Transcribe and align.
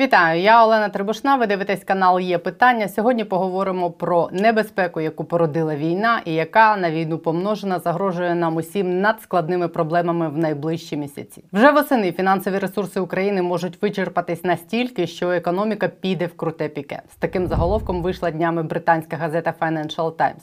Вітаю, 0.00 0.40
я 0.40 0.64
Олена 0.64 0.88
Трибушна. 0.88 1.36
Ви 1.36 1.46
дивитесь 1.46 1.84
канал 1.84 2.20
Є 2.20 2.38
питання. 2.38 2.88
Сьогодні 2.88 3.24
поговоримо 3.24 3.90
про 3.90 4.28
небезпеку, 4.32 5.00
яку 5.00 5.24
породила 5.24 5.76
війна, 5.76 6.20
і 6.24 6.34
яка 6.34 6.76
на 6.76 6.90
війну 6.90 7.18
помножена 7.18 7.78
загрожує 7.78 8.34
нам 8.34 8.56
усім 8.56 9.00
надскладними 9.00 9.68
проблемами 9.68 10.28
в 10.28 10.38
найближчі 10.38 10.96
місяці. 10.96 11.44
Вже 11.52 11.70
восени 11.70 12.12
фінансові 12.12 12.58
ресурси 12.58 13.00
України 13.00 13.42
можуть 13.42 13.82
вичерпатись 13.82 14.44
настільки, 14.44 15.06
що 15.06 15.30
економіка 15.30 15.88
піде 15.88 16.26
в 16.26 16.36
круте 16.36 16.68
піке. 16.68 17.02
З 17.12 17.16
таким 17.16 17.46
заголовком 17.46 18.02
вийшла 18.02 18.30
днями 18.30 18.62
британська 18.62 19.16
газета 19.16 19.54
Financial 19.60 20.12
Times. 20.12 20.42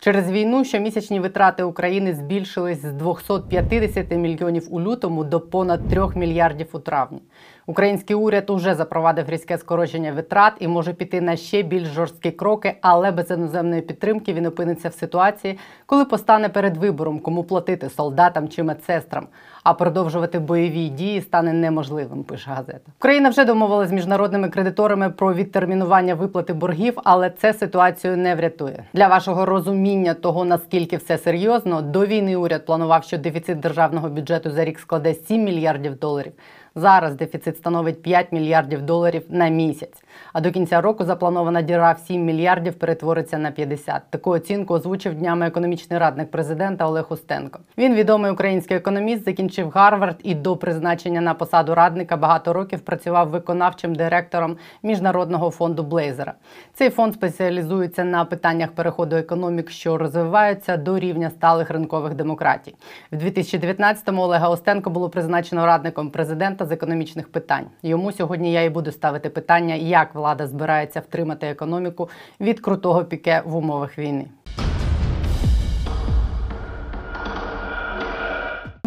Через 0.00 0.30
війну 0.30 0.64
щомісячні 0.64 1.20
витрати 1.20 1.62
України 1.62 2.14
збільшились 2.14 2.82
з 2.82 2.92
250 2.92 4.10
мільйонів 4.10 4.74
у 4.74 4.80
лютому 4.80 5.24
до 5.24 5.40
понад 5.40 5.88
3 5.88 6.02
мільярдів 6.14 6.68
у 6.72 6.78
травні. 6.78 7.20
Український 7.66 8.16
уряд 8.16 8.50
уже 8.50 8.74
запровадив 8.74 9.28
різке 9.28 9.58
скорочення 9.58 10.12
витрат 10.12 10.52
і 10.58 10.68
може 10.68 10.92
піти 10.92 11.20
на 11.20 11.36
ще 11.36 11.62
більш 11.62 11.88
жорсткі 11.88 12.30
кроки, 12.30 12.76
але 12.80 13.10
без 13.10 13.30
іноземної 13.30 13.82
підтримки 13.82 14.32
він 14.32 14.46
опиниться 14.46 14.88
в 14.88 14.94
ситуації, 14.94 15.58
коли 15.86 16.04
постане 16.04 16.48
перед 16.48 16.76
вибором, 16.76 17.18
кому 17.18 17.44
платити 17.44 17.90
солдатам 17.90 18.48
чи 18.48 18.62
медсестрам. 18.62 19.26
А 19.62 19.74
продовжувати 19.74 20.38
бойові 20.38 20.88
дії 20.88 21.20
стане 21.20 21.52
неможливим. 21.52 22.24
Пише 22.24 22.50
газета. 22.50 22.92
Україна 22.98 23.28
вже 23.28 23.44
домовилася 23.44 23.90
з 23.90 23.92
міжнародними 23.92 24.48
кредиторами 24.48 25.10
про 25.10 25.34
відтермінування 25.34 26.14
виплати 26.14 26.52
боргів, 26.52 26.98
але 27.04 27.30
це 27.30 27.52
ситуацію 27.52 28.16
не 28.16 28.34
врятує. 28.34 28.84
Для 28.94 29.08
вашого 29.08 29.46
розуміння 29.46 30.14
того 30.14 30.44
наскільки 30.44 30.96
все 30.96 31.18
серйозно, 31.18 31.82
до 31.82 32.06
війни 32.06 32.36
уряд 32.36 32.66
планував, 32.66 33.04
що 33.04 33.18
дефіцит 33.18 33.60
державного 33.60 34.08
бюджету 34.08 34.50
за 34.50 34.64
рік 34.64 34.78
складе 34.78 35.14
7 35.14 35.44
мільярдів 35.44 35.98
доларів. 35.98 36.32
Зараз 36.74 37.14
дефіцит 37.14 37.56
становить 37.56 38.02
5 38.02 38.32
мільярдів 38.32 38.82
доларів 38.82 39.22
на 39.28 39.48
місяць. 39.48 40.03
А 40.32 40.40
до 40.40 40.50
кінця 40.50 40.80
року 40.80 41.04
запланована 41.04 41.62
діра 41.62 41.92
в 41.92 41.98
7 41.98 42.24
мільярдів 42.24 42.74
перетвориться 42.74 43.38
на 43.38 43.50
50. 43.50 44.02
Таку 44.10 44.30
оцінку 44.30 44.74
озвучив 44.74 45.14
днями 45.14 45.46
економічний 45.46 45.98
радник 45.98 46.30
президента 46.30 46.86
Олег 46.86 47.06
Устенко. 47.08 47.60
Він 47.78 47.94
відомий 47.94 48.32
український 48.32 48.76
економіст, 48.76 49.24
закінчив 49.24 49.70
Гарвард 49.70 50.16
і 50.22 50.34
до 50.34 50.56
призначення 50.56 51.20
на 51.20 51.34
посаду 51.34 51.74
радника 51.74 52.16
багато 52.16 52.52
років 52.52 52.80
працював 52.80 53.28
виконавчим 53.28 53.94
директором 53.94 54.56
міжнародного 54.82 55.50
фонду 55.50 55.82
Блейзера. 55.82 56.34
Цей 56.74 56.90
фонд 56.90 57.14
спеціалізується 57.14 58.04
на 58.04 58.24
питаннях 58.24 58.72
переходу 58.72 59.16
економік, 59.16 59.70
що 59.70 59.98
розвиваються 59.98 60.76
до 60.76 60.98
рівня 60.98 61.30
сталих 61.30 61.70
ринкових 61.70 62.14
демократій. 62.14 62.74
В 63.12 63.16
2019-му 63.16 64.22
Олега 64.22 64.48
Остенко 64.48 64.90
було 64.90 65.08
призначено 65.08 65.66
радником 65.66 66.10
президента 66.10 66.66
з 66.66 66.72
економічних 66.72 67.32
питань. 67.32 67.66
Йому 67.82 68.12
сьогодні 68.12 68.52
я 68.52 68.62
і 68.62 68.70
буду 68.70 68.92
ставити 68.92 69.30
питання, 69.30 69.74
як 69.74 70.03
влада 70.14 70.46
збирається 70.46 71.00
втримати 71.00 71.46
економіку 71.46 72.08
від 72.40 72.60
крутого 72.60 73.04
піке 73.04 73.42
в 73.46 73.56
умовах 73.56 73.98
війни. 73.98 74.26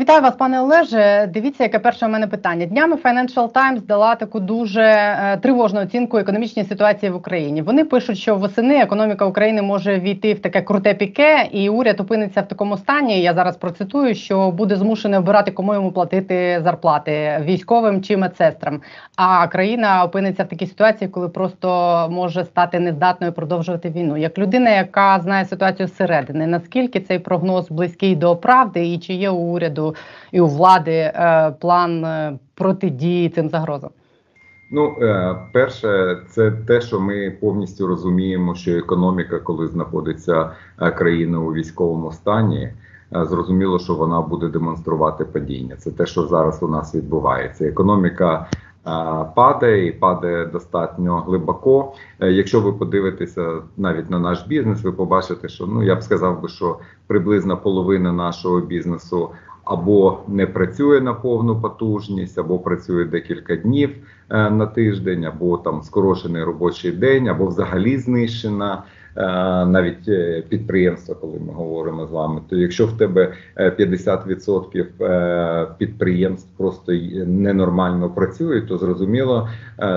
Вітаю 0.07 0.21
вас, 0.21 0.35
пане 0.35 0.61
Олеже. 0.61 1.29
Дивіться, 1.33 1.63
яке 1.63 1.79
перше 1.79 2.05
у 2.05 2.09
мене 2.09 2.27
питання. 2.27 2.65
Днями 2.65 2.95
Financial 2.95 3.51
Times 3.51 3.85
дала 3.85 4.15
таку 4.15 4.39
дуже 4.39 4.81
е, 4.81 5.37
тривожну 5.41 5.81
оцінку 5.81 6.17
економічній 6.17 6.63
ситуації 6.63 7.11
в 7.11 7.15
Україні. 7.15 7.61
Вони 7.61 7.85
пишуть, 7.85 8.17
що 8.17 8.35
восени 8.35 8.75
економіка 8.75 9.25
України 9.25 9.61
може 9.61 9.99
війти 9.99 10.33
в 10.33 10.39
таке 10.39 10.61
круте 10.61 10.93
піке, 10.93 11.47
і 11.51 11.69
уряд 11.69 11.99
опиниться 11.99 12.41
в 12.41 12.47
такому 12.47 12.77
стані. 12.77 13.21
Я 13.21 13.33
зараз 13.33 13.57
процитую, 13.57 14.15
що 14.15 14.51
буде 14.51 14.75
змушений 14.75 15.19
обирати, 15.19 15.51
кому 15.51 15.73
йому 15.73 15.91
платити 15.91 16.61
зарплати 16.63 17.41
військовим 17.45 18.03
чи 18.03 18.17
медсестрам. 18.17 18.81
А 19.15 19.47
країна 19.47 20.03
опиниться 20.03 20.43
в 20.43 20.47
такій 20.47 20.67
ситуації, 20.67 21.07
коли 21.07 21.29
просто 21.29 22.07
може 22.11 22.45
стати 22.45 22.79
нездатною 22.79 23.33
продовжувати 23.33 23.89
війну. 23.89 24.17
Як 24.17 24.37
людина, 24.37 24.69
яка 24.69 25.19
знає 25.19 25.45
ситуацію 25.45 25.87
зсередини, 25.87 26.47
наскільки 26.47 26.99
цей 26.99 27.19
прогноз 27.19 27.71
близький 27.71 28.15
до 28.15 28.35
правди, 28.35 28.87
і 28.87 28.99
чи 28.99 29.13
є 29.13 29.29
у 29.29 29.37
уряду 29.37 29.93
і 30.31 30.41
у 30.41 30.47
влади 30.47 30.91
е, 30.91 31.53
план 31.61 32.05
е, 32.05 32.39
протидії 32.55 33.29
цим 33.29 33.49
загрозам? 33.49 33.89
Ну, 34.71 34.95
е, 35.01 35.35
перше, 35.53 36.17
це 36.29 36.51
те, 36.51 36.81
що 36.81 36.99
ми 36.99 37.37
повністю 37.41 37.87
розуміємо, 37.87 38.55
що 38.55 38.71
економіка, 38.71 39.39
коли 39.39 39.67
знаходиться 39.67 40.51
країна 40.97 41.39
у 41.39 41.53
військовому 41.53 42.11
стані, 42.11 42.73
зрозуміло, 43.11 43.79
що 43.79 43.95
вона 43.95 44.21
буде 44.21 44.47
демонструвати 44.47 45.25
падіння. 45.25 45.75
Це 45.75 45.91
те, 45.91 46.05
що 46.05 46.27
зараз 46.27 46.63
у 46.63 46.67
нас 46.67 46.95
відбувається. 46.95 47.65
Економіка 47.65 48.47
падає 49.35 49.87
і 49.87 49.91
падає 49.91 50.45
достатньо 50.45 51.21
глибоко. 51.27 51.93
Якщо 52.19 52.61
ви 52.61 52.73
подивитеся 52.73 53.61
навіть 53.77 54.09
на 54.09 54.19
наш 54.19 54.47
бізнес, 54.47 54.83
ви 54.83 54.91
побачите, 54.91 55.49
що 55.49 55.65
ну 55.65 55.83
я 55.83 55.95
б 55.95 56.03
сказав 56.03 56.41
би, 56.41 56.47
що 56.49 56.77
приблизно 57.07 57.57
половина 57.57 58.13
нашого 58.13 58.61
бізнесу 58.61 59.29
або 59.69 60.19
не 60.27 60.47
працює 60.47 61.01
на 61.01 61.13
повну 61.13 61.61
потужність, 61.61 62.37
або 62.37 62.59
працює 62.59 63.05
декілька 63.05 63.55
днів 63.55 63.89
е, 64.29 64.49
на 64.49 64.65
тиждень, 64.65 65.25
або 65.25 65.57
там 65.57 65.81
скорочений 65.81 66.43
робочий 66.43 66.91
день, 66.91 67.27
або 67.27 67.45
взагалі 67.45 67.97
знищена. 67.97 68.83
Е, 69.17 69.25
навіть 69.65 70.07
е, 70.07 70.43
підприємства, 70.49 71.15
коли 71.15 71.39
ми 71.39 71.53
говоримо 71.53 72.07
з 72.07 72.11
вами, 72.11 72.41
то 72.49 72.55
якщо 72.55 72.87
в 72.87 72.97
тебе 72.97 73.33
50% 73.57 75.77
підприємств 75.77 76.49
просто 76.57 76.91
ненормально 77.25 78.09
працюють, 78.09 78.67
то 78.67 78.77
зрозуміло, 78.77 79.49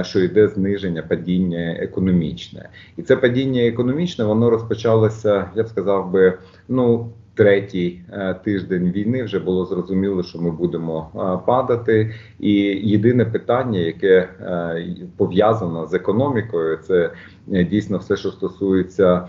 що 0.02 0.20
йде 0.20 0.48
зниження 0.48 1.02
падіння 1.02 1.76
економічне, 1.80 2.68
і 2.96 3.02
це 3.02 3.16
падіння 3.16 3.62
економічне 3.62 4.24
воно 4.24 4.50
розпочалося, 4.50 5.50
я 5.54 5.62
б 5.62 5.68
сказав 5.68 6.10
би, 6.10 6.38
ну 6.68 7.12
третій 7.40 8.00
е, 8.12 8.34
тиждень 8.44 8.92
війни 8.92 9.22
вже 9.22 9.38
було 9.38 9.64
зрозуміло, 9.64 10.22
що 10.22 10.38
ми 10.38 10.50
будемо 10.50 11.08
е, 11.14 11.46
падати. 11.46 12.14
І 12.40 12.52
єдине 12.90 13.24
питання, 13.24 13.78
яке 13.78 14.28
е, 14.40 14.86
пов'язано 15.16 15.86
з 15.86 15.94
економікою, 15.94 16.76
це 16.76 17.10
дійсно 17.46 17.98
все, 17.98 18.16
що 18.16 18.30
стосується 18.30 19.26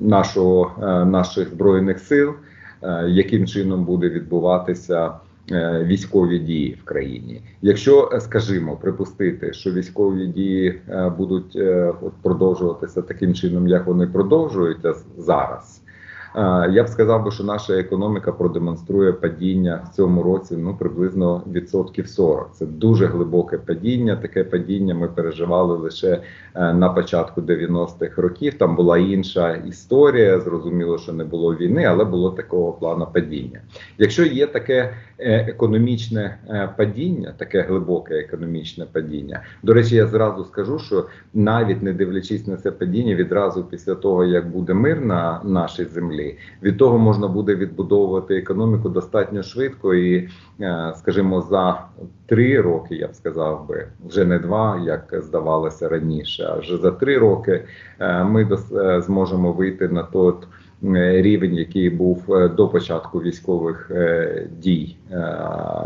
нашого 0.00 0.72
наших 1.06 1.48
збройних 1.48 1.98
сил, 1.98 2.32
яким 3.06 3.46
чином 3.46 3.84
буде 3.84 4.08
відбуватися. 4.08 5.10
Військові 5.82 6.38
дії 6.38 6.78
в 6.82 6.84
країні, 6.84 7.42
якщо 7.62 8.10
скажімо, 8.20 8.76
припустити, 8.76 9.52
що 9.52 9.72
військові 9.72 10.26
дії 10.26 10.80
будуть 11.18 11.58
продовжуватися 12.22 13.02
таким 13.02 13.34
чином, 13.34 13.68
як 13.68 13.86
вони 13.86 14.06
продовжуються 14.06 14.94
зараз, 15.18 15.79
я 16.70 16.84
б 16.84 16.88
сказав 16.88 17.32
що 17.32 17.44
наша 17.44 17.72
економіка 17.72 18.32
продемонструє 18.32 19.12
падіння 19.12 19.82
в 19.90 19.96
цьому 19.96 20.22
році 20.22 20.56
ну 20.58 20.76
приблизно 20.76 21.42
відсотків 21.52 22.08
40. 22.08 22.50
Це 22.54 22.66
дуже 22.66 23.06
глибоке 23.06 23.58
падіння. 23.58 24.16
Таке 24.16 24.44
падіння 24.44 24.94
ми 24.94 25.08
переживали 25.08 25.76
лише 25.76 26.22
е, 26.54 26.72
на 26.74 26.88
початку 26.88 27.40
90-х 27.40 28.22
років. 28.22 28.54
Там 28.58 28.76
була 28.76 28.98
інша 28.98 29.54
історія. 29.54 30.40
Зрозуміло, 30.40 30.98
що 30.98 31.12
не 31.12 31.24
було 31.24 31.54
війни, 31.54 31.84
але 31.84 32.04
було 32.04 32.30
такого 32.30 32.72
плану 32.72 33.06
падіння. 33.14 33.60
Якщо 33.98 34.24
є 34.24 34.46
таке 34.46 34.94
економічне 35.22 36.38
е, 36.48 36.68
падіння, 36.76 37.34
таке 37.36 37.62
глибоке 37.62 38.14
економічне 38.14 38.86
падіння. 38.92 39.42
До 39.62 39.74
речі, 39.74 39.96
я 39.96 40.06
зразу 40.06 40.44
скажу, 40.44 40.78
що 40.78 41.06
навіть 41.34 41.82
не 41.82 41.92
дивлячись 41.92 42.46
на 42.46 42.56
це 42.56 42.70
падіння, 42.70 43.14
відразу 43.14 43.64
після 43.64 43.94
того 43.94 44.24
як 44.24 44.50
буде 44.50 44.74
мир 44.74 45.00
на 45.00 45.40
нашій 45.44 45.84
землі. 45.84 46.38
Від 46.62 46.78
того 46.78 46.98
можна 46.98 47.28
буде 47.28 47.54
відбудовувати 47.54 48.36
економіку 48.36 48.88
достатньо 48.88 49.42
швидко 49.42 49.94
і, 49.94 50.28
е, 50.60 50.92
скажімо, 50.96 51.40
за 51.40 51.84
три 52.26 52.60
роки, 52.60 52.94
я 52.94 53.08
б 53.08 53.14
сказав 53.14 53.68
би, 53.68 53.86
вже 54.06 54.24
не 54.24 54.38
два, 54.38 54.82
як 54.86 55.14
здавалося 55.22 55.88
раніше. 55.88 56.48
А 56.50 56.58
вже 56.58 56.76
за 56.76 56.90
три 56.90 57.18
роки 57.18 57.64
е, 57.98 58.24
ми 58.24 58.48
е, 58.72 59.02
зможемо 59.02 59.52
вийти 59.52 59.88
на 59.88 60.02
той 60.02 60.34
рівень, 61.22 61.54
який 61.54 61.90
був 61.90 62.24
до 62.56 62.68
початку 62.68 63.22
військових 63.22 63.90
дій 64.62 64.96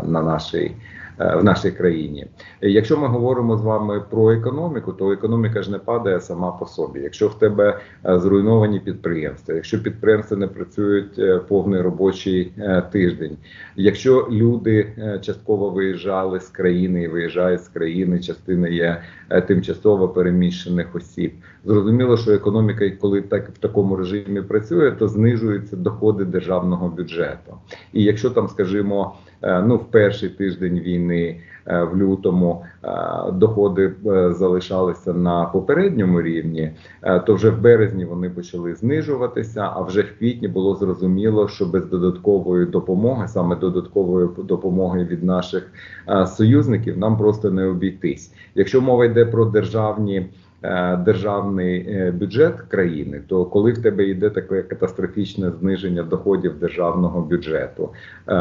на 0.03 0.21
нашій. 0.21 0.71
Е, 1.19 1.35
в 1.35 1.43
нашій 1.43 1.71
країні. 1.71 2.27
Якщо 2.61 2.97
ми 2.97 3.07
говоримо 3.07 3.57
з 3.57 3.61
вами 3.61 4.01
про 4.09 4.31
економіку, 4.31 4.93
то 4.93 5.11
економіка 5.11 5.61
ж 5.61 5.71
не 5.71 5.77
падає 5.77 6.19
сама 6.21 6.51
по 6.51 6.65
собі. 6.65 6.99
Якщо 6.99 7.27
в 7.27 7.39
тебе 7.39 7.79
е, 8.05 8.19
зруйновані 8.19 8.79
підприємства, 8.79 9.53
якщо 9.53 9.83
підприємства 9.83 10.37
не 10.37 10.47
працюють 10.47 11.19
е, 11.19 11.37
повний 11.37 11.81
робочий 11.81 12.53
тиждень, 12.91 13.37
якщо 13.75 14.27
люди 14.31 14.87
частково 15.21 15.69
виїжджали 15.69 16.39
з 16.39 16.49
країни 16.49 17.03
і 17.03 17.07
виїжджають 17.07 17.63
з 17.63 17.67
країни, 17.67 18.19
частина 18.19 18.67
є 18.67 19.01
тимчасово 19.47 20.09
переміщених 20.09 20.95
осіб. 20.95 21.33
Зрозуміло, 21.65 22.17
що 22.17 22.31
економіка, 22.31 22.91
коли 23.01 23.21
так 23.21 23.49
в 23.49 23.57
такому 23.57 23.95
режимі 23.95 24.41
працює, 24.41 24.91
то 24.91 25.07
знижуються 25.07 25.75
доходи 25.75 26.25
державного 26.25 26.87
бюджету. 26.87 27.57
І 27.93 28.03
якщо 28.03 28.29
там, 28.29 28.47
скажімо, 28.47 29.15
ну 29.41 29.75
в 29.75 29.85
перший 29.91 30.29
тиждень 30.29 30.79
війни 30.79 31.41
е, 31.67 31.83
в 31.83 31.97
лютому 31.97 32.63
е, 32.83 32.89
доходи 33.31 33.93
е, 34.05 34.33
залишалися 34.33 35.13
на 35.13 35.45
попередньому 35.45 36.21
рівні, 36.21 36.71
е, 37.01 37.19
то 37.19 37.35
вже 37.35 37.49
в 37.49 37.61
березні 37.61 38.05
вони 38.05 38.29
почали 38.29 38.75
знижуватися. 38.75 39.69
А 39.73 39.81
вже 39.81 40.01
в 40.01 40.17
квітні 40.19 40.47
було 40.47 40.75
зрозуміло, 40.75 41.47
що 41.47 41.65
без 41.65 41.85
додаткової 41.85 42.65
допомоги, 42.65 43.27
саме 43.27 43.55
додаткової 43.55 44.29
допомоги 44.37 45.03
від 45.03 45.23
наших 45.23 45.71
е, 46.09 46.27
союзників, 46.27 46.97
нам 46.97 47.17
просто 47.17 47.51
не 47.51 47.65
обійтись. 47.65 48.33
Якщо 48.55 48.81
мова 48.81 49.05
йде 49.05 49.25
про 49.25 49.45
державні. 49.45 50.29
Е, 50.65 50.97
Державний 51.05 51.77
е, 51.77 52.11
бюджет 52.11 52.55
країни, 52.61 53.21
то 53.27 53.45
коли 53.45 53.71
в 53.71 53.81
тебе 53.81 54.03
йде 54.03 54.29
таке 54.29 54.61
катастрофічне 54.61 55.51
зниження 55.51 56.03
доходів 56.03 56.59
державного 56.59 57.21
бюджету, 57.21 57.89
е, 58.27 58.31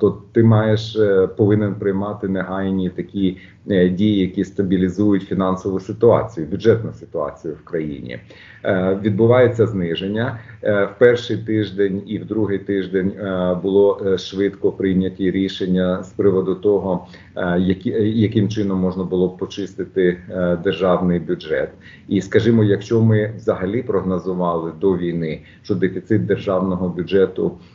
то 0.00 0.22
ти 0.32 0.42
маєш 0.42 0.98
повинен 1.36 1.74
приймати 1.74 2.28
негайні 2.28 2.90
такі 2.90 3.36
дії, 3.70 4.20
які 4.20 4.44
стабілізують 4.44 5.22
фінансову 5.22 5.80
ситуацію, 5.80 6.46
бюджетну 6.46 6.92
ситуацію 6.92 7.54
в 7.54 7.64
країні. 7.64 8.18
Е, 8.64 8.98
Відбувається 9.02 9.66
зниження 9.66 10.38
Е, 10.62 10.84
в 10.84 10.98
перший 10.98 11.36
тиждень 11.36 12.02
і 12.06 12.18
в 12.18 12.26
другий 12.26 12.58
тиждень 12.58 13.08
е, 13.08 13.54
було 13.62 14.02
е, 14.06 14.18
швидко 14.18 14.72
прийняті 14.72 15.30
рішення 15.30 16.02
з 16.02 16.08
приводу 16.08 16.54
того, 16.54 17.06
е, 17.36 17.58
яким 18.04 18.48
чином 18.48 18.78
можна 18.78 19.04
було 19.04 19.28
б 19.28 19.36
почистити 19.36 20.18
е, 20.30 20.56
державний 20.64 21.20
бюджет. 21.20 21.70
І 22.08 22.20
скажімо, 22.20 22.64
якщо 22.64 23.00
ми 23.00 23.32
взагалі 23.36 23.82
прогнозували 23.82 24.72
до 24.80 24.96
війни, 24.96 25.40
що 25.62 25.74
дефіцит 25.74 26.26
державного 26.26 26.88
бюджету 26.88 27.52
е, 27.52 27.69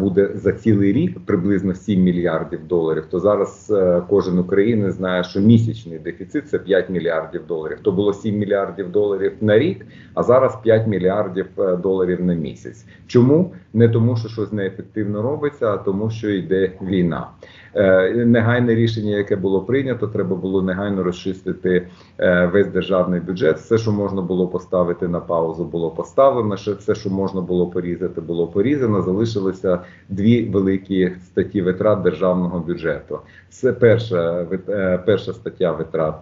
буде 0.00 0.30
за 0.34 0.52
цілий 0.52 0.92
рік 0.92 1.18
приблизно 1.26 1.74
7 1.74 2.02
мільярдів 2.02 2.66
доларів, 2.66 3.04
то 3.10 3.20
зараз 3.20 3.70
е, 3.70 4.02
кожен 4.08 4.38
українець 4.38 4.94
знає, 4.94 5.24
що 5.24 5.40
місячний 5.40 5.98
дефіцит 5.98 6.48
це 6.48 6.58
5 6.58 6.90
мільярдів 6.90 7.46
доларів. 7.46 7.78
То 7.82 7.92
було 7.92 8.12
7 8.12 8.38
мільярдів 8.38 8.92
доларів 8.92 9.32
на 9.40 9.58
рік, 9.58 9.86
а 10.14 10.22
зараз 10.22 10.56
5 10.62 10.86
мільярдів 10.86 11.46
е, 11.58 11.76
доларів 11.76 12.24
на 12.24 12.34
місяць. 12.34 12.86
Чому 13.06 13.54
не 13.72 13.88
тому, 13.88 14.16
що 14.16 14.28
щось 14.28 14.52
неефективно 14.52 15.22
робиться, 15.22 15.66
а 15.66 15.76
тому, 15.76 16.10
що 16.10 16.30
йде 16.30 16.72
війна. 16.82 17.28
Е, 17.74 18.24
Негайне 18.26 18.74
рішення, 18.74 19.16
яке 19.16 19.36
було 19.36 19.60
прийнято, 19.60 20.06
треба 20.06 20.36
було 20.36 20.62
негайно 20.62 21.02
розчистити 21.02 21.86
е, 22.18 22.46
весь 22.46 22.66
державний 22.66 23.20
бюджет. 23.20 23.56
Все, 23.56 23.78
що 23.78 23.92
можна 23.92 24.22
було 24.22 24.48
поставити 24.48 25.08
на 25.08 25.20
паузу, 25.20 25.64
було 25.64 25.90
поставлено. 25.90 26.54
Все, 26.54 26.94
що 26.94 27.10
можна 27.10 27.40
було 27.40 27.66
порізати, 27.66 28.20
було 28.20 28.46
порізано. 28.46 29.02
Залишилося 29.02 29.78
дві 30.08 30.44
великі 30.44 31.12
статті 31.24 31.62
витрат 31.62 32.02
державного 32.02 32.58
бюджету. 32.58 33.18
Це 33.50 33.72
перша 33.72 34.46
е, 34.68 35.02
перша 35.06 35.32
стаття 35.32 35.72
витрат. 35.72 36.14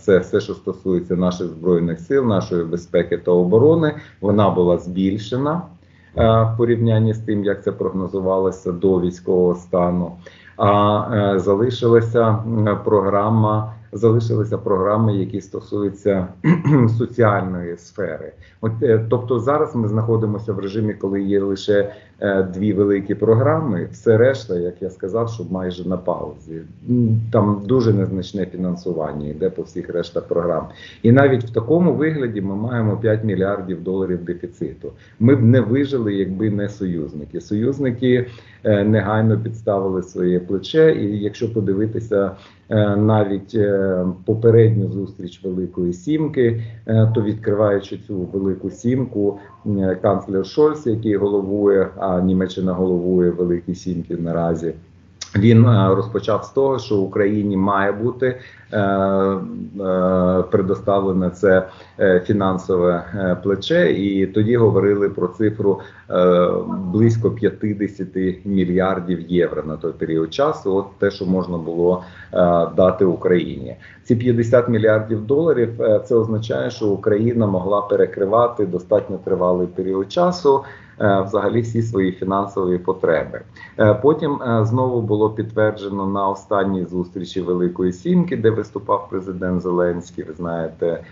Це 0.00 0.18
все, 0.18 0.40
що 0.40 0.54
стосується 0.54 1.16
наших 1.16 1.46
збройних 1.46 2.00
сил, 2.00 2.26
нашої 2.26 2.64
безпеки 2.64 3.18
та 3.18 3.30
оборони. 3.30 3.94
Вона 4.20 4.50
була 4.50 4.78
збільшена 4.78 5.62
в 6.14 6.54
порівнянні 6.58 7.14
з 7.14 7.18
тим, 7.18 7.44
як 7.44 7.64
це 7.64 7.72
прогнозувалося 7.72 8.72
до 8.72 9.00
військового 9.00 9.54
стану. 9.54 10.12
А 10.56 11.04
е, 11.14 11.38
залишилася 11.38 12.38
програма. 12.84 13.72
Залишилися 13.92 14.58
програми, 14.58 15.16
які 15.16 15.40
стосуються 15.40 16.28
соціальної 16.98 17.76
сфери. 17.76 18.32
От, 18.60 18.72
е, 18.82 19.06
тобто 19.10 19.40
зараз 19.40 19.74
ми 19.74 19.88
знаходимося 19.88 20.52
в 20.52 20.58
режимі, 20.58 20.94
коли 20.94 21.22
є 21.22 21.40
лише 21.40 21.92
дві 22.54 22.72
великі 22.72 23.14
програми. 23.14 23.88
Все 23.92 24.16
решта, 24.16 24.58
як 24.58 24.82
я 24.82 24.90
сказав, 24.90 25.28
що 25.28 25.44
майже 25.50 25.88
на 25.88 25.96
паузі. 25.96 26.60
Там 27.32 27.62
дуже 27.66 27.92
незначне 27.92 28.46
фінансування 28.46 29.28
йде 29.28 29.50
по 29.50 29.62
всіх 29.62 29.90
решта 29.90 30.20
програм. 30.20 30.66
І 31.02 31.12
навіть 31.12 31.44
в 31.44 31.50
такому 31.50 31.94
вигляді 31.94 32.40
ми 32.40 32.56
маємо 32.56 32.96
5 32.96 33.24
мільярдів 33.24 33.82
доларів 33.82 34.24
дефіциту. 34.24 34.92
Ми 35.20 35.36
б 35.36 35.42
не 35.42 35.60
вижили, 35.60 36.14
якби 36.14 36.50
не 36.50 36.68
союзники. 36.68 37.40
Союзники 37.40 38.26
е, 38.64 38.84
негайно 38.84 39.40
підставили 39.40 40.02
своє 40.02 40.40
плече, 40.40 40.94
і 40.94 41.18
якщо 41.18 41.52
подивитися 41.52 42.30
е, 42.70 42.96
навіть 42.96 43.54
е, 43.54 44.04
попередню 44.24 44.88
зустріч 44.88 45.44
Великої 45.44 45.92
Сімки, 45.92 46.62
е, 46.86 47.12
то 47.14 47.22
відкриваючи 47.22 47.98
цю 47.98 48.16
велику 48.16 48.70
сімку, 48.70 49.38
е, 49.38 49.55
канцлер 50.02 50.46
Шольц, 50.46 50.86
який 50.86 51.16
головує, 51.16 51.88
а 51.96 52.20
Німеччина 52.20 52.72
головує 52.72 53.30
Великій 53.30 53.74
Сімки 53.74 54.16
наразі. 54.16 54.74
Він 55.38 55.66
е, 55.66 55.94
розпочав 55.94 56.44
з 56.44 56.48
того, 56.48 56.78
що 56.78 56.96
Україні 56.96 57.56
має 57.56 57.92
бути 57.92 58.40
е, 58.72 58.78
е, 58.78 60.42
предоставлене 60.50 61.30
це 61.30 61.68
е, 62.00 62.22
фінансове 62.26 63.04
е, 63.14 63.36
плече, 63.42 63.92
і 63.92 64.26
тоді 64.26 64.56
говорили 64.56 65.08
про 65.08 65.28
цифру 65.28 65.80
е, 66.10 66.48
близько 66.68 67.30
50 67.30 68.08
мільярдів 68.44 69.20
євро 69.28 69.62
на 69.62 69.76
той 69.76 69.92
період 69.92 70.34
часу. 70.34 70.76
От 70.76 70.86
те, 70.98 71.10
що 71.10 71.26
можна 71.26 71.58
було 71.58 72.02
е, 72.32 72.36
дати 72.76 73.04
Україні. 73.04 73.76
Ці 74.04 74.16
50 74.16 74.68
мільярдів 74.68 75.26
доларів 75.26 75.70
це 76.04 76.14
означає, 76.14 76.70
що 76.70 76.86
Україна 76.86 77.46
могла 77.46 77.82
перекривати 77.82 78.66
достатньо 78.66 79.18
тривалий 79.24 79.66
період 79.66 80.12
часу. 80.12 80.64
Е, 81.00 81.22
Взагалі 81.26 81.60
всі 81.60 81.82
свої 81.82 82.12
фінансові 82.12 82.78
потреби. 82.78 83.40
Е, 83.78 83.94
Потім 83.94 84.42
е, 84.42 84.64
знову 84.64 85.02
було 85.02 85.30
підтверджено 85.30 86.06
на 86.06 86.28
останній 86.28 86.84
зустрічі 86.84 87.40
Великої 87.40 87.92
Сімки, 87.92 88.36
де 88.36 88.50
виступав 88.50 89.08
президент 89.10 89.62
Зеленський. 89.62 90.24
Ви 90.24 90.32
знаєте, 90.32 91.04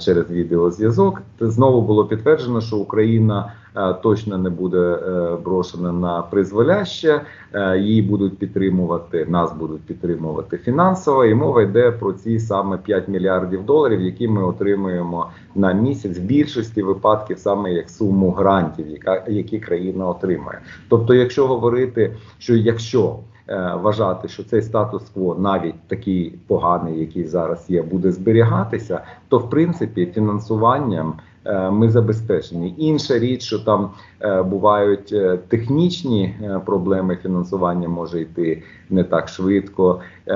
через 0.00 0.30
відеозв'язок. 0.30 1.22
Знову 1.40 1.82
було 1.82 2.06
підтверджено, 2.06 2.60
що 2.60 2.76
Україна 2.76 3.52
е, 3.76 3.94
точно 4.02 4.38
не 4.38 4.50
буде 4.50 4.78
е, 4.78 5.36
брошена 5.44 5.92
на 5.92 6.22
призволяще. 6.22 7.20
Е, 7.52 7.78
Її 7.78 8.02
будуть 8.02 8.38
підтримувати, 8.38 9.26
нас 9.28 9.52
будуть 9.52 9.82
підтримувати 9.82 10.58
фінансово. 10.58 11.24
І 11.24 11.34
мова 11.34 11.62
йде 11.62 11.90
про 11.90 12.12
ці 12.12 12.38
саме 12.40 12.78
5 12.78 13.08
мільярдів 13.08 13.64
доларів, 13.64 14.00
які 14.00 14.28
ми 14.28 14.44
отримуємо 14.44 15.26
на 15.54 15.72
місяць 15.72 16.18
в 16.18 16.22
більшості 16.22 16.82
випадків, 16.82 17.38
саме 17.38 17.72
як 17.72 17.90
суму 17.90 18.30
грантів, 18.30 18.88
яка 18.88 19.24
які 19.28 19.58
країна 19.58 20.06
отримує. 20.06 20.58
Тобто, 20.88 21.14
якщо 21.14 21.46
говорити, 21.46 22.16
що 22.38 22.56
якщо 22.56 23.16
е, 23.16 23.29
вважати, 23.56 24.28
що 24.28 24.44
цей 24.44 24.62
статус-кво, 24.62 25.34
навіть 25.34 25.88
такий 25.88 26.38
поганий, 26.46 27.00
який 27.00 27.24
зараз 27.24 27.64
є, 27.68 27.82
буде 27.82 28.12
зберігатися, 28.12 29.00
то 29.28 29.38
в 29.38 29.50
принципі 29.50 30.06
фінансуванням. 30.06 31.14
е, 31.44 31.70
Ми 31.70 31.90
забезпечені. 31.90 32.74
Інша 32.78 33.18
річ, 33.18 33.42
що 33.42 33.58
там 33.58 33.90
е, 34.20 34.42
бувають 34.42 35.12
е, 35.12 35.38
технічні 35.48 36.24
е, 36.42 36.60
проблеми 36.66 37.16
фінансування 37.22 37.88
може 37.88 38.20
йти 38.20 38.62
не 38.90 39.04
так 39.04 39.28
швидко, 39.28 40.00
е, 40.28 40.32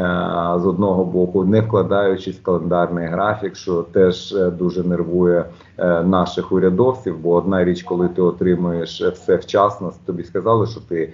з 0.56 0.66
одного 0.66 1.04
боку, 1.04 1.44
не 1.44 1.60
вкладаючись 1.60 2.36
в 2.36 2.42
календарний 2.42 3.06
графік, 3.06 3.56
що 3.56 3.82
теж 3.82 4.32
е, 4.32 4.50
дуже 4.50 4.82
нервує 4.82 5.44
е, 5.78 6.02
наших 6.02 6.52
урядовців. 6.52 7.18
Бо 7.18 7.34
одна 7.34 7.64
річ, 7.64 7.82
коли 7.82 8.08
ти 8.08 8.22
отримуєш 8.22 9.02
все 9.02 9.36
вчасно, 9.36 9.92
тобі 10.06 10.24
сказали, 10.24 10.66
що 10.66 10.80
ти 10.80 11.12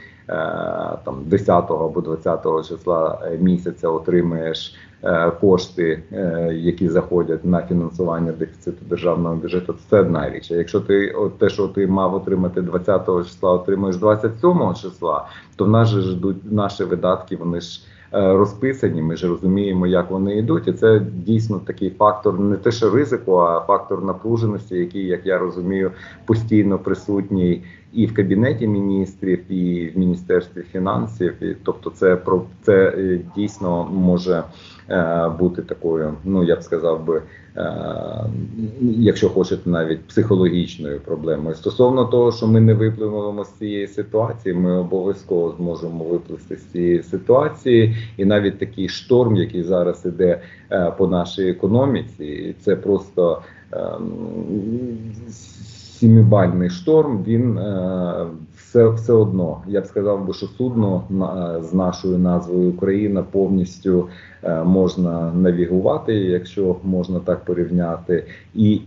там 1.04 1.16
10 1.26 1.70
або 1.70 2.00
20 2.00 2.68
числа 2.68 3.18
місяця 3.40 3.88
отримаєш 3.88 4.75
кошти, 5.40 6.02
які 6.52 6.88
заходять 6.88 7.44
на 7.44 7.62
фінансування 7.62 8.32
дефіциту 8.32 8.85
державного 8.90 9.37
бюджету. 9.37 9.75
Це 9.90 10.00
одна 10.00 10.30
річ. 10.30 10.50
А 10.50 10.54
якщо 10.54 10.80
ти 10.80 11.14
те, 11.38 11.49
що 11.49 11.68
ти 11.68 11.87
мав 11.87 12.14
отримати 12.14 12.62
20 12.62 13.06
числа, 13.06 13.52
отримуєш 13.52 13.97
27 13.97 14.75
числа, 14.75 15.26
то 15.56 15.64
в 15.64 15.68
нас 15.68 15.88
же 15.88 16.00
ждуть 16.00 16.52
наші 16.52 16.85
видатки. 16.85 17.29
Вони 17.37 17.60
ж 17.60 17.80
е, 18.14 18.32
розписані. 18.32 19.02
Ми 19.02 19.16
ж 19.16 19.28
розуміємо, 19.28 19.87
як 19.87 20.10
вони 20.10 20.37
йдуть, 20.38 20.68
і 20.68 20.72
це 20.72 21.00
дійсно 21.00 21.58
такий 21.58 21.90
фактор, 21.90 22.40
не 22.40 22.56
те, 22.56 22.72
що 22.72 22.90
ризику, 22.90 23.37
а 23.37 23.60
фактор 23.60 24.04
напруженості, 24.04 24.76
який, 24.76 25.06
як 25.06 25.26
я 25.26 25.38
розумію, 25.38 25.90
постійно 26.26 26.78
присутній 26.78 27.62
і 27.92 28.06
в 28.06 28.14
кабінеті 28.14 28.66
міністрів, 28.66 29.52
і 29.52 29.92
в 29.94 29.99
міністерстві 29.99 30.62
фінансів. 30.72 31.42
І, 31.42 31.56
тобто, 31.64 31.90
це 31.90 32.16
про 32.16 32.42
це 32.62 32.94
е, 32.99 33.20
дійсно 33.37 33.84
може 33.84 34.42
бути 35.38 35.62
такою, 35.62 36.14
ну 36.25 36.44
я 36.44 36.56
б 36.56 36.62
сказав 36.62 37.04
би. 37.04 37.23
е, 37.56 37.73
Якщо 38.80 39.28
хочете, 39.28 39.70
навіть 39.70 40.00
психологічною 40.00 41.00
проблемою 41.00 41.54
стосовно 41.54 42.04
того, 42.04 42.32
що 42.32 42.47
ми 42.47 42.61
не 42.61 42.75
випливемо 42.75 43.44
з 43.44 43.52
цієї 43.52 43.87
ситуації, 43.87 44.54
ми 44.54 44.78
обов'язково 44.78 45.54
зможемо 45.56 46.04
виплисти 46.04 46.56
з 46.56 46.64
цієї 46.64 47.02
ситуації, 47.02 47.97
і 48.16 48.25
навіть 48.25 48.59
такий 48.59 48.88
шторм, 48.88 49.37
який 49.37 49.62
зараз 49.62 50.02
іде 50.06 50.40
е, 50.73 50.92
по 50.99 51.06
нашій 51.06 51.49
економіці, 51.49 52.54
це 52.61 52.76
просто 52.76 53.42
ем, 53.73 54.12
сімибальний 56.00 56.70
шторм. 56.70 57.25
Він 57.26 57.59
е, 57.59 58.26
все, 58.56 58.88
все 58.88 59.12
одно 59.12 59.62
я 59.66 59.80
б 59.80 59.87
сказав 59.87 60.26
би, 60.26 60.35
що 60.35 60.47
судно 60.47 61.04
на, 61.11 61.62
з 61.62 61.75
нашою 61.75 62.18
назвою 62.18 62.70
Україна 62.70 63.23
повністю 63.23 64.09
е, 64.09 64.09
можна 64.64 65.32
навігувати, 65.35 66.14
якщо 66.14 66.76
можна 66.85 67.20
так 67.20 67.44
порівняти, 67.44 68.25
і, 68.54 68.80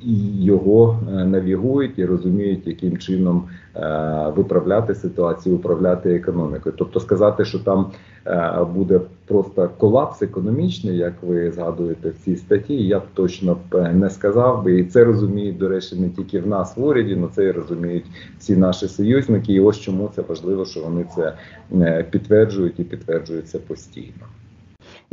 його 0.44 1.00
е, 1.10 1.26
навігують 1.26 2.00
і 2.00 2.06
розуміють, 2.06 2.68
яким 2.68 2.98
чином 2.98 3.44
е, 3.76 4.32
виправляти 4.36 4.96
ситуацію, 4.96 5.56
управляти 5.56 6.16
економікою. 6.16 6.76
Тобто 6.78 7.00
сказати, 7.00 7.46
що 7.46 7.60
там 7.60 7.92
е, 8.28 8.66
буде 8.76 9.02
просто 9.28 9.70
колапс 9.78 10.22
економічний, 10.22 10.98
як 10.98 11.14
ви 11.22 11.52
згадуєте 11.52 12.10
в 12.10 12.16
цій 12.26 12.36
статті, 12.36 12.88
я 12.88 13.00
б 13.00 13.04
точно 13.14 13.58
б 13.72 13.76
е, 13.76 13.94
не 13.94 14.10
сказав 14.10 14.64
би, 14.64 14.80
і 14.80 14.84
це 14.84 15.04
розуміють, 15.04 15.58
до 15.58 15.70
речі, 15.70 15.96
не 15.96 16.10
тільки 16.10 16.40
в 16.40 16.48
нас 16.48 16.78
в 16.78 16.84
уряді, 16.84 17.18
але 17.20 17.30
це 17.32 17.46
і 17.46 17.52
розуміють 17.52 18.06
всі 18.40 18.56
наші 18.56 18.88
союзники. 18.88 19.54
І 19.54 19.60
ось 19.60 19.80
чому 19.80 20.10
це 20.16 20.22
важливо, 20.22 20.66
що 20.66 20.82
вони 20.82 21.06
це 21.16 21.34
е, 21.74 22.06
підтверджують 22.12 22.80
і 22.80 22.84
підтверджують 22.84 23.48
це 23.48 23.60
постійно. 23.60 24.26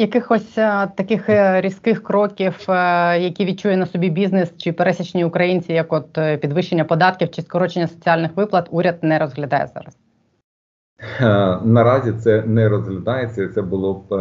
Якихось 0.01 0.59
е, 0.59 0.89
таких 0.97 1.29
е, 1.29 1.61
різких 1.61 2.03
кроків, 2.03 2.55
е, 2.69 2.73
які 3.21 3.45
відчує 3.45 3.77
на 3.77 3.87
собі 3.87 4.11
бізнес 4.11 4.53
чи 4.57 4.73
пересічні 4.73 5.25
українці, 5.25 5.73
як 5.73 5.93
от 5.93 6.19
підвищення 6.41 6.85
податків 6.85 7.31
чи 7.31 7.43
скорочення 7.43 7.87
соціальних 7.87 8.31
виплат, 8.37 8.69
уряд 8.71 8.99
не 9.03 9.19
розглядає 9.19 9.69
зараз. 9.75 9.97
Наразі 11.65 12.13
це 12.13 12.43
не 12.47 12.69
розглядається. 12.69 13.49
Це 13.49 13.63
було 13.63 13.95
б 13.95 14.15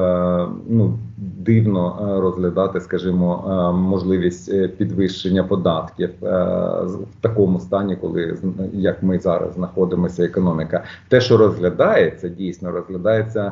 ну 0.68 1.00
дивно 1.18 1.98
розглядати, 2.22 2.82
скажімо, 2.82 3.74
можливість 3.78 4.78
підвищення 4.78 5.44
податків 5.44 6.10
в 6.22 7.22
такому 7.22 7.60
стані, 7.60 7.96
коли 7.96 8.38
як 8.74 9.04
ми 9.04 9.20
зараз 9.20 9.54
знаходимося, 9.54 10.26
економіка. 10.26 10.84
Те, 11.08 11.22
що 11.22 11.38
розглядається, 11.38 12.30
дійсно 12.30 12.72
розглядається 12.72 13.52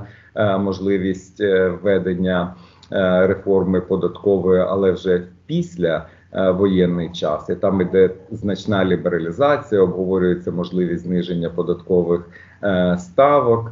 можливість 0.58 1.42
е, 1.42 1.70
введення 1.70 2.56
е, 2.92 3.28
реформи 3.28 3.82
податкової, 3.82 4.62
але 4.62 4.92
вже 4.92 5.24
після. 5.46 6.06
е, 6.34 6.52
Воєнний 6.52 7.10
час 7.12 7.50
і 7.50 7.56
там 7.56 7.82
іде 7.82 8.10
значна 8.32 8.86
лібералізація, 8.86 9.82
обговорюється 9.82 10.52
можливість 10.52 11.04
зниження 11.04 11.50
податкових 11.50 12.22
е, 12.64 12.98
ставок, 13.00 13.72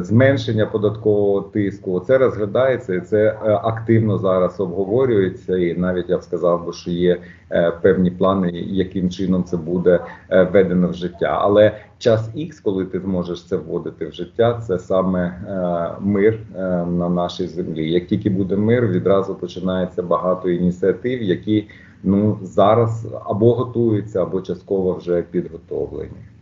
зменшення 0.00 0.66
податкового 0.66 1.40
тиску. 1.40 2.00
Це 2.00 2.18
розглядається 2.18 2.94
і 2.94 3.00
це 3.00 3.26
е, 3.26 3.60
активно 3.62 4.18
зараз 4.18 4.60
обговорюється. 4.60 5.56
І 5.56 5.74
навіть 5.74 6.08
я 6.08 6.18
б 6.18 6.22
сказав, 6.22 6.66
би, 6.66 6.72
що 6.72 6.90
є 6.90 7.20
е, 7.50 7.72
певні 7.82 8.10
плани, 8.10 8.50
яким 8.52 9.10
чином 9.10 9.44
це 9.44 9.56
буде 9.56 10.00
е, 10.30 10.42
введено 10.42 10.88
в 10.88 10.94
життя. 10.94 11.38
Але 11.40 11.72
час 11.98 12.30
X, 12.36 12.62
коли 12.62 12.84
ти 12.84 13.00
зможеш 13.00 13.44
це 13.44 13.56
вводити 13.56 14.06
в 14.06 14.12
життя, 14.12 14.62
це 14.66 14.78
саме 14.78 15.24
е, 15.26 16.00
мир 16.00 16.38
е, 16.56 16.60
на 16.86 17.08
нашій 17.08 17.46
землі. 17.46 17.90
Як 17.90 18.06
тільки 18.06 18.30
буде 18.30 18.56
мир, 18.56 18.86
відразу 18.86 19.34
починається 19.34 20.02
багато 20.02 20.50
ініціатив, 20.50 21.22
які 21.22 21.68
ну 22.02 22.38
зараз 22.42 23.08
або 23.24 23.54
готуються, 23.54 24.22
або 24.22 24.40
частково 24.40 24.94
вже 24.94 25.22
підготовлені. 25.22 26.37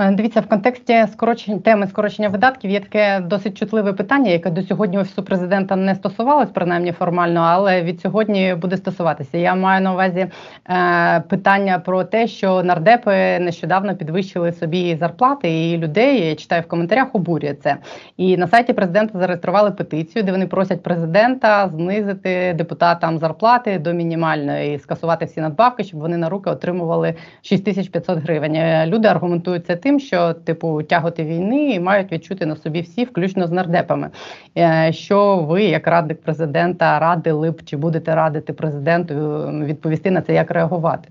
Е, 0.00 0.10
Дивіться, 0.10 0.40
в 0.40 0.46
контексті 0.46 1.06
скорочень 1.12 1.60
теми 1.60 1.86
скорочення 1.86 2.28
видатків 2.28 2.70
є 2.70 2.80
таке 2.80 3.20
досить 3.20 3.58
чутливе 3.58 3.92
питання, 3.92 4.30
яке 4.30 4.50
до 4.50 4.62
сьогодні 4.62 4.98
офісу 4.98 5.22
президента 5.22 5.76
не 5.76 5.94
стосувалось, 5.94 6.48
принаймні 6.54 6.92
формально, 6.92 7.40
але 7.40 7.82
від 7.82 8.00
сьогодні 8.00 8.54
буде 8.54 8.76
стосуватися. 8.76 9.38
Я 9.38 9.54
маю 9.54 9.82
на 9.82 9.92
увазі 9.92 10.26
е, 10.70 11.20
питання 11.20 11.78
про 11.78 12.04
те, 12.04 12.26
що 12.26 12.62
нардепи 12.62 13.38
нещодавно 13.38 13.96
підвищили 13.96 14.52
собі 14.52 14.96
зарплати, 14.96 15.70
і 15.70 15.78
людей 15.78 16.28
я 16.28 16.34
читаю 16.34 16.62
в 16.62 16.68
коментарях 16.68 17.14
обурює 17.14 17.54
це. 17.54 17.76
І 18.16 18.36
на 18.36 18.48
сайті 18.48 18.72
президента 18.72 19.18
зареєстрували 19.18 19.70
петицію, 19.70 20.22
де 20.22 20.32
вони 20.32 20.46
просять 20.46 20.82
президента 20.82 21.68
знизити 21.68 22.54
депутатам 22.58 23.18
зарплати 23.18 23.78
до 23.78 23.92
мінімальної 23.92 24.74
і 24.74 24.78
скасувати 24.78 25.24
всі 25.24 25.40
надбавки, 25.40 25.84
щоб 25.84 26.00
вони 26.00 26.16
на 26.16 26.28
руки 26.28 26.50
отримували 26.50 27.14
6500 27.42 28.18
гривень. 28.18 28.54
Е, 28.54 28.86
Люди 28.86 29.08
аргументують 29.08 29.66
це 29.66 29.76
тим, 29.76 29.87
що 29.96 30.34
типу 30.34 30.82
тяготи 30.82 31.24
війни 31.24 31.80
мають 31.80 32.12
відчути 32.12 32.46
на 32.46 32.56
собі 32.56 32.80
всі, 32.80 33.04
включно 33.04 33.46
з 33.46 33.50
нардепами. 33.50 34.10
Е, 34.58 34.92
Що 34.92 35.36
ви, 35.36 35.62
як 35.62 35.86
радник 35.86 36.22
президента, 36.22 36.98
радили 36.98 37.50
б 37.50 37.62
чи 37.64 37.76
будете 37.76 38.14
радити 38.14 38.52
президенту 38.52 39.14
е, 39.14 39.64
відповісти 39.64 40.10
на 40.10 40.22
це, 40.22 40.34
як 40.34 40.50
реагувати? 40.50 41.08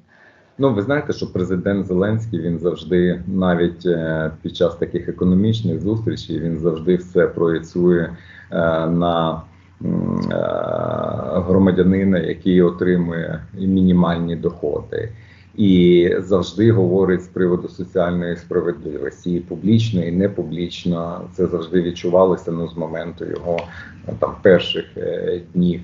Ну, 0.58 0.74
ви 0.74 0.82
знаєте, 0.82 1.14
що 1.14 1.34
президент 1.34 1.86
Зеленський 1.86 2.42
він 2.42 2.60
завжди, 2.60 3.24
навіть 3.28 3.86
е, 3.86 4.32
під 4.42 4.56
час 4.56 4.76
таких 4.76 5.10
економічних 5.10 5.82
зустрічей, 5.82 6.40
він 6.40 6.60
завжди 6.60 6.96
все 6.96 7.28
проєцює 7.28 8.10
на 8.90 9.42
громадянина, 11.48 12.20
який 12.20 12.62
отримує 12.62 13.40
мінімальні 13.54 14.36
доходи. 14.36 15.10
І 15.58 16.12
завжди 16.20 16.72
говорить 16.72 17.24
з 17.24 17.28
приводу 17.28 17.68
соціальної 17.68 18.36
справедливості, 18.36 19.34
і 19.34 19.40
публічно, 19.40 20.04
і 20.04 20.12
не 20.12 20.30
публічно. 20.30 21.22
Це 21.34 21.48
завжди 21.48 21.82
відчувалося 21.82 22.52
ну, 22.52 22.68
з 22.68 22.78
моменту 22.78 23.26
його 23.26 23.58
е, 24.08 24.14
там 24.20 24.36
перших 24.42 24.86
е, 24.98 25.42
днів 25.54 25.82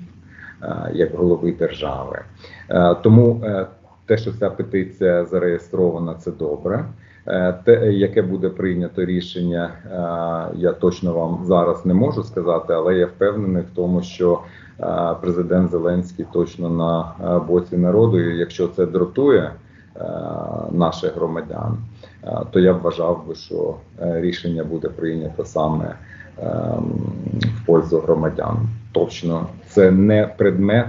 е, 0.62 0.90
як 0.94 1.14
голови 1.14 1.52
держави. 1.52 2.18
Тому 3.02 3.42
те, 4.06 4.16
що 4.16 4.32
ця 4.32 4.50
петиція 4.50 5.24
зареєстрована, 5.24 6.14
це 6.14 6.30
добре. 6.30 6.84
Те, 7.64 7.92
яке 7.92 8.22
буде 8.22 8.48
прийнято 8.48 9.04
рішення, 9.04 9.70
я 10.56 10.72
точно 10.72 11.12
вам 11.12 11.44
зараз 11.44 11.86
не 11.86 11.94
можу 11.94 12.22
сказати, 12.22 12.72
але 12.72 12.94
я 12.94 13.06
впевнений 13.06 13.62
в 13.62 13.74
тому, 13.74 14.02
що 14.02 14.40
президент 15.20 15.70
Зеленський 15.70 16.26
точно 16.32 16.70
на 16.70 17.40
боці 17.48 17.76
народу. 17.76 18.20
І 18.20 18.38
якщо 18.38 18.68
це 18.68 18.86
дратує 18.86 19.52
наших 20.72 21.14
громадян, 21.14 21.78
е, 22.24 22.38
то 22.50 22.60
я 22.60 22.72
вважав 22.72 23.24
би, 23.28 23.34
що 23.34 23.76
е, 24.02 24.20
рішення 24.20 24.64
буде 24.64 24.88
прийнято 24.88 25.44
саме 25.44 25.94
в 27.42 27.66
пользу 27.66 27.98
громадян. 27.98 28.68
Точно 28.92 29.46
це 29.68 29.90
не 29.90 30.26
предмет. 30.26 30.86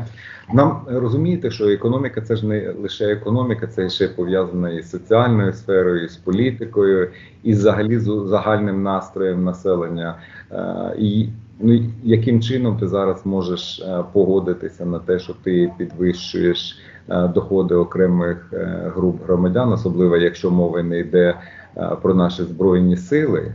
Нам 0.54 0.82
розумієте, 0.88 1.52
що 1.52 1.70
економіка 1.70 2.22
це 2.22 2.36
ж 2.36 2.48
не 2.48 2.72
лише 2.72 3.06
економіка, 3.06 3.68
це 3.68 3.90
ще 3.90 4.08
пов'язана 4.08 4.70
із 4.70 4.90
соціальною 4.90 5.54
сферою, 5.54 6.10
з 6.10 6.16
політикою, 6.16 7.10
і 7.44 7.52
взагалі 7.52 8.00
з 8.00 8.24
загальним 8.26 8.84
настроєм 8.84 9.44
населення. 9.44 10.16
Е, 10.52 10.96
І 10.98 11.30
ну 11.60 11.80
яким 12.04 12.42
чином 12.42 12.78
ти 12.78 12.88
зараз 12.88 13.26
можеш 13.26 13.80
е, 13.80 14.04
погодитися 14.14 14.86
на 14.86 15.00
те, 15.00 15.20
що 15.20 15.34
ти 15.44 15.72
підвищуєш 15.78 16.72
е, 16.72 16.95
доходи 17.08 17.76
окремих 17.76 18.54
е, 18.54 18.92
груп 18.96 19.24
громадян, 19.26 19.74
особливо 19.74 20.18
якщо 20.18 20.52
мова 20.52 20.84
не 20.84 21.00
йде 21.00 21.36
е, 21.78 21.90
про 22.02 22.14
наші 22.14 22.44
збройні 22.44 22.98
сили, 22.98 23.52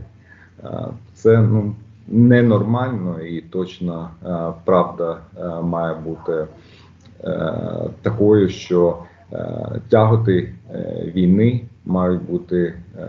Е, 0.63 0.87
це 1.13 1.41
ну 1.41 1.75
ненормально 2.07 3.21
і 3.21 3.41
точно 3.41 4.09
е, 4.25 4.53
правда 4.65 5.17
е, 5.37 5.61
має 5.61 5.95
бути 5.95 6.47
е, 7.23 7.53
такою, 8.01 8.49
що 8.49 8.97
е, 9.33 9.81
тяготи 9.89 10.53
е, 10.73 11.03
війни 11.15 11.65
мають 11.85 12.21
бути 12.21 12.73
е, 12.97 13.07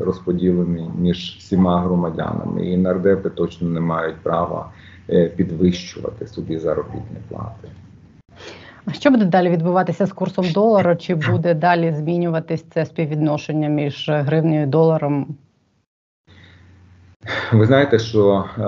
розподілені 0.00 0.90
між 0.98 1.36
всіма 1.38 1.80
громадянами, 1.80 2.66
і 2.66 2.76
нардепи 2.76 3.30
точно 3.30 3.68
не 3.68 3.80
мають 3.80 4.16
права 4.16 4.70
е, 5.10 5.28
підвищувати 5.28 6.26
собі 6.26 6.58
заробітні 6.58 7.16
плати. 7.28 7.68
Що 8.92 9.10
буде 9.10 9.24
далі 9.24 9.50
відбуватися 9.50 10.06
з 10.06 10.12
курсом 10.12 10.46
долара? 10.54 10.96
Чи 10.96 11.14
буде 11.14 11.54
далі 11.54 11.92
змінюватись 11.92 12.64
це 12.74 12.86
співвідношення 12.86 13.68
між 13.68 14.08
гривнею 14.10 14.62
і 14.62 14.66
доларом? 14.66 15.36
Ви 17.52 17.66
знаєте, 17.66 17.98
що 17.98 18.44
е, 18.58 18.62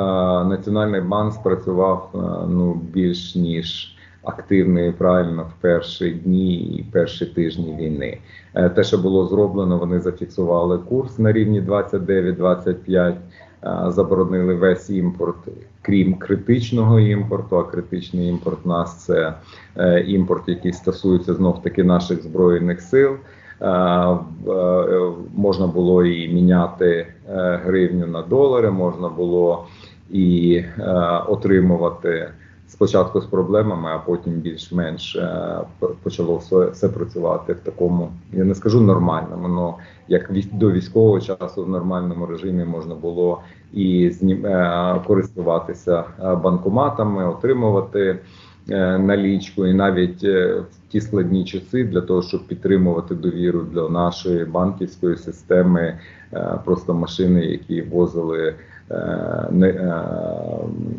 Національний 0.49 1.01
банк 1.01 1.35
спрацював 1.35 2.11
е, 2.15 2.19
ну 2.49 2.75
більш 2.75 3.35
ніж 3.35 3.95
активно 4.23 4.81
і 4.81 4.93
правильно 4.93 5.43
в 5.43 5.63
перші 5.63 6.11
дні 6.11 6.55
і 6.55 6.87
перші 6.93 7.27
тижні 7.27 7.77
війни. 7.77 8.19
Е, 8.55 8.69
те, 8.69 8.85
що 8.85 8.99
було 8.99 9.27
зроблено, 9.27 9.79
вони 9.79 10.01
зафіксували 10.01 10.79
курс 10.79 11.19
на 11.19 11.33
рівні 11.33 11.63
29-25, 11.63 13.15
е, 13.65 13.91
заборонили 13.91 14.55
весь 14.55 14.91
імпорт, 14.91 15.37
крім 15.89 16.15
критичного 16.15 17.01
імпорту. 17.01 17.57
А 17.57 17.65
критичний 17.65 18.29
імпорт 18.29 18.67
нас 18.67 19.05
це 19.05 19.35
е, 19.77 20.01
імпорт, 20.01 20.49
який 20.49 20.73
стосується 20.73 21.35
знов 21.35 21.63
таки 21.63 21.85
наших 21.85 22.23
збройних 22.23 22.81
сил. 22.81 23.17
Е, 23.61 23.69
е, 23.69 24.19
можна 25.37 25.67
було 25.67 26.05
і 26.05 26.29
міняти 26.29 27.07
гривню 27.65 28.07
на 28.07 28.23
долари, 28.23 28.71
можна 28.71 29.09
було 29.09 29.67
і 30.11 30.63
отримувати 31.29 32.29
спочатку 32.69 33.21
з 33.21 33.27
проблемами, 33.27 33.91
а 33.95 33.99
потім 33.99 34.33
більш-менш 34.33 35.19
почало 36.03 36.37
все, 36.37 36.67
все 36.67 36.89
працювати 36.89 37.53
в 37.53 37.61
такому, 37.61 38.11
я 38.33 38.45
не 38.45 38.55
скажу 38.55 38.81
нормальному, 38.81 39.59
але 39.59 39.73
як 40.09 40.31
до 40.53 40.71
військового 40.71 41.21
часу 41.21 41.65
в 41.65 41.69
нормальному 41.69 42.27
режимі 42.27 42.65
можна 42.65 42.95
було 42.95 43.41
і 43.73 44.13
е, 44.23 45.01
користуватися 45.07 46.05
е, 46.23 46.35
банкоматами, 46.35 47.29
отримувати 47.29 48.19
е, 48.71 48.99
налічку, 48.99 49.67
і 49.67 49.75
навіть 49.75 50.23
в 50.23 50.65
ті 50.89 51.01
складні 51.01 51.45
часи 51.45 51.85
для 51.85 52.01
того, 52.01 52.23
щоб 52.23 52.47
підтримувати 52.47 53.15
довіру 53.15 53.63
для 53.73 53.89
нашої 53.89 54.45
банківської 54.45 55.17
системи, 55.17 55.99
просто 56.65 56.95
машини, 56.95 57.45
які 57.45 57.83
возили 57.83 58.55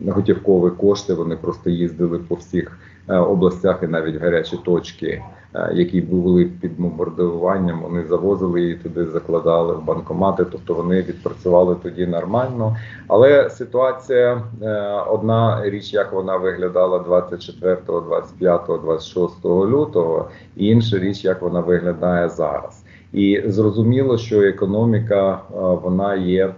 готівкові 0.08 0.72
кошти, 0.72 1.14
вони 1.14 1.36
просто 1.36 1.70
їздили 1.70 2.20
по 2.20 2.36
всіх 2.36 2.78
областях 3.08 3.80
і 3.84 3.88
навіть 3.88 4.22
гарячі 4.22 4.58
точки, 4.58 5.24
е, 5.56 5.72
які 5.74 6.02
були 6.02 6.46
під 6.46 6.80
бомбардуванням, 6.80 7.82
вони 7.82 8.04
завозили 8.04 8.62
її 8.62 8.76
туди, 8.76 9.06
закладали 9.06 9.74
в 9.74 9.84
банкомати, 9.84 10.46
тобто 10.52 10.74
вони 10.74 11.02
відпрацювали 11.02 11.76
тоді 11.84 12.08
нормально. 12.08 12.76
Але 13.08 13.50
ситуація 13.50 14.44
е, 14.62 14.92
одна 15.08 15.62
річ, 15.70 15.94
як 15.94 16.14
вона 16.14 16.38
виглядала 16.38 17.00
24, 17.00 17.78
25, 17.88 18.62
26 18.84 19.46
лютого, 19.46 20.30
і 20.56 20.68
інша 20.68 21.00
річ, 21.00 21.24
як 21.24 21.42
вона 21.42 21.60
виглядає 21.60 22.30
зараз. 22.30 22.84
І 23.14 23.42
зрозуміло, 23.46 24.18
що 24.18 24.42
економіка 24.42 25.32
е, 25.32 25.56
вона 25.58 26.16
є 26.16 26.54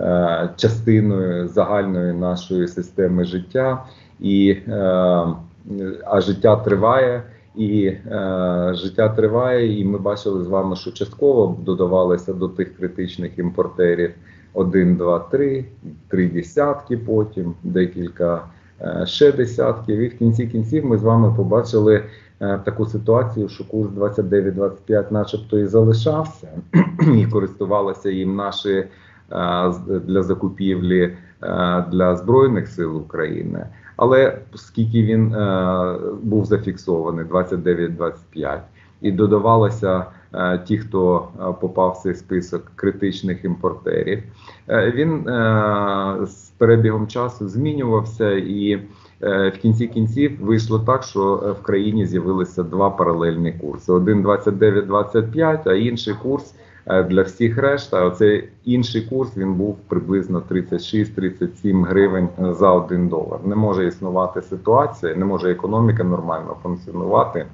е, 0.00 0.50
частиною 0.56 1.48
загальної 1.48 2.12
нашої 2.12 2.68
системи 2.68 3.24
життя, 3.24 3.84
і 4.20 4.50
е, 4.68 5.26
а 6.04 6.20
життя 6.20 6.56
триває. 6.56 7.22
І 7.56 7.86
е, 7.86 8.70
життя 8.74 9.08
триває, 9.08 9.80
і 9.80 9.84
ми 9.84 9.98
бачили 9.98 10.44
з 10.44 10.46
вами, 10.46 10.76
що 10.76 10.92
частково 10.92 11.56
додавалося 11.62 12.32
до 12.32 12.48
тих 12.48 12.76
критичних 12.76 13.38
імпортерів 13.38 14.10
один, 14.54 14.96
два, 14.96 15.18
три, 15.18 15.64
три 16.08 16.28
десятки, 16.28 16.96
потім 16.96 17.54
декілька 17.62 18.42
е, 18.80 19.06
ще 19.06 19.32
десятків. 19.32 19.98
І 19.98 20.08
в 20.08 20.18
кінці 20.18 20.46
кінців 20.46 20.86
ми 20.86 20.98
з 20.98 21.02
вами 21.02 21.34
побачили 21.36 22.04
е, 22.40 22.60
таку 22.64 22.86
ситуацію, 22.86 23.48
що 23.48 23.64
курс 23.64 23.90
29-25 23.90 25.12
начебто 25.12 25.58
і 25.58 25.66
залишався, 25.66 26.48
і 27.16 27.26
користувалися 27.26 28.10
їм 28.10 28.36
наші 28.36 28.70
е, 28.70 28.86
для 29.86 30.22
закупівлі 30.22 31.02
е, 31.02 31.84
для 31.92 32.16
Збройних 32.16 32.68
сил 32.68 32.96
України. 32.96 33.66
Але 33.96 34.38
оскільки 34.54 35.02
він 35.02 35.34
е, 35.34 35.96
був 36.22 36.44
зафіксований 36.44 37.24
29-25, 37.24 38.58
і 39.00 39.12
додавалося 39.12 40.04
е, 40.34 40.58
ті, 40.66 40.78
хто 40.78 41.28
е, 41.40 41.52
попав 41.60 41.96
в 41.98 42.02
цей 42.02 42.14
список 42.14 42.62
критичних 42.74 43.44
імпортерів, 43.44 44.22
е, 44.68 44.92
він 44.96 45.28
е, 45.28 46.16
з 46.26 46.50
перебігом 46.58 47.06
часу 47.06 47.48
змінювався 47.48 48.32
і. 48.32 48.72
е, 49.22 49.48
В 49.50 49.58
кінці 49.58 49.86
кінців 49.86 50.38
вийшло 50.44 50.78
так, 50.78 51.02
що 51.02 51.42
е, 51.46 51.50
в 51.52 51.62
країні 51.62 52.06
з'явилися 52.06 52.62
два 52.62 52.90
паралельні 52.90 53.52
курси: 53.52 53.92
один 53.92 54.26
29-25, 54.26 55.68
а 55.68 55.72
інший 55.74 56.14
курс 56.22 56.54
для 56.86 57.22
всіх 57.22 57.58
решта. 57.58 58.04
Оцей 58.04 58.48
інший 58.64 59.02
курс 59.02 59.36
він 59.36 59.54
був 59.54 59.78
приблизно 59.88 60.42
36-37 60.50 61.84
гривень 61.84 62.28
е, 62.38 62.54
за 62.54 62.70
один 62.70 63.08
долар. 63.08 63.40
Не 63.44 63.56
може 63.56 63.86
існувати 63.86 64.42
ситуація, 64.42 65.14
не 65.14 65.24
може 65.24 65.50
економіка 65.50 66.04
нормально 66.04 66.56
функціонувати. 66.62 67.46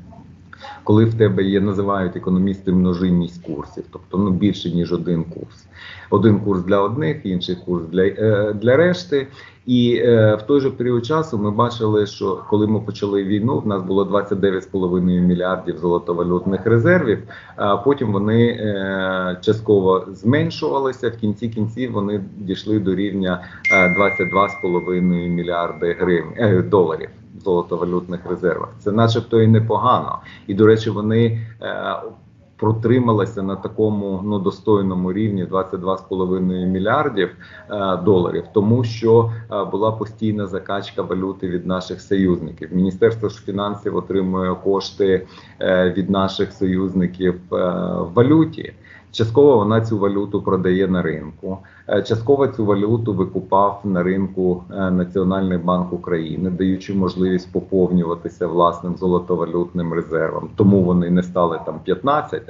Коли 0.84 1.04
в 1.04 1.14
тебе 1.14 1.42
є, 1.42 1.60
називають 1.60 2.16
економісти 2.16 2.72
множинність 2.72 3.42
курсів, 3.42 3.84
тобто 3.92 4.18
ну 4.18 4.30
більше 4.30 4.70
ніж 4.70 4.92
один 4.92 5.24
курс. 5.24 5.66
Один 6.10 6.40
курс 6.40 6.62
для 6.62 6.80
одних, 6.80 7.26
інший 7.26 7.56
курс 7.66 7.84
для, 7.86 8.02
е, 8.02 8.52
для 8.52 8.76
решти. 8.76 9.26
І 9.66 10.02
е, 10.04 10.34
в 10.34 10.42
той 10.42 10.60
же 10.60 10.70
період 10.70 11.06
часу 11.06 11.38
ми 11.38 11.50
бачили, 11.50 12.06
що 12.06 12.44
коли 12.48 12.66
ми 12.66 12.80
почали 12.80 13.24
війну, 13.24 13.58
в 13.58 13.66
нас 13.66 13.82
було 13.82 14.04
29,5 14.04 15.00
мільярдів 15.20 15.78
золотовалютних 15.78 16.66
резервів. 16.66 17.18
А 17.56 17.76
потім 17.76 18.12
вони 18.12 18.46
е, 18.46 19.38
частково 19.40 20.06
зменшувалися. 20.08 21.08
В 21.08 21.16
кінці 21.16 21.48
кінців 21.48 21.92
вони 21.92 22.24
дійшли 22.38 22.78
до 22.78 22.94
рівня 22.94 23.44
е, 23.72 23.88
22,5 23.88 25.00
мільярди 25.28 25.96
гривень 26.00 26.34
е, 26.36 26.62
доларів 26.62 27.08
золотовалютних 27.44 28.26
резервах. 28.26 28.68
Це, 28.78 28.92
начебто, 28.92 29.42
і 29.42 29.46
непогано. 29.46 30.18
І 30.46 30.54
до 30.54 30.66
речі, 30.66 30.90
вони. 30.90 31.46
Протрималася 32.60 33.42
на 33.42 33.56
такому 33.56 34.20
ну 34.24 34.38
достойному 34.38 35.12
рівні 35.12 35.44
22,5 35.44 36.66
мільярдів 36.66 37.28
е, 37.70 37.96
доларів, 37.96 38.44
тому 38.52 38.84
що 38.84 39.32
е, 39.52 39.64
була 39.64 39.92
постійна 39.92 40.46
закачка 40.46 41.02
валюти 41.02 41.48
від 41.48 41.66
наших 41.66 42.00
союзників. 42.00 42.68
Міністерство 42.72 43.28
фінансів 43.28 43.96
отримує 43.96 44.54
кошти 44.54 45.26
е, 45.60 45.94
від 45.96 46.10
наших 46.10 46.52
союзників 46.52 47.34
в 47.50 48.06
валюті. 48.14 48.72
Частково 49.12 49.56
вона 49.56 49.80
цю 49.80 49.98
валюту 49.98 50.42
продає 50.42 50.88
на 50.88 51.02
ринку. 51.02 51.58
Частково 52.06 52.46
цю 52.46 52.64
валюту 52.64 53.14
викупав 53.14 53.80
на 53.84 54.02
ринку 54.02 54.64
Національний 54.70 55.58
банк 55.58 55.92
України, 55.92 56.50
даючи 56.50 56.94
можливість 56.94 57.52
поповнюватися 57.52 58.46
власним 58.46 58.96
золотовалютним 58.96 59.92
резервом. 59.92 60.50
Тому 60.56 60.82
вони 60.82 61.10
не 61.10 61.22
стали 61.22 61.60
там 61.66 61.80
15, 61.84 62.49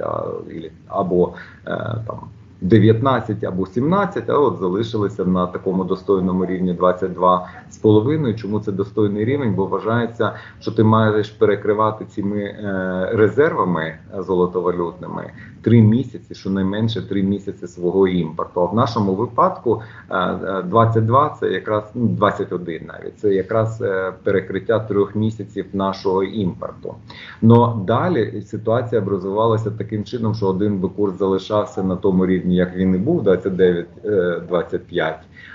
або 0.87 1.33
е, 1.67 1.95
там 2.07 2.19
19 2.61 3.43
або 3.43 3.65
17, 3.65 4.29
а 4.29 4.37
от 4.37 4.59
залишилися 4.59 5.25
на 5.25 5.47
такому 5.47 5.83
достойному 5.83 6.45
рівні 6.45 6.73
22,5. 6.73 8.35
Чому 8.35 8.59
це 8.59 8.71
достойний 8.71 9.25
рівень? 9.25 9.53
Бо 9.53 9.65
вважається, 9.65 10.33
що 10.59 10.71
ти 10.71 10.83
маєш 10.83 11.29
перекривати 11.29 12.05
цими 12.05 12.39
е, 12.39 13.09
резервами 13.13 13.95
золотовалютними 14.17 15.31
три 15.61 15.81
місяці, 15.81 16.35
щонайменше 16.35 17.01
три 17.01 17.23
місяці 17.23 17.67
свого 17.67 18.07
імпорту. 18.07 18.61
А 18.61 18.65
в 18.65 18.75
нашому 18.75 19.15
випадку 19.15 19.81
е, 20.09 20.17
е, 20.17 20.63
22 20.63 21.37
це 21.39 21.47
якраз 21.51 21.83
ну, 21.95 22.07
21 22.07 22.81
навіть 22.87 23.19
це 23.19 23.33
якраз 23.33 23.81
е, 23.81 24.13
перекриття 24.23 24.79
трьох 24.79 25.15
місяців 25.15 25.65
нашого 25.73 26.23
імпорту. 26.23 26.95
Но 27.41 27.83
далі 27.87 28.41
ситуація 28.41 29.01
образувалася 29.01 29.71
таким 29.71 30.03
чином, 30.03 30.35
що 30.35 30.47
один 30.47 30.79
би 30.79 30.89
курс 30.89 31.17
залишався 31.17 31.83
на 31.83 31.95
тому 31.95 32.25
рівні, 32.25 32.55
як 32.55 32.75
він 32.75 32.95
і 32.95 32.97
був, 32.97 33.23
29-25, 33.23 35.13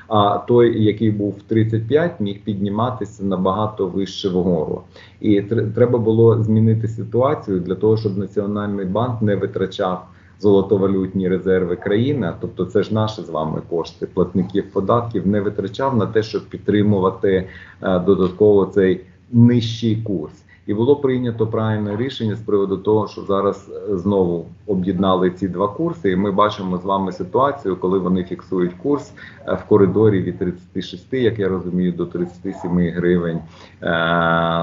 а 0.09 0.39
той, 0.39 0.85
який 0.85 1.11
був 1.11 1.31
в 1.39 1.43
35, 1.43 2.21
міг 2.21 2.41
підніматися 2.45 3.25
набагато 3.25 3.87
вище 3.87 4.29
вгору. 4.29 4.83
І 5.21 5.43
треба 5.75 5.99
було 5.99 6.43
змінити 6.43 6.89
ситуацію 6.89 7.61
для 7.61 7.75
того, 7.75 7.97
щоб 7.97 8.19
Національний 8.19 8.87
банк 8.87 9.23
не 9.23 9.37
витрачав 9.37 10.07
золотовалютні 10.41 11.29
резерви 11.29 11.77
країни, 11.77 12.33
тобто 12.41 12.65
це 12.65 12.83
ж 12.83 12.95
наші 12.95 13.23
з 13.23 13.29
вами 13.29 13.63
кошти 13.71 14.07
платників 14.07 14.73
податків, 14.73 15.27
не 15.27 15.41
витрачав 15.41 15.97
на 15.97 16.07
те, 16.07 16.23
щоб 16.23 16.47
підтримувати 16.47 17.49
е, 17.83 17.99
додатково 17.99 18.67
цей 18.67 19.01
нижчий 19.33 19.97
курс. 19.97 20.46
І 20.67 20.75
було 20.75 20.97
прийнято 20.97 21.47
правильне 21.47 21.97
рішення 21.97 22.35
з 22.35 22.41
приводу 22.41 22.77
того, 22.77 23.09
що 23.09 23.23
зараз 23.23 23.71
е, 23.91 23.97
знову 23.97 24.47
об'єднали 24.67 25.31
ці 25.31 25.49
два 25.49 25.69
курси, 25.69 26.11
і 26.11 26.17
ми 26.17 26.33
бачимо 26.33 26.79
з 26.79 26.85
вами 26.85 27.13
ситуацію, 27.13 27.77
коли 27.77 27.99
вони 27.99 28.25
фіксують 28.25 28.75
курс 28.75 29.13
е, 29.47 29.55
в 29.55 29.69
коридорі 29.69 30.23
від 30.23 30.39
36, 30.39 31.13
як 31.13 31.39
я 31.39 31.49
розумію, 31.49 31.93
до 31.93 32.07
37 32.07 32.91
гривень 32.91 33.37
е, 33.37 33.43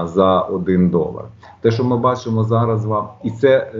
за 0.04 0.40
один 0.40 0.88
долар. 0.88 1.24
Те, 1.60 1.70
що 1.70 1.84
ми 1.84 1.96
бачимо 1.96 2.44
зараз, 2.44 2.84
вам 2.84 3.08
і 3.24 3.30
це, 3.30 3.72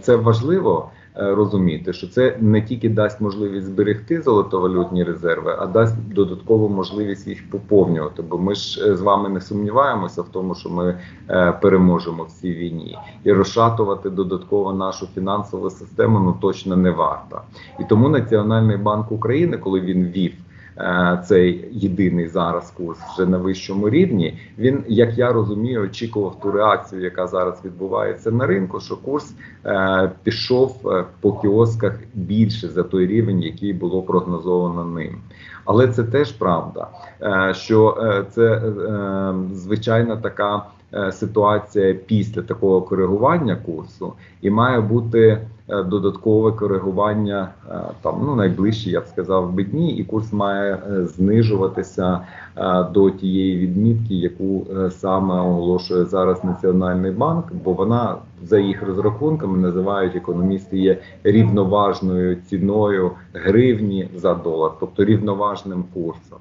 це 0.00 0.16
важливо. 0.16 0.88
Е, 1.16 1.34
Розуміти, 1.34 1.92
що 1.92 2.08
це 2.08 2.36
не 2.40 2.62
тільки 2.62 2.88
дасть 2.88 3.20
можливість 3.20 3.66
зберегти 3.66 4.22
золотовалютні 4.22 5.04
резерви, 5.04 5.56
а 5.58 5.66
дасть 5.66 6.14
додаткову 6.14 6.68
можливість 6.68 7.26
їх 7.26 7.50
поповнювати. 7.50 8.22
Бо 8.22 8.38
ми 8.38 8.54
ж 8.54 8.90
е, 8.90 8.96
з 8.96 9.00
вами 9.00 9.28
не 9.28 9.40
сумніваємося 9.40 10.22
в 10.22 10.28
тому, 10.28 10.54
що 10.54 10.70
ми 10.70 10.98
е, 11.30 11.52
переможемо 11.52 12.22
в 12.22 12.30
цій 12.30 12.52
війні, 12.52 12.98
і 13.24 13.32
розшатувати 13.32 14.10
додатково 14.10 14.72
нашу 14.72 15.06
фінансову 15.14 15.70
систему 15.70 16.18
ну 16.18 16.36
точно 16.40 16.76
не 16.76 16.90
варто. 16.90 17.40
І 17.80 17.84
тому 17.84 18.08
Національний 18.08 18.76
банк 18.76 19.12
України, 19.12 19.56
коли 19.56 19.80
він 19.80 20.04
ввів 20.04 20.32
е, 20.32 20.51
цей 21.24 21.68
єдиний 21.72 22.28
зараз 22.28 22.70
курс 22.70 22.98
вже 23.14 23.26
на 23.26 23.38
вищому 23.38 23.90
рівні. 23.90 24.38
Він, 24.58 24.84
як 24.88 25.18
я 25.18 25.32
розумію, 25.32 25.82
очікував 25.82 26.40
ту 26.40 26.52
реакцію, 26.52 27.02
яка 27.02 27.26
зараз 27.26 27.64
відбувається 27.64 28.30
на 28.30 28.46
ринку. 28.46 28.80
Що 28.80 28.96
курс 28.96 29.34
е, 29.66 30.10
пішов 30.22 30.88
е, 30.88 31.04
по 31.20 31.32
кіосках 31.32 31.92
більше 32.14 32.68
за 32.68 32.82
той 32.82 33.06
рівень, 33.06 33.42
який 33.42 33.72
було 33.72 34.02
прогнозовано 34.02 34.84
ним. 34.84 35.18
Але 35.64 35.88
це 35.88 36.04
теж 36.04 36.32
правда, 36.32 36.88
е, 37.22 37.54
що 37.54 37.98
е, 38.02 38.24
це 38.30 38.42
е, 38.42 39.34
звичайна 39.52 40.16
така 40.16 40.56
е, 40.56 40.60
ситуація 41.12 41.94
після 41.94 42.42
такого 42.42 42.82
коригування 42.82 43.56
курсу, 43.56 44.12
і 44.42 44.50
має 44.50 44.80
бути 44.80 45.38
е, 45.68 45.82
додаткове 45.82 46.52
коригування 46.52 47.48
е, 47.70 47.74
там 48.02 48.20
ну 48.24 48.36
найближчі, 48.36 48.90
я 48.90 49.00
б 49.00 49.06
сказав, 49.06 49.52
би 49.52 49.64
дні, 49.64 49.96
і 49.96 50.04
курс 50.04 50.32
має 50.32 50.74
е, 50.74 51.06
знижуватися 51.06 52.20
е, 52.56 52.84
до 52.94 53.10
тієї 53.10 53.58
відмітки, 53.58 54.14
яку 54.14 54.66
е, 54.76 54.90
саме 54.90 55.34
оголошує 55.34 56.04
зараз 56.04 56.44
Національний 56.44 57.10
банк, 57.10 57.52
бо 57.64 57.72
вона 57.72 58.16
за 58.44 58.58
їх 58.58 58.82
розрахунками 58.82 59.58
називають 59.58 60.16
економісти 60.16 60.78
є 60.78 60.98
рівноважною 61.24 62.36
ціною 62.36 63.10
гривні 63.32 64.08
за 64.14 64.34
долар, 64.34 64.72
тобто 64.80 65.04
рівноважним 65.04 65.84
курсом. 65.94 66.38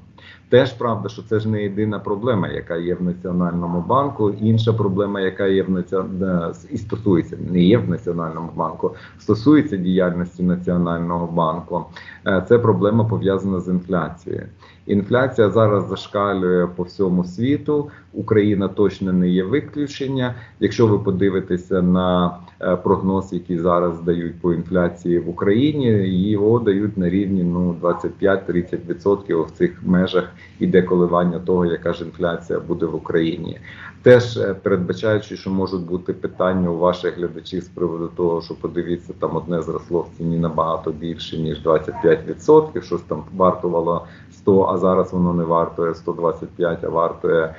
Теж 0.50 0.74
правда, 0.74 1.10
що 1.10 1.22
це 1.22 1.40
ж 1.40 1.50
не 1.50 1.64
єдина 1.64 2.00
проблема, 2.00 2.48
яка 2.48 2.76
є 2.76 2.96
в 2.96 3.04
національному 3.04 3.82
банку. 3.82 4.30
Інша 4.30 4.74
проблема, 4.74 5.22
яка 5.22 5.48
є 5.48 5.64
в 5.64 5.70
націон... 5.70 6.24
е, 6.24 6.52
і 6.72 6.78
стосується 6.78 7.38
не 7.52 7.64
є 7.64 7.78
в 7.78 7.90
національному 7.90 8.50
банку, 8.56 8.96
стосується 9.20 9.78
діяльності 9.78 10.44
національного 10.44 11.28
банку. 11.28 11.86
Е, 12.28 12.46
Це 12.50 12.60
проблема 12.60 13.04
пов'язана 13.04 13.60
з 13.60 13.68
інфляцією. 13.68 14.46
Інфляція 14.92 15.50
зараз 15.50 15.88
зашкалює 15.88 16.68
по 16.68 16.84
всьому 16.84 17.24
світу. 17.24 17.90
Україна 18.14 18.68
точно 18.68 19.14
не 19.14 19.30
є 19.30 19.44
виключення. 19.44 20.36
Якщо 20.60 20.88
ви 20.88 21.00
подивитеся 21.00 21.82
на 21.82 22.38
е, 22.62 22.76
прогноз, 22.76 23.34
який 23.34 23.58
зараз 23.58 24.02
дають 24.02 24.42
по 24.42 24.54
інфляції 24.54 25.20
в 25.20 25.30
Україні, 25.30 25.88
його 26.30 26.60
дають 26.60 26.98
на 26.98 27.10
рівні 27.10 27.44
ну 27.44 27.76
25-30% 27.82 29.46
в 29.46 29.52
цих 29.52 29.82
межах 29.86 30.30
іде 30.60 30.82
коливання 30.82 31.40
того, 31.40 31.66
яка 31.66 31.94
ж 31.94 32.04
інфляція 32.04 32.60
буде 32.60 32.86
в 32.86 32.96
Україні. 32.96 33.60
Теж 34.04 34.38
е, 34.38 34.54
передбачаючи, 34.54 35.38
що 35.38 35.50
можуть 35.50 35.86
бути 35.86 36.14
питання 36.14 36.70
у 36.70 36.78
ваших 36.78 37.18
глядачів 37.18 37.64
з 37.64 37.68
приводу 37.68 38.08
того, 38.08 38.42
що 38.42 38.56
подивіться, 38.56 39.14
там 39.20 39.36
одне 39.36 39.62
зросло 39.62 40.02
в 40.02 40.18
ціні 40.18 40.38
набагато 40.38 40.92
більше 40.92 41.38
ніж 41.38 41.64
25%, 41.64 42.82
щось 42.82 43.02
там 43.02 43.24
вартувало 43.36 44.08
100, 44.42 44.64
а 44.64 44.78
зараз 44.78 45.14
воно 45.14 45.34
не 45.34 45.44
вартує 45.44 45.96
125, 45.96 46.84
а 46.84 46.90
вартує 46.90 47.44
е, 47.44 47.54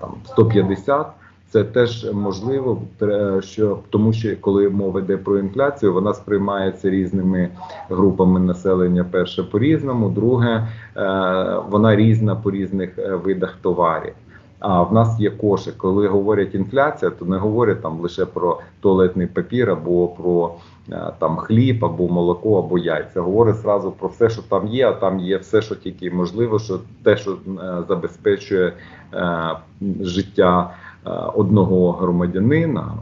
там 0.00 0.14
150. 0.24 1.06
Це 1.50 1.64
теж 1.64 2.12
можливо, 2.12 2.82
що 3.40 3.78
тому, 3.90 4.12
що 4.12 4.36
коли 4.40 4.68
мова 4.68 5.00
йде 5.00 5.16
про 5.16 5.38
інфляцію, 5.38 5.92
вона 5.92 6.14
сприймається 6.14 6.90
різними 6.90 7.48
групами 7.88 8.40
населення. 8.40 9.04
Перше 9.10 9.42
по 9.42 9.58
різному, 9.58 10.08
друге 10.08 10.68
е, 10.96 11.60
вона 11.68 11.96
різна 11.96 12.36
по 12.36 12.50
різних 12.50 12.98
е, 12.98 13.14
видах 13.14 13.56
товарів. 13.62 14.12
А 14.58 14.82
в 14.82 14.92
нас 14.92 15.20
є 15.20 15.30
кошик. 15.30 15.76
Коли 15.76 16.08
говорять 16.08 16.54
інфляція, 16.54 17.10
то 17.10 17.24
не 17.24 17.36
говорять 17.36 17.82
там 17.82 18.00
лише 18.00 18.26
про 18.26 18.60
туалетний 18.80 19.26
папір 19.26 19.70
або 19.70 20.08
про 20.08 20.54
там 21.18 21.36
хліб, 21.36 21.84
або 21.84 22.08
молоко, 22.08 22.58
або 22.58 22.78
яйця. 22.78 23.20
Говорить 23.20 23.56
зразу 23.56 23.92
про 23.92 24.08
все, 24.08 24.30
що 24.30 24.42
там 24.42 24.68
є. 24.68 24.88
А 24.88 24.92
там 24.92 25.20
є 25.20 25.36
все, 25.36 25.62
що 25.62 25.74
тільки 25.74 26.10
можливо, 26.10 26.58
що 26.58 26.80
те, 27.02 27.16
що 27.16 27.32
е, 27.32 27.36
забезпечує 27.88 28.72
е, 29.14 29.50
життя 30.00 30.70
е, 31.06 31.10
одного 31.34 31.92
громадянина, 31.92 32.92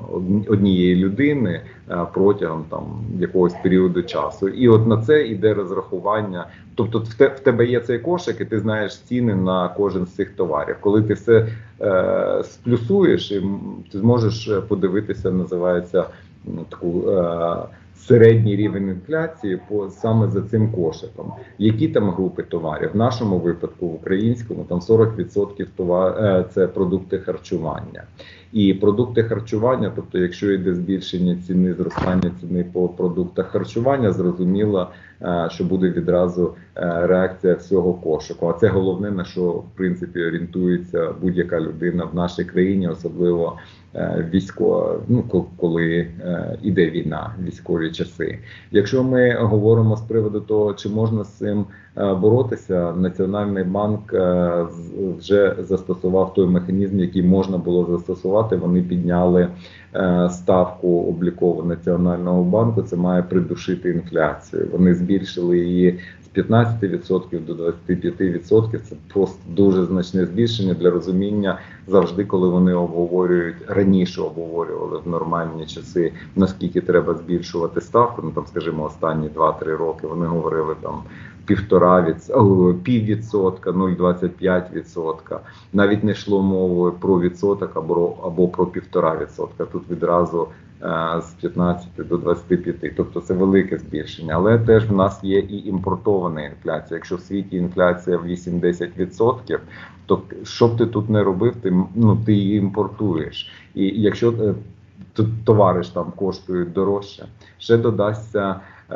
однієї 0.48 0.96
людини 0.96 1.60
е, 1.90 2.06
протягом 2.14 2.64
там 2.70 2.82
якогось 3.18 3.54
періоду 3.62 4.02
часу. 4.02 4.48
І 4.48 4.68
от 4.68 4.86
на 4.86 5.02
це 5.02 5.26
йде 5.26 5.54
розрахування. 5.54 6.46
Тобто, 6.76 6.98
в 6.98 7.14
те 7.14 7.28
в 7.28 7.40
тебе 7.40 7.66
є 7.66 7.80
цей 7.80 7.98
кошик, 7.98 8.40
і 8.40 8.44
ти 8.44 8.60
знаєш 8.60 8.96
ціни 8.96 9.34
на 9.34 9.68
кожен 9.68 10.06
з 10.06 10.10
цих 10.10 10.30
товарів. 10.30 10.76
Коли 10.80 11.02
ти 11.02 11.14
все 11.14 11.48
е, 11.80 12.42
сплюсуєш, 12.44 13.32
і 13.32 13.42
ти 13.92 13.98
зможеш 13.98 14.48
е, 14.48 14.60
подивитися, 14.60 15.30
називається 15.30 16.04
таку. 16.70 17.10
Е, 17.10 17.56
Середній 17.98 18.56
рівень 18.56 18.88
інфляції 18.88 19.60
по 19.68 19.90
саме 19.90 20.28
за 20.28 20.42
цим 20.42 20.72
кошиком. 20.72 21.32
Які 21.58 21.88
там 21.88 22.10
групи 22.10 22.42
товарів? 22.42 22.90
В 22.92 22.96
нашому 22.96 23.38
випадку, 23.38 23.86
в 23.86 23.94
українському, 23.94 24.64
там 24.64 24.80
40% 24.80 25.66
товар, 25.76 26.24
е, 26.24 26.44
це 26.50 26.66
продукти 26.66 27.18
харчування. 27.18 28.02
І 28.52 28.74
продукти 28.74 29.22
харчування, 29.22 29.92
тобто, 29.96 30.18
якщо 30.18 30.52
йде 30.52 30.74
збільшення 30.74 31.36
ціни, 31.46 31.74
зростання 31.74 32.30
ціни 32.40 32.64
по 32.72 32.88
продуктах 32.88 33.46
харчування, 33.46 34.12
зрозуміло, 34.12 34.90
що 35.48 35.64
буде 35.64 35.90
відразу 35.90 36.54
е, 36.76 37.06
реакція 37.06 37.54
всього 37.54 37.94
кошику. 37.94 38.46
А 38.48 38.52
це 38.52 38.68
головне 38.68 39.10
на 39.10 39.24
що 39.24 39.42
в 39.52 39.64
принципі 39.76 40.24
орієнтується 40.24 41.12
будь-яка 41.22 41.60
людина 41.60 42.04
в 42.04 42.14
нашій 42.14 42.44
країні, 42.44 42.88
особливо 42.88 43.58
військо. 43.94 44.36
військова, 44.36 45.00
ну 45.08 45.22
ко- 45.22 45.46
коли 45.56 45.96
е, 46.20 46.58
іде 46.62 46.90
війна, 46.90 47.34
військові 47.46 47.90
часи. 47.92 48.38
Якщо 48.70 49.04
ми 49.04 49.34
говоримо 49.34 49.96
з 49.96 50.00
приводу 50.02 50.40
того, 50.40 50.74
чи 50.74 50.88
можна 50.88 51.24
з 51.24 51.28
цим 51.38 51.58
е, 51.60 51.64
боротися, 51.96 52.92
Національний 52.96 53.64
банк 53.64 54.14
е, 54.14 54.66
вже 55.18 55.56
застосував 55.58 56.34
той 56.34 56.46
механізм, 56.46 56.98
який 56.98 57.22
можна 57.22 57.58
було 57.58 57.86
застосувати. 57.90 58.56
Вони 58.56 58.82
підняли 58.82 59.48
е, 59.94 60.28
ставку 60.32 61.02
облікову 61.02 61.62
національного 61.62 62.44
банку. 62.44 62.82
Це 62.82 62.96
має 62.96 63.22
придушити 63.22 63.90
інфляцію. 63.90 64.68
Вони 64.72 64.94
збільшили 64.94 65.58
її 65.58 65.98
з 66.24 66.38
15% 66.38 67.46
до 67.46 67.54
25%. 67.54 68.78
Це 68.78 68.96
просто 69.12 69.38
дуже 69.48 69.84
значне 69.84 70.26
збільшення 70.26 70.74
для 70.74 70.90
розуміння 70.90 71.58
завжди, 71.86 72.24
коли 72.24 72.48
вони 72.48 72.74
обговорюють 72.74 73.56
раніше 73.68 74.20
обговорювали 74.20 75.00
в 75.04 75.08
нормальні 75.08 75.66
часи, 75.66 76.12
наскільки 76.36 76.80
треба 76.80 77.14
збільшувати 77.14 77.80
ставку. 77.80 78.22
Ну 78.24 78.30
там, 78.30 78.46
скажімо, 78.46 78.84
останні 78.84 79.28
2-3 79.28 79.76
роки 79.76 80.06
вони 80.06 80.26
говорили 80.26 80.74
там. 80.82 81.02
Півтора 81.46 82.02
від 82.02 82.16
піввідсотка, 82.82 83.70
0,25 83.70 84.72
відсотка. 84.72 85.40
Навіть 85.72 86.04
не 86.04 86.12
йшло 86.12 86.42
мовою 86.42 86.92
про 86.92 87.20
відсоток 87.20 87.76
або 87.76 88.16
або 88.24 88.48
про 88.48 88.66
півтора 88.66 89.16
відсотка. 89.16 89.64
Тут 89.64 89.90
відразу 89.90 90.48
е, 90.82 91.20
з 91.22 91.30
15 91.40 91.88
до 92.08 92.16
25. 92.16 92.76
Pues, 92.82 92.92
Тобто 92.96 93.20
це 93.20 93.34
велике 93.34 93.78
збільшення. 93.78 94.34
Але 94.34 94.58
теж 94.58 94.90
в 94.90 94.92
нас 94.92 95.24
є 95.24 95.38
і 95.38 95.68
імпортована 95.68 96.42
інфляція. 96.42 96.96
Якщо 96.96 97.16
в 97.16 97.20
світі 97.20 97.56
інфляція 97.56 98.16
в 98.16 98.26
8-10%, 98.26 99.58
то 100.06 100.22
що 100.42 100.68
б 100.68 100.76
ти 100.76 100.86
тут 100.86 101.10
не 101.10 101.22
робив, 101.22 101.56
ти 101.56 101.74
ну 101.94 102.16
ти 102.26 102.32
її 102.32 102.58
імпортуєш. 102.58 103.50
І 103.74 103.84
якщо 103.84 104.30
е, 104.30 104.54
т- 105.14 105.24
товари 105.44 105.82
ж 105.82 105.94
там 105.94 106.12
коштують 106.16 106.72
дорожче, 106.72 107.26
ще 107.58 107.76
додасться. 107.76 108.60
Е, 108.90 108.94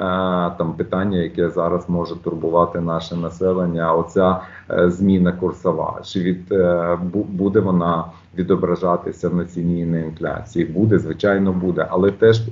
Там 0.59 0.75
питання, 0.77 1.19
яке 1.19 1.51
зараз 1.51 1.89
може 1.89 2.17
турбувати 2.17 2.81
наше 2.81 3.17
населення, 3.17 3.95
оця 3.95 4.41
е, 4.71 4.91
зміна 4.91 5.33
курсова. 5.33 6.01
Чи 6.05 6.21
від 6.21 6.53
е, 6.53 6.99
бу- 7.03 7.27
буде 7.29 7.61
вона 7.61 8.05
відображатися 8.39 9.31
на 9.31 9.45
ціні 9.45 9.81
і 9.81 9.87
на 9.87 9.99
інфляції? 9.99 10.65
Буде, 10.65 10.99
звичайно, 10.99 11.53
буде, 11.53 11.87
але 11.91 12.11
теж 12.11 12.43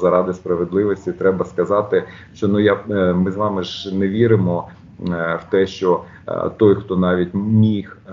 заради 0.00 0.32
справедливості 0.34 1.12
треба 1.12 1.44
сказати, 1.44 2.04
що 2.34 2.48
ну 2.48 2.60
я 2.60 2.76
ми 3.14 3.30
з 3.30 3.36
вами 3.36 3.62
ж 3.62 3.94
не 3.96 4.08
віримо 4.08 4.68
в 4.98 5.40
те, 5.50 5.66
що 5.66 6.00
е, 6.28 6.50
той, 6.56 6.74
хто 6.74 6.96
навіть 6.96 7.34
міг 7.34 7.98
е, 8.08 8.12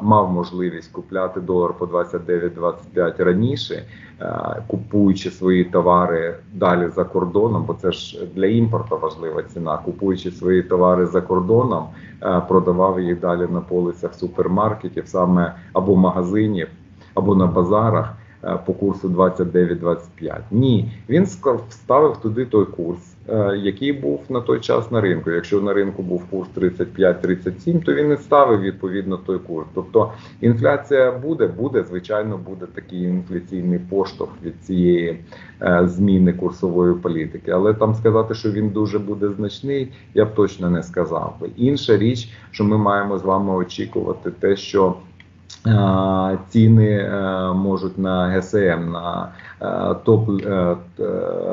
мав 0.00 0.32
можливість 0.32 0.92
купляти 0.92 1.40
долар 1.40 1.72
по 1.78 1.86
29-25 1.86 3.24
раніше, 3.24 3.82
е, 4.20 4.62
купуючи 4.66 5.30
свої 5.30 5.64
товари 5.64 6.34
далі 6.52 6.88
за 6.88 7.04
кордоном, 7.04 7.64
бо 7.64 7.74
це 7.74 7.92
ж 7.92 8.26
для 8.34 8.46
імпорту 8.46 8.98
важлива 8.98 9.42
ціна. 9.42 9.76
Купуючи 9.76 10.30
свої 10.30 10.62
товари 10.62 11.06
за 11.06 11.20
кордоном, 11.20 11.86
е, 12.22 12.42
продавав 12.48 13.00
їх 13.00 13.20
далі 13.20 13.46
на 13.50 13.60
полицях 13.60 14.14
супермаркетів, 14.14 15.08
саме 15.08 15.54
або 15.72 15.96
магазинів, 15.96 16.68
або 17.14 17.34
на 17.34 17.46
базарах. 17.46 18.17
Е, 18.44 18.58
по 18.66 18.72
курсу 18.72 19.08
29-25. 19.08 20.40
Ні, 20.50 20.92
він 21.08 21.24
вставив 21.68 22.16
туди 22.16 22.44
той 22.44 22.66
курс, 22.66 22.98
е, 23.28 23.56
який 23.56 23.92
був 23.92 24.20
на 24.28 24.40
той 24.40 24.60
час 24.60 24.90
на 24.90 25.00
ринку. 25.00 25.30
Якщо 25.30 25.60
на 25.60 25.72
ринку 25.72 26.02
був 26.02 26.24
курс 26.30 26.48
35-37, 26.56 27.84
то 27.84 27.94
він 27.94 28.12
і 28.12 28.16
ставив 28.16 28.60
відповідно 28.60 29.16
той 29.16 29.38
курс. 29.38 29.66
Тобто 29.74 30.12
інфляція 30.40 31.12
буде, 31.12 31.46
буде, 31.46 31.84
звичайно, 31.84 32.38
буде 32.38 32.66
такий 32.74 33.02
інфляційний 33.02 33.78
поштовх 33.78 34.30
від 34.44 34.54
цієї 34.62 35.20
е, 35.62 35.82
зміни 35.84 36.32
курсової 36.32 36.94
політики. 36.94 37.50
Але 37.50 37.74
там 37.74 37.94
сказати, 37.94 38.34
що 38.34 38.50
він 38.50 38.68
дуже 38.68 38.98
буде 38.98 39.28
значний, 39.28 39.92
я 40.14 40.24
б 40.24 40.34
точно 40.34 40.70
не 40.70 40.82
сказав. 40.82 41.36
Інша 41.56 41.96
річ, 41.96 42.28
що 42.50 42.64
ми 42.64 42.78
маємо 42.78 43.18
з 43.18 43.22
вами 43.22 43.54
очікувати, 43.54 44.30
те, 44.30 44.56
що 44.56 44.94
ціни 46.48 46.90
е, 46.90 47.52
можуть 47.54 47.98
на 47.98 48.28
ГСМ, 48.28 48.90
на 48.92 49.28
е, 49.62 49.94
топ 50.04 50.28
е, 50.46 50.76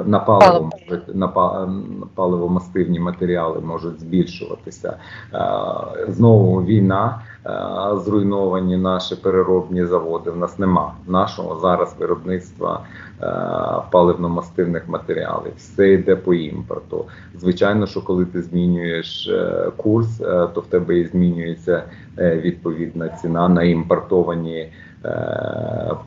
на 0.05 0.19
паливо 0.19 0.69
можуть 0.89 1.15
на 1.15 1.27
па- 1.27 1.69
паливомастивні 2.15 2.99
матеріали 2.99 3.59
можуть 3.59 3.99
збільшуватися. 3.99 4.97
Знову 6.07 6.63
війна, 6.63 7.21
зруйновані 8.05 8.77
наші 8.77 9.15
переробні 9.15 9.85
заводи. 9.85 10.31
В 10.31 10.37
нас 10.37 10.59
нема 10.59 10.93
нашого 11.07 11.59
зараз 11.59 11.95
виробництва 11.99 12.79
е, 13.21 13.25
паливно-мастивних 13.91 14.81
матеріалів. 14.87 15.53
Все 15.57 15.89
йде 15.93 16.15
по 16.15 16.33
імпорту. 16.33 17.05
Звичайно, 17.39 17.87
що 17.87 18.01
коли 18.01 18.25
ти 18.25 18.41
змінюєш 18.41 19.27
е, 19.27 19.71
курс, 19.77 20.21
е, 20.21 20.47
то 20.53 20.61
в 20.61 20.65
тебе 20.65 20.97
і 20.99 21.05
змінюється 21.05 21.83
е, 22.17 22.37
відповідна 22.37 23.09
ціна 23.09 23.49
на 23.49 23.63
імпортовані 23.63 24.59
е, 24.59 24.71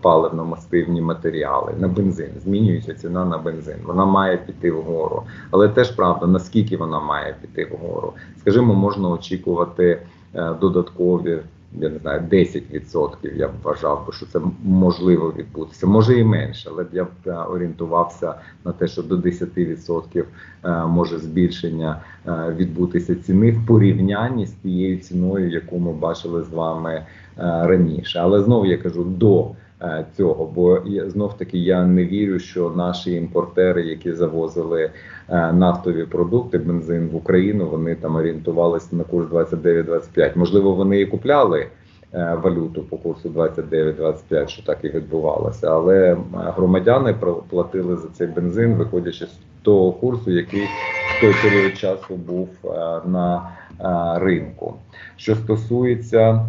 паливно-мастивні 0.02 1.00
матеріали 1.00 1.72
на 1.78 1.88
бензин. 1.88 2.30
Змінюється 2.44 2.94
ціна 2.94 3.24
на 3.24 3.38
бензин. 3.38 3.76
Вона 3.86 4.04
має 4.04 4.36
піти 4.36 4.70
вгору. 4.70 5.22
Але 5.50 5.68
теж 5.68 5.90
правда, 5.90 6.26
наскільки 6.26 6.76
вона 6.76 7.00
має 7.00 7.34
піти 7.40 7.70
вгору. 7.72 8.12
Скажімо, 8.40 8.74
можна 8.74 9.08
очікувати 9.08 9.84
е, 9.84 9.98
додаткові. 10.34 11.38
Я 11.72 11.88
не 11.88 11.98
знаю, 11.98 12.22
10% 12.30 13.36
я 13.36 13.48
б 13.48 13.50
вважав 13.62 14.06
би, 14.06 14.12
що 14.12 14.26
це 14.26 14.40
можливо 14.64 15.34
відбутися. 15.38 15.86
Може 15.86 16.18
і 16.18 16.24
менше, 16.24 16.68
але 16.72 16.84
б 16.84 16.88
я 16.92 17.04
б 17.04 17.08
е, 17.26 17.32
орієнтувався 17.32 18.34
на 18.64 18.72
те, 18.72 18.88
що 18.88 19.02
до 19.02 19.16
10% 19.16 20.24
е, 20.64 20.86
може 20.86 21.18
збільшення 21.18 22.02
е, 22.26 22.54
відбутися 22.56 23.14
ціни 23.14 23.52
в 23.52 23.66
порівнянні 23.66 24.46
з 24.46 24.52
тією 24.52 24.96
ціною, 24.96 25.50
яку 25.50 25.78
ми 25.78 25.92
бачили 25.92 26.42
з 26.44 26.48
вами 26.48 26.92
е, 26.94 27.04
раніше. 27.38 28.18
Але 28.18 28.42
знову 28.42 28.66
я 28.66 28.78
кажу 28.78 29.04
до 29.04 29.50
е, 29.82 30.06
цього, 30.16 30.52
бо 30.54 30.82
знов 31.06 31.38
таки 31.38 31.58
я 31.58 31.84
не 31.84 32.04
вірю, 32.04 32.38
що 32.38 32.70
наші 32.70 33.12
імпортери, 33.12 33.86
які 33.86 34.12
завозили 34.12 34.82
е, 34.82 34.92
нафтові 35.28 36.04
продукти, 36.04 36.58
бензин 36.58 37.08
в 37.08 37.16
Україну, 37.16 37.68
вони 37.68 37.94
там 37.94 38.16
орієнтувалися 38.16 38.96
на 38.96 39.04
курс 39.04 39.28
29-25. 39.28 40.38
Можливо, 40.38 40.74
вони 40.74 41.00
і 41.00 41.06
купляли. 41.06 41.66
е, 42.14 42.38
Валюту 42.42 42.82
по 42.82 42.96
курсу 42.96 43.28
29-25, 43.28 44.48
що 44.48 44.62
так 44.62 44.78
і 44.82 44.88
відбувалося, 44.88 45.70
але 45.70 46.12
е, 46.12 46.16
громадяни 46.32 47.14
платили 47.50 47.96
за 47.96 48.08
цей 48.08 48.26
бензин, 48.26 48.74
виходячи 48.74 49.26
з 49.26 49.38
того 49.62 49.92
курсу, 49.92 50.30
який 50.30 50.64
в 50.64 51.20
той 51.20 51.34
період 51.42 51.78
часу 51.78 52.16
був 52.16 52.48
е, 52.64 52.68
на 53.08 53.50
е, 53.80 54.18
ринку. 54.18 54.74
Що 55.16 55.34
стосується 55.34 56.18
Е, 56.30 56.44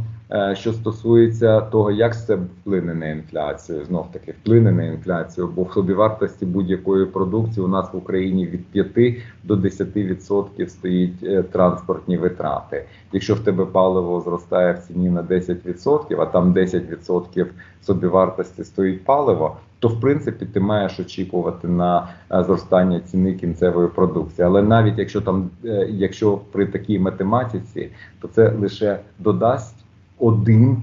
Що 0.53 0.73
стосується 0.73 1.61
того, 1.61 1.91
як 1.91 2.25
це 2.25 2.35
вплине 2.35 2.93
на 2.93 3.07
інфляцію, 3.07 3.85
знов 3.85 4.11
таки 4.11 4.31
вплине 4.31 4.71
на 4.71 4.83
інфляцію, 4.83 5.47
бо 5.55 5.63
в 5.63 5.73
собівартості 5.73 6.45
будь-якої 6.45 7.05
продукції 7.05 7.65
у 7.65 7.67
нас 7.67 7.93
в 7.93 7.97
Україні 7.97 8.47
від 8.47 8.65
5 8.65 9.17
до 9.43 9.55
10% 9.55 10.67
стоїть 10.67 11.23
е, 11.23 11.43
транспортні 11.43 12.17
витрати. 12.17 12.85
Якщо 13.13 13.35
в 13.35 13.39
тебе 13.39 13.65
паливо 13.65 14.21
зростає 14.21 14.73
в 14.73 14.77
ціні 14.79 15.09
на 15.09 15.23
10%, 15.23 16.21
а 16.21 16.25
там 16.25 16.53
10% 16.53 17.45
собівартості 17.81 18.63
стоїть 18.63 19.05
паливо, 19.05 19.57
то 19.79 19.87
в 19.87 20.01
принципі 20.01 20.45
ти 20.45 20.59
маєш 20.59 20.99
очікувати 20.99 21.67
на 21.67 22.09
е, 22.31 22.43
зростання 22.43 22.99
ціни 22.99 23.33
кінцевої 23.33 23.87
продукції. 23.87 24.45
Але 24.45 24.61
навіть 24.61 24.97
якщо 24.97 25.21
там, 25.21 25.49
е, 25.65 25.87
якщо 25.89 26.39
при 26.51 26.65
такій 26.65 26.99
математиці, 26.99 27.89
то 28.21 28.27
це 28.27 28.49
лише 28.49 28.99
додасть 29.19 29.85
один 30.19 30.77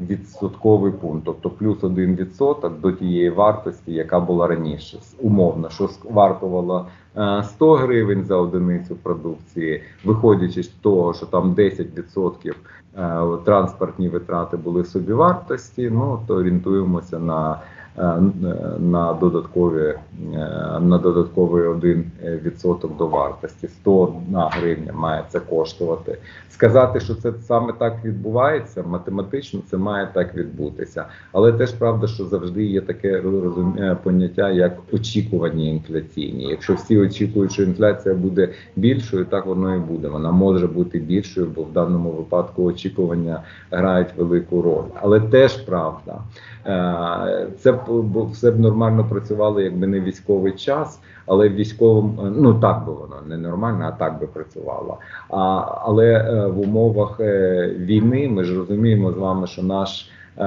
відсотковий 0.00 0.92
пункт, 0.92 1.22
тобто 1.24 1.50
плюс 1.50 1.84
один 1.84 2.14
відсоток 2.16 2.80
до 2.80 2.92
тієї 2.92 3.30
вартості, 3.30 3.92
яка 3.92 4.20
була 4.20 4.46
раніше. 4.46 4.98
Умовно, 5.20 5.70
що 5.70 5.88
вартувало 6.04 6.86
е, 7.16 7.42
100 7.44 7.74
гривень 7.74 8.24
за 8.24 8.36
одиницю 8.36 8.96
продукції, 8.96 9.82
виходячи 10.04 10.62
з 10.62 10.68
того, 10.68 11.14
що 11.14 11.26
там 11.26 11.54
10% 11.54 12.52
е, 12.96 13.20
транспортні 13.44 14.08
витрати 14.08 14.56
були 14.56 14.84
собівартості, 14.84 15.90
ну 15.90 16.20
то 16.26 16.34
орієнтуємося 16.34 17.18
на 17.18 17.60
на 18.78 19.16
додаткові 19.20 19.82
е, 19.84 19.98
на 20.80 20.98
додатковий 20.98 21.64
1% 21.64 22.96
до 22.96 23.06
вартості. 23.06 23.68
101 23.68 24.36
гривня 24.36 24.92
має 24.92 25.24
це 25.28 25.40
коштувати. 25.40 26.18
Сказати, 26.50 27.00
що 27.00 27.14
це 27.14 27.32
саме 27.42 27.72
так 27.72 28.04
відбувається, 28.04 28.82
математично 28.82 29.60
це 29.70 29.76
має 29.76 30.08
так 30.12 30.34
відбутися. 30.34 31.04
Але 31.32 31.52
теж 31.52 31.72
правда, 31.72 32.06
що 32.06 32.24
завжди 32.24 32.64
є 32.64 32.80
таке 32.80 33.22
е, 33.78 33.96
поняття, 34.02 34.50
як 34.50 34.78
очікування 34.92 35.64
інфляційні. 35.64 36.44
Якщо 36.44 36.74
всі 36.74 36.98
очікують, 36.98 37.52
що 37.52 37.62
інфляція 37.62 38.14
буде 38.14 38.48
більшою, 38.76 39.24
так 39.24 39.46
воно 39.46 39.76
і 39.76 39.78
буде. 39.78 40.08
Вона 40.08 40.32
може 40.32 40.66
бути 40.66 40.98
більшою, 40.98 41.46
бо 41.56 41.62
в 41.62 41.72
даному 41.72 42.10
випадку 42.10 42.64
очікування 42.64 43.42
грають 43.70 44.08
велику 44.16 44.62
роль. 44.62 44.88
Але 44.94 45.20
теж 45.20 45.56
правда, 45.56 46.12
е, 46.12 46.51
це 47.58 47.72
б 47.72 48.30
все 48.32 48.50
б 48.50 48.60
нормально 48.60 49.06
працювало, 49.10 49.60
якби 49.60 49.86
не 49.86 50.00
військовий 50.00 50.52
час. 50.52 51.00
Але 51.26 51.48
в 51.48 51.54
військовому 51.54 52.22
ну 52.36 52.54
так 52.54 52.86
би 52.86 52.92
воно 52.92 53.16
не 53.28 53.36
нормально, 53.36 53.84
а 53.88 53.92
так 53.92 54.20
би 54.20 54.26
працювало. 54.26 54.98
А, 55.30 55.64
але 55.84 56.06
е, 56.06 56.46
в 56.46 56.60
умовах 56.60 57.20
е, 57.20 57.74
війни 57.78 58.28
ми 58.28 58.44
ж 58.44 58.56
розуміємо 58.56 59.12
з 59.12 59.16
вами, 59.16 59.46
що 59.46 59.62
наш, 59.62 60.10
е, 60.38 60.44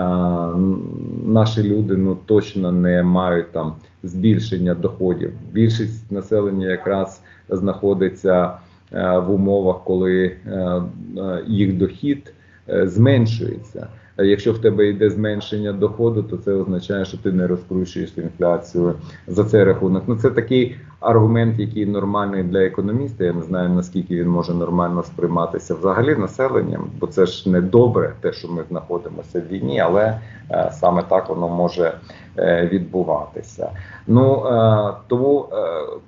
наші 1.26 1.64
люди 1.64 1.98
ну 1.98 2.18
точно 2.26 2.72
не 2.72 3.04
мають 3.04 3.52
там 3.52 3.74
збільшення 4.04 4.74
доходів. 4.74 5.32
Більшість 5.52 6.12
населення 6.12 6.68
якраз 6.68 7.22
знаходиться 7.50 8.52
е, 8.94 9.20
в 9.20 9.32
умовах, 9.32 9.84
коли 9.84 10.26
е, 10.26 10.52
е, 10.52 11.44
їх 11.48 11.78
дохід 11.78 12.34
е, 12.70 12.88
зменшується. 12.88 13.88
А 14.18 14.24
Якщо 14.24 14.54
в 14.54 14.58
тебе 14.58 14.88
йде 14.88 15.10
зменшення 15.10 15.74
доходу, 15.74 16.24
то 16.24 16.38
це 16.38 16.54
означає, 16.54 17.06
що 17.06 17.18
ти 17.18 17.32
не 17.32 17.48
розкручуєш 17.48 18.14
інфляцію 18.18 18.94
за 19.28 19.44
цей 19.44 19.64
рахунок. 19.64 20.04
Ну 20.08 20.16
це 20.16 20.30
такий 20.30 20.76
аргумент, 21.00 21.60
який 21.60 21.86
нормальний 21.86 22.44
для 22.44 22.60
економіста. 22.60 23.24
Я 23.24 23.34
не 23.34 23.42
знаю 23.42 23.70
наскільки 23.70 24.16
він 24.16 24.28
може 24.28 24.54
нормально 24.54 25.04
сприйматися 25.04 25.76
взагалі 25.76 26.16
населенням, 26.16 26.88
бо 27.00 27.08
це 27.08 27.26
ж 27.26 27.50
не 27.50 27.62
добре, 27.62 28.14
те, 28.22 28.34
що 28.34 28.48
ми 28.48 28.64
знаходимося 28.70 29.40
в 29.40 29.54
війні, 29.54 29.80
але 29.80 30.20
е, 30.52 30.72
саме 30.74 31.04
так 31.04 31.30
воно 31.30 31.50
може 31.50 31.94
е, 32.38 32.70
відбуватися. 32.72 33.70
Ну 34.08 34.46
е, 34.46 34.94
тому 35.08 35.46
е, 35.52 35.56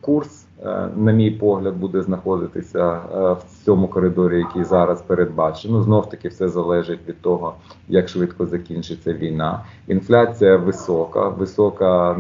курс, 0.02 0.44
е, 0.44 0.47
на 0.96 1.12
мій 1.12 1.32
погляд, 1.32 1.76
буде 1.78 2.02
знаходитися 2.02 2.94
е, 2.94 3.34
в 3.34 3.44
цьому 3.66 3.88
коридорі, 3.88 4.38
який 4.38 4.64
зараз 4.64 5.02
передбачено. 5.02 5.82
Знов 5.82 6.10
таки 6.10 6.28
все 6.30 6.50
залежить 6.50 7.00
від 7.08 7.22
того, 7.22 7.54
як 7.88 8.10
швидко 8.10 8.46
закінчиться 8.46 9.14
війна. 9.14 9.64
Інфляція 9.88 10.58
висока, 10.58 11.30
висока 11.30 12.18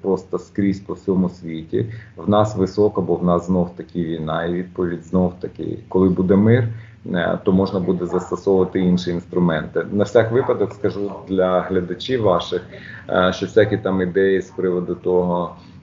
просто 0.00 0.38
скрізь 0.38 0.80
по 0.80 0.94
всьому 0.94 1.28
світі. 1.28 1.86
В 2.16 2.28
нас 2.28 2.56
висока, 2.56 3.00
бо 3.00 3.14
в 3.14 3.24
нас 3.24 3.46
знов 3.46 3.70
таки 3.76 4.04
війна. 4.04 4.44
І 4.44 4.52
відповідь 4.52 5.04
знов 5.04 5.32
таки, 5.40 5.78
коли 5.88 6.08
буде 6.08 6.36
мир. 6.36 6.68
е, 7.14 7.38
То 7.44 7.52
можна 7.52 7.80
буде 7.80 8.06
застосовувати 8.06 8.80
інші 8.80 9.10
інструменти. 9.10 9.86
На 9.92 10.04
всяк 10.04 10.32
випадок 10.32 10.72
скажу 10.72 11.12
для 11.28 11.60
глядачів 11.60 12.22
ваших, 12.22 12.62
е, 13.08 13.32
що 13.32 13.46
всякі 13.46 13.76
там 13.78 14.00
ідеї 14.02 14.40
з 14.40 14.50
приводу 14.50 14.94
того, 14.94 15.50
е, 15.58 15.75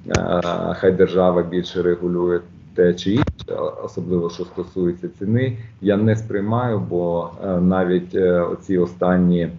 хай 0.75 0.91
держава 0.91 1.43
більше 1.43 1.81
регулює 1.81 2.39
те 2.75 2.93
чи 2.93 3.11
інше, 3.11 3.55
особливо 3.83 4.29
що 4.29 4.45
стосується 4.45 5.09
ціни, 5.19 5.57
я 5.81 5.97
не 5.97 6.15
сприймаю, 6.15 6.79
бо 6.79 7.29
е, 7.43 7.47
навіть 7.59 8.15
е, 8.15 8.41
оці 8.41 8.77
останні. 8.77 9.49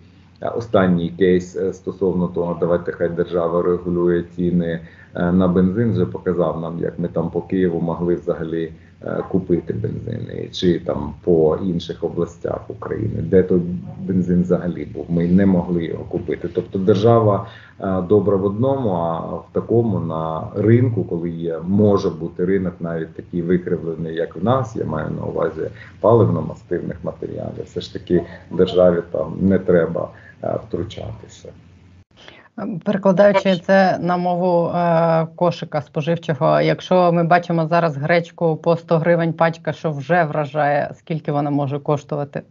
е, 0.42 0.48
Останній 0.48 1.08
кейс 1.18 1.58
стосовно 1.72 2.28
того, 2.28 2.56
давайте 2.60 2.92
хай 2.92 3.08
держава 3.08 3.62
регулює 3.62 4.24
ціни 4.36 4.80
на 5.14 5.48
бензин, 5.48 5.92
вже 5.92 6.06
показав 6.06 6.60
нам, 6.60 6.78
як 6.78 6.98
ми 6.98 7.08
там 7.08 7.30
по 7.30 7.42
Києву 7.42 7.80
могли 7.80 8.14
взагалі 8.14 8.72
купити 9.30 9.72
бензин, 9.72 10.48
чи 10.52 10.80
там 10.80 11.14
по 11.24 11.58
інших 11.62 12.04
областях 12.04 12.60
України, 12.68 13.22
де 13.22 13.42
той 13.42 13.60
бензин 14.00 14.42
взагалі 14.42 14.84
був. 14.84 15.06
Ми 15.08 15.26
не 15.26 15.46
могли 15.46 15.84
його 15.84 16.04
купити. 16.04 16.48
Тобто 16.54 16.78
держава 16.78 17.46
е, 17.80 18.02
добра 18.08 18.36
в 18.36 18.44
одному, 18.44 18.90
а 18.90 19.18
в 19.20 19.46
такому 19.52 20.00
на 20.00 20.42
ринку, 20.56 21.04
коли 21.04 21.30
є, 21.30 21.58
може 21.68 22.10
бути 22.10 22.44
ринок 22.44 22.74
навіть 22.80 23.14
такий 23.14 23.42
викривлений, 23.42 24.14
як 24.14 24.36
в 24.36 24.44
нас, 24.44 24.76
я 24.76 24.84
маю 24.84 25.10
на 25.10 25.26
увазі 25.26 25.70
паливно-мастивних 26.02 26.96
матеріалів. 27.02 27.64
Все 27.64 27.80
ж 27.80 27.92
таки 27.92 28.22
державі 28.50 29.02
там 29.10 29.36
не 29.40 29.58
треба 29.58 30.08
е, 30.42 30.58
втручатися. 30.68 31.48
Перекладаючи 32.84 33.56
це 33.56 33.98
на 34.00 34.16
мову 34.16 34.68
е, 34.68 35.26
кошика 35.36 35.82
споживчого, 35.82 36.60
якщо 36.60 37.12
ми 37.12 37.24
бачимо 37.24 37.66
зараз 37.66 37.96
гречку 37.96 38.56
по 38.56 38.76
100 38.76 38.98
гривень 38.98 39.32
пачка, 39.32 39.72
що 39.72 39.90
вже 39.90 40.24
вражає, 40.24 40.90
скільки 40.94 41.32
вона 41.32 41.50
може 41.50 41.78
коштувати? 41.78 42.42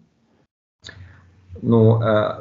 Ну 1.62 2.02
е, 2.04 2.36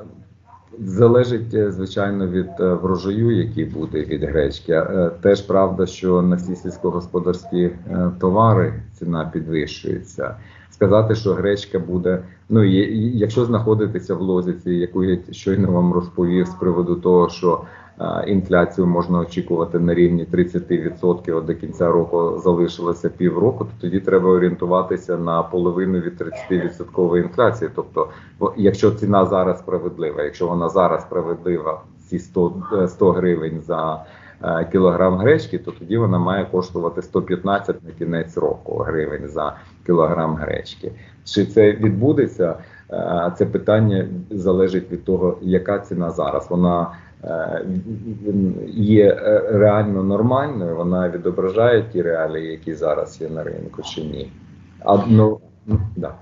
залежить 0.78 1.54
е, 1.54 1.72
звичайно 1.72 2.26
від 2.26 2.50
е, 2.60 2.74
врожаю, 2.74 3.30
який 3.30 3.64
буде 3.64 4.04
від 4.04 4.24
гречки. 4.24 4.72
Е, 4.72 5.10
Теж 5.20 5.40
правда, 5.40 5.86
що 5.86 6.22
на 6.22 6.36
всі 6.36 6.56
сільськогосподарські 6.56 7.62
е, 7.64 8.10
товари 8.20 8.82
ціна 8.92 9.24
підвищується. 9.24 10.36
Сказати, 10.82 11.14
що 11.14 11.34
гречка 11.34 11.78
буде. 11.78 12.22
Ну 12.48 12.64
і 12.64 13.18
якщо 13.18 13.44
знаходитися 13.44 14.14
в 14.14 14.20
лозіці, 14.20 14.70
яку 14.70 15.04
я 15.04 15.18
щойно 15.30 15.72
вам 15.72 15.92
розповів 15.92 16.46
з 16.46 16.54
приводу 16.54 16.94
того, 16.94 17.28
що 17.28 17.60
е, 18.00 18.24
інфляцію 18.26 18.86
можна 18.86 19.18
очікувати 19.18 19.78
на 19.78 19.94
рівні 19.94 20.26
30%, 20.32 21.36
от 21.36 21.44
до 21.44 21.54
кінця 21.54 21.92
року 21.92 22.40
залишилося 22.44 23.08
півроку, 23.08 23.64
то 23.64 23.70
тоді 23.80 24.00
треба 24.00 24.30
орієнтуватися 24.30 25.16
на 25.16 25.42
половину 25.42 25.98
від 25.98 26.22
30% 26.50 27.22
інфляції. 27.22 27.70
Тобто, 27.74 28.08
якщо 28.56 28.90
ціна 28.90 29.26
зараз 29.26 29.58
справедлива, 29.58 30.22
якщо 30.22 30.46
вона 30.46 30.68
зараз 30.68 31.02
справедлива, 31.02 31.80
ці 32.08 32.18
100, 32.18 32.52
е, 32.72 32.88
100 32.88 33.12
гривень 33.12 33.60
за 33.66 34.04
е, 34.44 34.68
кілограм 34.72 35.16
гречки, 35.18 35.58
то 35.58 35.70
тоді 35.70 35.96
вона 35.96 36.18
має 36.18 36.44
коштувати 36.44 37.02
115 37.02 37.84
на 37.84 37.90
кінець 37.90 38.36
року 38.36 38.76
гривень 38.78 39.28
за 39.28 39.56
кілограм 39.86 40.34
гречки. 40.36 40.92
Чи 41.24 41.46
це 41.46 41.72
відбудеться? 41.72 42.54
Е, 42.92 43.32
Це 43.38 43.46
питання 43.46 44.08
залежить 44.30 44.90
від 44.92 45.04
того, 45.04 45.38
яка 45.42 45.78
ціна 45.78 46.10
зараз. 46.10 46.46
Вона 46.50 46.90
е, 47.24 47.64
є 48.74 49.06
е, 49.06 49.42
реально 49.52 50.02
нормальною, 50.02 50.76
вона 50.76 51.08
відображає 51.08 51.82
ті 51.92 52.02
реалії, 52.02 52.50
які 52.50 52.74
зараз 52.74 53.20
є 53.20 53.28
на 53.28 53.42
ринку, 53.42 53.82
чи 53.82 54.00
ні. 54.00 54.32
А, 54.84 54.98
ну, 55.08 55.40
да. 55.96 56.14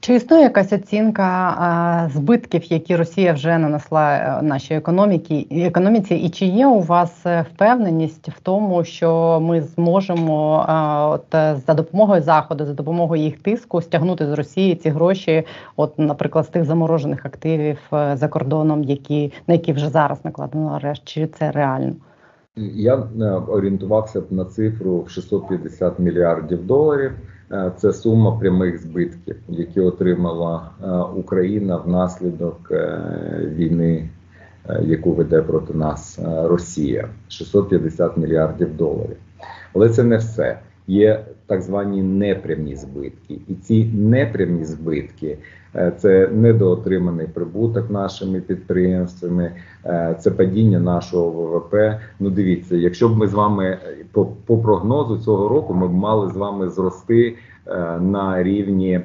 Чи 0.00 0.14
існує 0.14 0.42
якась 0.42 0.72
оцінка 0.72 1.22
а, 1.58 2.08
збитків, 2.08 2.72
які 2.72 2.96
Росія 2.96 3.32
вже 3.32 3.58
нанесла 3.58 4.16
е, 4.16 4.42
нашій 4.42 4.74
економіці, 4.74 5.46
економіці, 5.50 6.14
і 6.14 6.30
чи 6.30 6.46
є 6.46 6.66
у 6.66 6.80
вас 6.80 7.26
е, 7.26 7.46
впевненість 7.54 8.28
в 8.28 8.40
тому, 8.40 8.84
що 8.84 9.40
ми 9.42 9.62
зможемо 9.62 10.64
а, 10.68 11.08
от 11.08 11.34
е, 11.34 11.56
за 11.66 11.74
допомогою 11.74 12.22
заходу, 12.22 12.64
за 12.64 12.72
допомогою 12.72 13.22
їх 13.22 13.38
тиску 13.38 13.82
стягнути 13.82 14.26
з 14.26 14.32
Росії 14.32 14.74
ці 14.74 14.90
гроші, 14.90 15.44
от, 15.76 15.98
наприклад, 15.98 16.46
з 16.46 16.48
тих 16.48 16.64
заморожених 16.64 17.26
активів 17.26 17.78
за 17.90 18.28
кордоном, 18.28 18.84
які 18.84 19.32
на 19.46 19.54
які 19.54 19.72
вже 19.72 19.88
зараз 19.88 20.24
накладено 20.24 20.68
арешт, 20.68 21.02
чи 21.04 21.26
це 21.26 21.50
реально? 21.50 21.92
Я 22.74 22.94
орієнтувався 23.48 24.20
б 24.20 24.24
на 24.30 24.44
цифру 24.44 25.02
в 25.02 25.10
650 25.10 25.98
мільярдів 25.98 26.66
доларів. 26.66 27.12
Е, 27.52 27.72
Це 27.76 27.92
сума 27.92 28.32
прямих 28.32 28.78
збитків, 28.78 29.36
які 29.48 29.80
отримала 29.80 30.70
е, 30.84 30.90
Україна 31.20 31.76
внаслідок 31.76 32.68
е, 32.70 33.00
війни, 33.54 34.08
яку 34.82 35.12
веде 35.12 35.42
проти 35.42 35.74
нас 35.74 36.18
Росія. 36.44 37.08
650 37.28 38.16
мільярдів 38.16 38.76
доларів. 38.76 39.16
Але 39.74 39.88
це 39.88 40.02
не 40.02 40.16
все. 40.16 40.58
Є 40.86 41.24
так 41.46 41.62
звані 41.62 42.02
непрямі 42.02 42.76
збитки, 42.76 43.38
і 43.48 43.54
ці 43.54 43.84
непрямі 43.84 44.64
збитки 44.64 45.38
це 45.98 46.28
недоотриманий 46.28 47.26
прибуток 47.26 47.90
нашими 47.90 48.40
підприємствами, 48.40 49.52
е, 49.84 50.16
це 50.20 50.30
падіння 50.30 50.80
нашого 50.80 51.30
ВВП. 51.30 51.74
Ну 52.20 52.30
дивіться, 52.30 52.76
якщо 52.76 53.08
б 53.08 53.16
ми 53.16 53.28
з 53.28 53.34
вами 53.34 53.64
е, 53.66 53.78
по, 54.12 54.26
по 54.26 54.58
прогнозу 54.58 55.18
цього 55.18 55.48
року 55.48 55.74
ми 55.74 55.88
б 55.88 55.92
мали 55.92 56.32
з 56.32 56.36
вами 56.36 56.68
зрости 56.68 57.36
е, 57.66 58.00
на 58.00 58.42
рівні, 58.42 58.92
е, 58.92 59.02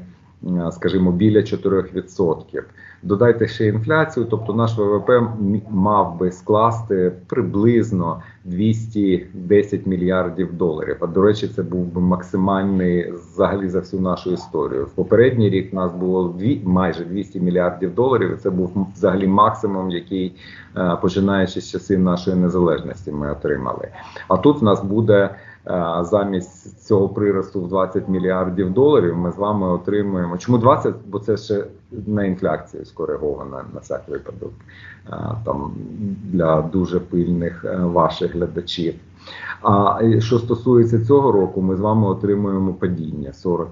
скажімо, 0.71 1.11
біля 1.11 1.39
4%. 1.39 2.63
Додайте 3.03 3.47
ще 3.47 3.67
інфляцію, 3.67 4.25
тобто 4.29 4.53
наш 4.53 4.77
ВВП 4.77 5.09
мав 5.69 6.17
би 6.17 6.31
скласти 6.31 7.11
приблизно 7.27 8.21
210 8.45 9.85
мільярдів 9.85 10.53
доларів. 10.53 10.97
А 10.99 11.07
до 11.07 11.21
речі, 11.21 11.47
це 11.47 11.63
був 11.63 11.85
би 11.85 12.01
максимальний 12.01 13.11
взагалі 13.11 13.69
за 13.69 13.79
всю 13.79 14.01
нашу 14.01 14.31
історію. 14.31 14.85
В 14.85 14.89
попередній 14.89 15.49
рік 15.49 15.69
у 15.73 15.75
нас 15.75 15.91
було 15.91 16.35
дві 16.39 16.61
майже 16.65 17.05
200 17.05 17.39
мільярдів 17.39 17.95
доларів. 17.95 18.33
і 18.33 18.37
Це 18.37 18.49
був 18.49 18.87
взагалі 18.95 19.27
максимум, 19.27 19.91
який 19.91 20.35
е, 20.77 20.97
починаючи 21.01 21.61
з 21.61 21.71
часів 21.71 21.99
нашої 21.99 22.37
незалежності, 22.37 23.11
ми 23.11 23.31
отримали. 23.31 23.87
А 24.27 24.37
тут 24.37 24.61
в 24.61 24.63
нас 24.63 24.83
буде. 24.83 25.29
Е, 25.67 25.97
Замість 26.01 26.85
цього 26.87 27.09
приросту 27.09 27.61
в 27.61 27.67
20 27.67 28.07
мільярдів 28.07 28.73
доларів 28.73 29.17
ми 29.17 29.31
з 29.31 29.37
вами 29.37 29.67
отримуємо. 29.67 30.37
Чому 30.37 30.57
20? 30.57 30.95
Бо 31.07 31.19
це 31.19 31.37
ще 31.37 31.65
на 31.91 32.23
інфляцію 32.23 32.85
скоригована 32.85 33.65
на 33.73 33.79
всяк 33.79 34.07
випадок 34.07 34.51
е, 35.09 35.13
там 35.45 35.73
для 36.23 36.61
дуже 36.61 36.99
пильних 36.99 37.65
е, 37.65 37.77
ваших 37.77 38.33
глядачів. 38.33 38.93
А 39.61 39.99
що 40.19 40.39
стосується 40.39 41.05
цього 41.05 41.31
року, 41.31 41.61
ми 41.61 41.75
з 41.75 41.79
вами 41.79 42.07
отримуємо 42.07 42.73
падіння 42.73 43.31
40%. 43.31 43.65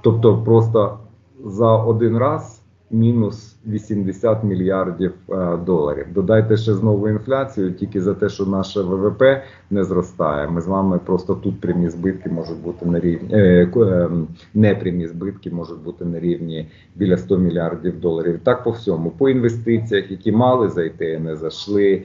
Тобто, 0.00 0.38
просто 0.38 0.98
за 1.44 1.76
один 1.76 2.18
раз 2.18 2.57
мінус 2.90 3.56
80 3.66 4.44
мільярдів 4.44 5.12
е, 5.30 5.56
доларів. 5.66 6.06
Додайте 6.14 6.56
ще 6.56 6.74
знову 6.74 7.08
інфляцію, 7.08 7.72
тільки 7.72 8.00
за 8.00 8.14
те, 8.14 8.28
що 8.28 8.46
наше 8.46 8.80
ВВП 8.80 9.22
не 9.70 9.84
зростає. 9.84 10.48
Ми 10.48 10.60
з 10.60 10.66
вами 10.66 10.98
просто 10.98 11.34
тут 11.34 11.60
прямі 11.60 11.88
збитки 11.88 12.30
можуть 12.30 12.62
бути 12.62 12.86
на 12.86 13.00
рівні 13.00 13.28
е, 13.32 13.70
е, 13.76 14.08
непрямі 14.54 15.06
збитки 15.06 15.50
можуть 15.50 15.82
бути 15.82 16.04
на 16.04 16.20
рівні 16.20 16.68
біля 16.94 17.16
100 17.16 17.38
мільярдів 17.38 18.00
доларів. 18.00 18.40
Так 18.42 18.64
по 18.64 18.70
всьому, 18.70 19.10
по 19.10 19.28
інвестиціях, 19.28 20.10
які 20.10 20.32
мали 20.32 20.68
зайти, 20.68 21.18
не 21.18 21.36
зайшли, 21.36 22.02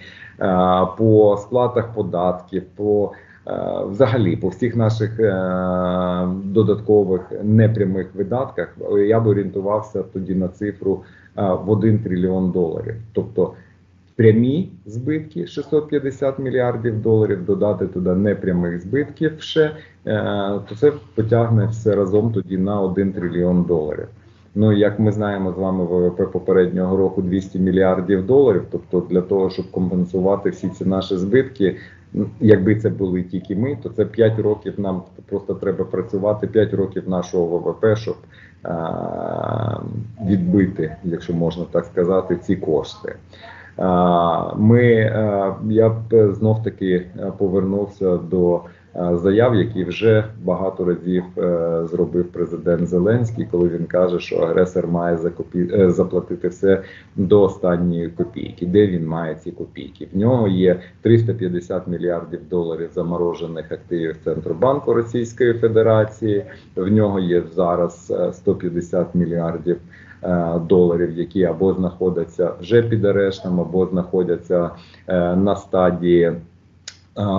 по 0.97 1.37
сплатах 1.41 1.93
податків, 1.93 2.63
по 2.75 3.11
взагалі 3.89 4.35
по 4.35 4.47
всіх 4.47 4.75
наших 4.75 5.19
е, 5.19 6.27
додаткових 6.43 7.21
непрямих 7.43 8.15
видатках 8.15 8.77
я 9.07 9.19
б 9.19 9.27
орієнтувався 9.27 10.03
тоді 10.13 10.35
на 10.35 10.47
цифру 10.47 11.03
е, 11.37 11.41
в 11.41 11.69
1 11.69 11.99
трильйон 11.99 12.51
доларів. 12.51 12.95
Тобто 13.13 13.53
прямі 14.15 14.69
збитки 14.85 15.47
650 15.47 16.39
мільярдів 16.39 17.01
доларів, 17.01 17.45
додати 17.45 17.87
туди 17.87 18.15
непрямих 18.15 18.81
збитків 18.81 19.31
ще, 19.39 19.63
е, 19.63 19.73
то 20.69 20.75
це 20.75 20.91
потягне 21.15 21.65
все 21.65 21.95
разом 21.95 22.31
тоді 22.33 22.57
на 22.57 22.81
1 22.81 23.13
трильйон 23.13 23.63
доларів. 23.63 24.07
Ну, 24.55 24.71
як 24.71 24.99
ми 24.99 25.11
знаємо 25.11 25.51
з 25.51 25.57
вами, 25.57 25.83
ВВП 25.83 26.31
попереднього 26.31 26.97
року 26.97 27.21
200 27.21 27.59
мільярдів 27.59 28.25
доларів. 28.25 28.63
Тобто, 28.71 29.07
для 29.09 29.21
того, 29.21 29.49
щоб 29.49 29.71
компенсувати 29.71 30.49
всі 30.49 30.69
ці 30.69 30.85
наші 30.85 31.17
збитки, 31.17 31.75
якби 32.39 32.75
це 32.75 32.89
були 32.89 33.23
тільки 33.23 33.55
ми, 33.55 33.77
то 33.83 33.89
це 33.89 34.05
5 34.05 34.39
років 34.39 34.79
нам 34.79 35.01
просто 35.25 35.53
треба 35.53 35.85
працювати 35.85 36.47
5 36.47 36.73
років 36.73 37.09
нашого 37.09 37.57
ВВП, 37.57 37.97
щоб 37.97 38.15
а, 38.63 39.77
відбити, 40.25 40.95
якщо 41.03 41.33
можна 41.33 41.65
так 41.71 41.85
сказати, 41.85 42.37
ці 42.37 42.55
кошти. 42.55 43.15
А, 43.77 44.55
Ми 44.55 45.01
а, 45.01 45.55
я 45.69 45.89
б 45.89 46.33
знов 46.33 46.63
таки 46.63 47.05
повернувся 47.37 48.17
до 48.17 48.61
заяв, 48.95 49.55
які 49.55 49.83
вже 49.83 50.23
багато 50.43 50.85
разів 50.85 51.23
е, 51.37 51.81
зробив 51.91 52.27
президент 52.27 52.87
Зеленський, 52.87 53.47
коли 53.51 53.69
він 53.69 53.85
каже, 53.85 54.19
що 54.19 54.37
агресор 54.37 54.87
має 54.87 55.17
закупі... 55.17 55.69
е, 55.73 55.91
заплатити 55.91 56.47
все 56.47 56.83
до 57.15 57.41
останньої 57.41 58.07
копійки. 58.07 58.65
Де 58.65 58.87
він 58.87 59.07
має 59.07 59.35
ці 59.35 59.51
копійки? 59.51 60.07
В 60.13 60.17
нього 60.17 60.47
є 60.47 60.79
350 61.01 61.87
мільярдів 61.87 62.39
доларів 62.49 62.89
заморожених 62.93 63.71
активів 63.71 64.15
Центробанку 64.23 64.93
Російської 64.93 65.53
Федерації. 65.53 66.45
В 66.75 66.87
нього 66.87 67.19
є 67.19 67.43
зараз 67.55 68.13
е, 68.19 68.33
150 68.33 69.15
мільярдів 69.15 69.77
е, 70.23 70.59
доларів, 70.69 71.11
які 71.17 71.43
або 71.43 71.73
знаходяться 71.73 72.51
вже 72.61 72.81
під 72.81 73.05
арештом, 73.05 73.59
або 73.59 73.85
знаходяться 73.85 74.69
е, 75.07 75.35
на 75.35 75.55
стадії 75.55 76.33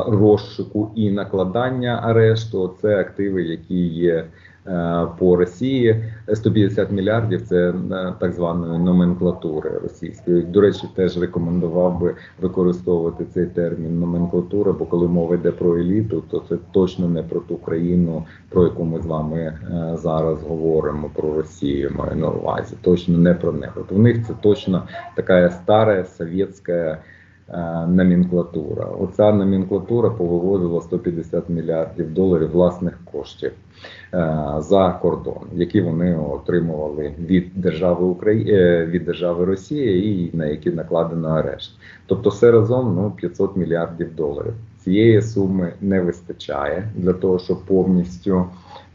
розшуку 0.06 0.90
і 0.94 1.10
накладання 1.10 2.00
арешту. 2.02 2.74
Це 2.82 3.00
активи, 3.00 3.42
які 3.42 3.86
є 3.86 4.24
е, 4.66 5.06
по 5.18 5.36
Росії. 5.36 6.04
150 6.32 6.90
мільярдів 6.90 7.42
це 7.42 7.70
е, 7.70 7.74
так 8.20 8.32
званої 8.32 8.78
номенклатури 8.78 9.70
російської. 9.82 10.42
До 10.42 10.60
речі, 10.60 10.88
теж 10.94 11.20
рекомендував 11.20 12.00
би 12.00 12.14
використовувати 12.40 13.24
цей 13.24 13.46
термін 13.46 14.00
номенклатура, 14.00 14.72
бо 14.72 14.84
коли 14.84 15.08
мова 15.08 15.34
йде 15.34 15.50
про 15.50 15.78
еліту, 15.78 16.22
то 16.30 16.42
це 16.48 16.56
точно 16.72 17.08
не 17.08 17.22
про 17.22 17.40
ту 17.40 17.56
країну, 17.56 18.24
про 18.48 18.62
яку 18.62 18.84
ми 18.84 19.00
з 19.00 19.06
вами 19.06 19.38
е, 19.38 19.96
зараз 19.96 20.42
говоримо 20.42 21.10
про 21.14 21.34
Росію. 21.34 21.92
Маю 21.98 22.16
на 22.16 22.30
увазі, 22.30 22.76
точно 22.82 23.18
не 23.18 23.34
про 23.34 23.52
них. 23.52 23.76
От 23.76 23.92
у 23.92 23.98
них 23.98 24.26
це 24.26 24.34
точно 24.42 24.82
така 25.16 25.50
стара 25.50 26.04
совєтська 26.04 26.72
Е, 26.72 26.98
номенклатура. 27.88 28.84
Оця 28.84 29.32
номенклатура 29.32 30.10
повиводила 30.10 30.80
150 30.80 31.48
мільярдів 31.48 32.14
доларів 32.14 32.50
власних 32.50 32.98
коштів 33.12 33.52
е, 34.14 34.54
за 34.58 34.98
кордон, 35.02 35.42
які 35.52 35.80
вони 35.80 36.16
отримували 36.16 37.12
від 37.18 37.50
держави 37.54 38.04
України 38.04 38.84
від 38.84 39.04
держави 39.04 39.44
Росії 39.44 40.30
і 40.32 40.36
на 40.36 40.46
які 40.46 40.70
накладено 40.70 41.28
арешт. 41.28 41.72
Тобто, 42.06 42.30
все 42.30 42.50
разом 42.50 42.94
ну 42.94 43.10
500 43.10 43.56
мільярдів 43.56 44.14
доларів. 44.14 44.54
Цієї 44.78 45.22
суми 45.22 45.72
не 45.80 46.00
вистачає 46.00 46.88
для 46.94 47.12
того, 47.12 47.38
щоб 47.38 47.64
повністю 47.64 48.44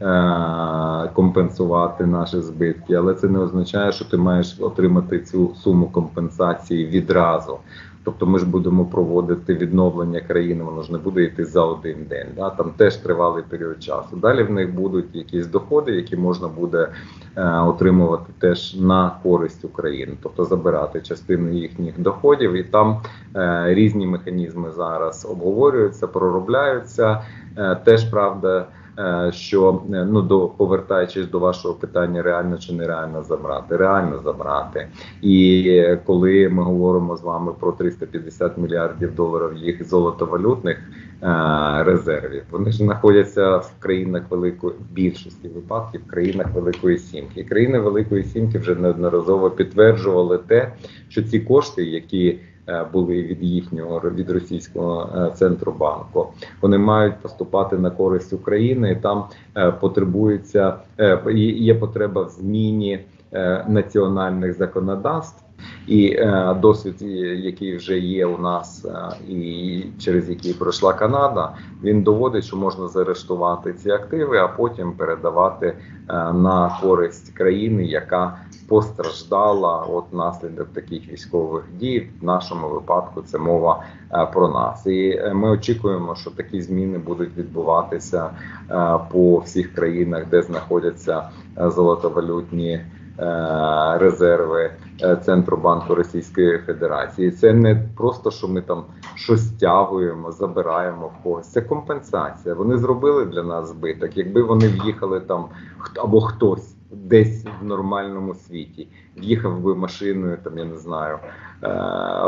е- 0.00 1.10
компенсувати 1.14 2.06
наші 2.06 2.40
збитки, 2.40 2.94
але 2.94 3.14
це 3.14 3.28
не 3.28 3.38
означає, 3.38 3.92
що 3.92 4.04
ти 4.04 4.16
маєш 4.16 4.56
отримати 4.60 5.20
цю 5.20 5.54
суму 5.54 5.86
компенсації 5.86 6.86
відразу. 6.86 7.58
Тобто 8.04 8.26
ми 8.26 8.38
ж 8.38 8.46
будемо 8.46 8.84
проводити 8.84 9.54
відновлення 9.54 10.20
країни, 10.20 10.64
воно 10.64 10.82
ж 10.82 10.92
не 10.92 10.98
буде 10.98 11.22
йти 11.22 11.44
за 11.44 11.64
один 11.64 12.04
день. 12.08 12.26
Да? 12.36 12.50
Там 12.50 12.70
теж 12.76 12.96
тривалий 12.96 13.44
період 13.48 13.82
часу. 13.82 14.16
Далі 14.16 14.42
в 14.42 14.50
них 14.50 14.74
будуть 14.74 15.14
якісь 15.14 15.46
доходи, 15.46 15.92
які 15.92 16.16
можна 16.16 16.48
буде 16.48 16.88
е, 17.36 17.60
отримувати 17.60 18.32
теж 18.38 18.76
на 18.76 19.16
користь 19.22 19.64
України, 19.64 20.12
тобто 20.22 20.44
забирати 20.44 21.00
частину 21.00 21.52
їхніх 21.52 22.00
доходів, 22.00 22.52
і 22.52 22.62
там 22.62 23.02
е, 23.36 23.64
різні 23.74 24.06
механізми 24.06 24.70
зараз 24.70 25.26
обговорюються, 25.30 26.06
проробляються. 26.06 27.22
Е, 27.58 27.74
теж 27.84 28.04
правда. 28.04 28.66
Е, 29.00 29.32
що 29.32 29.82
е, 29.92 30.04
ну 30.10 30.22
до 30.22 30.48
повертаючись 30.48 31.26
до 31.26 31.38
вашого 31.38 31.74
питання, 31.74 32.22
реально 32.22 32.58
чи 32.58 32.72
нереально 32.72 33.22
забрати, 33.22 33.76
реально 33.76 34.18
забрати. 34.18 34.88
І 35.22 35.86
коли 36.06 36.48
ми 36.48 36.62
говоримо 36.62 37.16
з 37.16 37.22
вами 37.22 37.52
про 37.60 37.72
350 37.72 38.58
мільярдів 38.58 39.14
доларів 39.14 39.56
їх 39.56 39.88
золотовалютних 39.88 40.78
е, 41.22 41.26
резервів, 41.84 42.42
вони 42.50 42.72
ж 42.72 42.76
знаходяться 42.76 43.56
в 43.56 43.72
країнах 43.78 44.22
великої 44.30 44.74
в 44.74 44.92
більшості 44.92 45.48
випадків 45.48 46.00
в 46.06 46.10
країнах 46.10 46.46
Великої 46.54 46.98
Сімки. 46.98 47.44
країни 47.44 47.78
Великої 47.78 48.24
Сімки 48.24 48.58
вже 48.58 48.74
неодноразово 48.74 49.50
підтверджували 49.50 50.38
те, 50.38 50.72
що 51.08 51.22
ці 51.22 51.40
кошти, 51.40 51.84
які 51.84 52.38
Е, 52.40 52.49
були 52.92 53.22
від 53.22 53.42
їхнього 53.42 54.00
від 54.00 54.30
російського 54.30 55.08
е, 55.16 55.30
центру 55.34 55.72
банку. 55.72 56.26
Вони 56.62 56.78
мають 56.78 57.16
поступати 57.16 57.78
на 57.78 57.90
користь 57.90 58.32
України. 58.32 58.92
і 58.92 58.96
Там 58.96 59.24
е, 59.56 59.70
потребується 59.70 60.74
є 61.34 61.74
потреба 61.74 62.22
в 62.22 62.28
зміні 62.28 63.00
національних 63.68 64.56
законодавств. 64.56 65.44
І 65.86 66.12
е, 66.12 66.56
досвід, 66.60 67.02
який 67.42 67.76
вже 67.76 67.98
є 67.98 68.26
у 68.26 68.38
нас, 68.38 68.84
е, 68.84 69.32
і 69.32 69.84
через 69.98 70.30
який 70.30 70.52
пройшла 70.52 70.92
Канада, 70.92 71.52
він 71.82 72.02
доводить, 72.02 72.44
що 72.44 72.56
можна 72.56 72.88
заарештувати 72.88 73.72
ці 73.72 73.90
активи, 73.90 74.38
а 74.38 74.48
потім 74.48 74.92
передавати 74.92 75.66
е, 75.66 75.76
на 76.32 76.78
користь 76.82 77.34
країни, 77.34 77.84
яка 77.84 78.38
постраждала 78.70 79.78
от 79.78 80.12
наслідок 80.12 80.68
таких 80.68 81.12
військових 81.12 81.64
дій. 81.78 82.10
В 82.20 82.24
нашому 82.24 82.68
випадку 82.68 83.22
це 83.22 83.38
мова 83.38 83.84
е, 84.14 84.26
про 84.32 84.48
нас, 84.48 84.86
і 84.86 85.10
е, 85.10 85.34
ми 85.34 85.50
очікуємо, 85.50 86.14
що 86.14 86.30
такі 86.30 86.62
зміни 86.62 86.98
будуть 86.98 87.36
відбуватися 87.36 88.30
е, 88.70 88.98
по 89.12 89.38
всіх 89.38 89.74
країнах, 89.74 90.26
де 90.30 90.42
знаходяться 90.42 91.28
золотовалютні. 91.56 92.80
Резерви 93.96 94.70
Центробанку 95.24 95.94
Російської 95.94 96.58
Федерації. 96.58 97.30
Це 97.30 97.52
не 97.52 97.88
просто, 97.96 98.30
що 98.30 98.48
ми 98.48 98.62
там 98.62 98.84
щось 99.14 99.48
стягуємо, 99.48 100.32
забираємо 100.32 101.06
в 101.06 101.22
когось. 101.22 101.52
Це 101.52 101.60
компенсація. 101.60 102.54
Вони 102.54 102.78
зробили 102.78 103.24
для 103.24 103.42
нас 103.42 103.68
збиток. 103.68 104.16
Якби 104.16 104.42
вони 104.42 104.68
в'їхали 104.68 105.20
там 105.20 105.44
або 105.96 106.20
хтось 106.20 106.74
десь 106.92 107.44
в 107.60 107.64
нормальному 107.64 108.34
світі, 108.34 108.88
в'їхав 109.16 109.60
би 109.60 109.74
машиною, 109.74 110.38
там 110.44 110.58
я 110.58 110.64
не 110.64 110.78
знаю. 110.78 111.18
Е, 111.62 111.68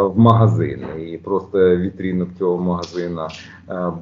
в 0.00 0.18
магазин 0.18 0.84
і 0.98 1.18
просто 1.18 1.76
вітрінок 1.76 2.28
цього 2.38 2.58
магазина 2.58 3.28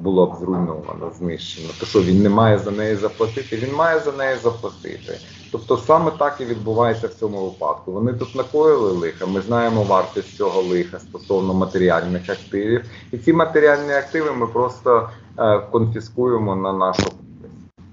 було 0.01 0.25
б 0.25 0.35
зруйновано, 0.35 1.11
знищено. 1.17 1.69
То 1.79 1.85
що 1.85 2.01
він 2.01 2.23
не 2.23 2.29
має 2.29 2.57
за 2.57 2.71
неї 2.71 2.95
заплатити? 2.95 3.55
Він 3.55 3.75
має 3.75 3.99
за 3.99 4.11
неї 4.11 4.35
заплатити. 4.43 5.17
Тобто 5.51 5.77
саме 5.77 6.11
так 6.19 6.37
і 6.41 6.45
відбувається 6.45 7.07
в 7.07 7.13
цьому 7.13 7.45
випадку. 7.45 7.91
Вони 7.91 8.13
тут 8.13 8.35
накоїли 8.35 8.91
лиха. 8.91 9.25
Ми 9.25 9.41
знаємо 9.41 9.83
вартість 9.83 10.35
цього 10.35 10.61
лиха 10.61 10.99
стосовно 10.99 11.53
матеріальних 11.53 12.29
активів, 12.29 12.85
і 13.11 13.17
ці 13.17 13.33
матеріальні 13.33 13.93
активи 13.93 14.31
ми 14.31 14.47
просто 14.47 15.09
е, 15.39 15.59
конфіскуємо 15.59 16.55
на 16.55 16.73
нашу 16.73 17.03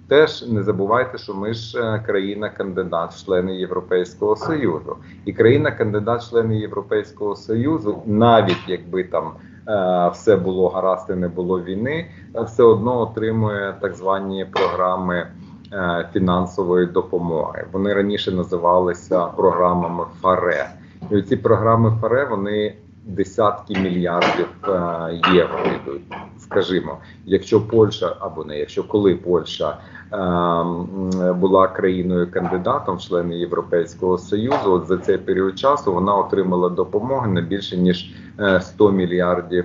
Теж 0.08 0.48
не 0.48 0.62
забувайте, 0.62 1.18
що 1.18 1.34
ми 1.34 1.54
ж 1.54 1.80
е, 1.80 2.02
країна-кандидат, 2.06 3.24
члени 3.24 3.56
Європейського 3.56 4.36
союзу, 4.36 4.96
і 5.24 5.32
країна-кандидат, 5.32 6.30
члени 6.30 6.58
Європейського 6.58 7.36
союзу, 7.36 8.02
навіть 8.06 8.68
якби 8.68 9.04
там 9.04 9.32
е, 9.68 10.10
все 10.12 10.36
було 10.36 10.68
гаразд 10.68 11.10
і 11.10 11.14
не 11.14 11.28
було 11.28 11.60
війни, 11.60 12.10
все 12.34 12.62
одно 12.62 13.00
отримує 13.00 13.74
так 13.80 13.94
звані 13.94 14.46
програми. 14.52 15.26
Е, 15.72 16.08
фінансової 16.12 16.86
допомоги. 16.86 17.66
Вони 17.72 17.94
раніше 17.94 18.32
називалися 18.32 19.26
програмами 19.26 20.04
ФАРЕ. 20.20 20.70
І 21.10 21.22
ці 21.22 21.36
програми 21.36 21.98
ФАРЕ 22.00 22.24
вони 22.24 22.74
десятки 23.08 23.78
мільярдів 23.78 24.48
е, 24.64 25.20
євро 25.34 25.58
йдуть. 25.82 26.02
Скажімо, 26.38 26.98
якщо 27.24 27.60
Польща 27.60 28.16
або 28.20 28.44
не 28.44 28.58
якщо 28.58 28.84
коли 28.84 29.14
Польща 29.14 29.78
е, 30.12 31.32
була 31.32 31.68
країною 31.68 32.30
кандидатом 32.30 32.96
в 32.96 33.00
члени 33.00 33.38
Європейського 33.38 34.18
союзу, 34.18 34.72
от 34.72 34.86
за 34.86 34.98
цей 34.98 35.18
період 35.18 35.58
часу 35.58 35.92
вона 35.92 36.14
отримала 36.14 36.68
допомоги 36.68 37.28
на 37.28 37.40
більше 37.40 37.76
ніж 37.76 38.14
100 38.60 38.92
мільярдів 38.92 39.64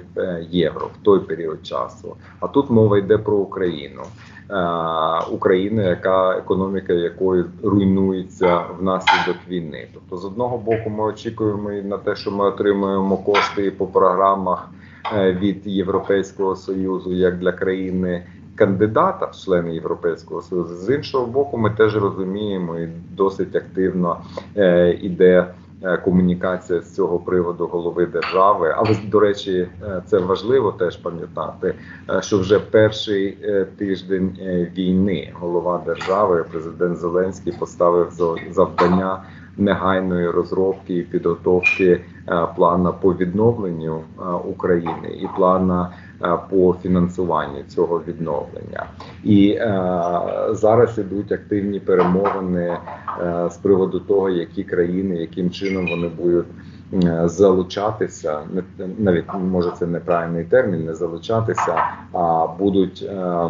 євро 0.49 0.87
в 0.87 1.03
той 1.03 1.19
період 1.19 1.65
часу. 1.65 2.15
А 2.39 2.47
тут 2.47 2.69
мова 2.69 2.97
йде 2.97 3.17
про 3.17 3.37
Україну. 3.37 4.01
Е, 4.49 5.25
України, 5.31 5.83
яка 5.83 6.37
економіка 6.37 6.93
якої 6.93 7.45
руйнується 7.63 8.61
внаслідок 8.79 9.37
війни. 9.49 9.87
Тобто, 9.93 10.17
з 10.17 10.25
одного 10.25 10.57
боку, 10.57 10.89
ми 10.89 11.03
очікуємо 11.03 11.69
на 11.69 11.97
те, 11.97 12.15
що 12.15 12.31
ми 12.31 12.45
отримуємо 12.45 13.17
кошти 13.17 13.71
по 13.71 13.87
програмах 13.87 14.69
е, 15.15 15.31
від 15.31 15.67
Європейського 15.67 16.55
союзу 16.55 17.13
як 17.13 17.39
для 17.39 17.51
країни. 17.51 18.23
Кандидата 18.55 19.25
в 19.25 19.35
члени 19.35 19.73
Європейського 19.73 20.41
союзу 20.41 20.75
з 20.75 20.95
іншого 20.95 21.25
боку, 21.25 21.57
ми 21.57 21.69
теж 21.69 21.95
розуміємо 21.95 22.79
і 22.79 22.89
досить 23.11 23.55
активно 23.55 24.17
е, 24.57 24.97
іде 25.01 25.47
комунікація 26.03 26.81
з 26.81 26.95
цього 26.95 27.19
приводу 27.19 27.67
голови 27.67 28.05
держави. 28.05 28.75
Але 28.77 28.95
до 29.07 29.19
речі, 29.19 29.67
е, 29.83 30.01
це 30.05 30.17
важливо 30.17 30.71
теж 30.71 30.97
пам'ятати, 30.97 31.75
е, 32.09 32.21
що 32.21 32.39
вже 32.39 32.59
перший 32.59 33.37
тиждень 33.77 34.37
війни 34.77 35.33
голова 35.33 35.83
держави, 35.85 36.45
президент 36.51 36.97
Зеленський, 36.97 37.53
поставив 37.59 38.11
завдання 38.51 39.23
негайної 39.57 40.29
розробки 40.29 40.97
і 40.97 41.01
підготовки 41.01 42.01
плана 42.55 42.91
по 42.91 43.13
відновленню 43.13 44.01
України 44.45 45.17
і 45.21 45.27
плана 45.35 45.91
по 46.49 46.75
фінансуванню 46.83 47.63
цього 47.67 48.01
відновлення. 48.07 48.85
І 49.23 49.49
е, 49.49 49.65
зараз 50.51 50.97
ідуть 50.97 51.31
активні 51.31 51.79
перемовини 51.79 52.77
е, 53.21 53.49
з 53.49 53.57
приводу 53.57 53.99
того, 53.99 54.29
які 54.29 54.63
країни, 54.63 55.15
яким 55.15 55.51
чином 55.51 55.87
вони 55.87 56.07
будуть. 56.07 56.45
Залучатися, 57.25 58.39
навіть 58.97 59.25
може 59.33 59.71
це 59.79 59.85
неправильний 59.85 60.43
термін, 60.43 60.85
не 60.85 60.95
залучатися, 60.95 61.75
а 62.13 62.47
будуть 62.59 63.05
е, 63.09 63.49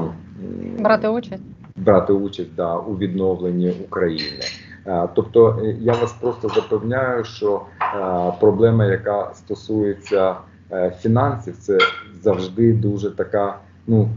брати 0.79 1.07
участь 1.07 1.43
брати 1.75 2.13
участь 2.13 2.55
да, 2.55 2.75
у 2.75 2.97
відновленні 2.97 3.71
України. 3.71 4.43
Е, 4.87 5.09
тобто 5.15 5.61
я 5.79 5.93
вас 5.93 6.13
просто 6.13 6.49
запевняю, 6.49 7.23
що 7.23 7.61
е, 7.81 8.33
проблема, 8.39 8.85
яка 8.85 9.31
стосується 9.33 10.35
е, 10.71 10.93
фінансів, 11.01 11.57
це 11.57 11.77
завжди 12.23 12.73
дуже 12.73 13.11
така, 13.11 13.59
ну 13.87 14.09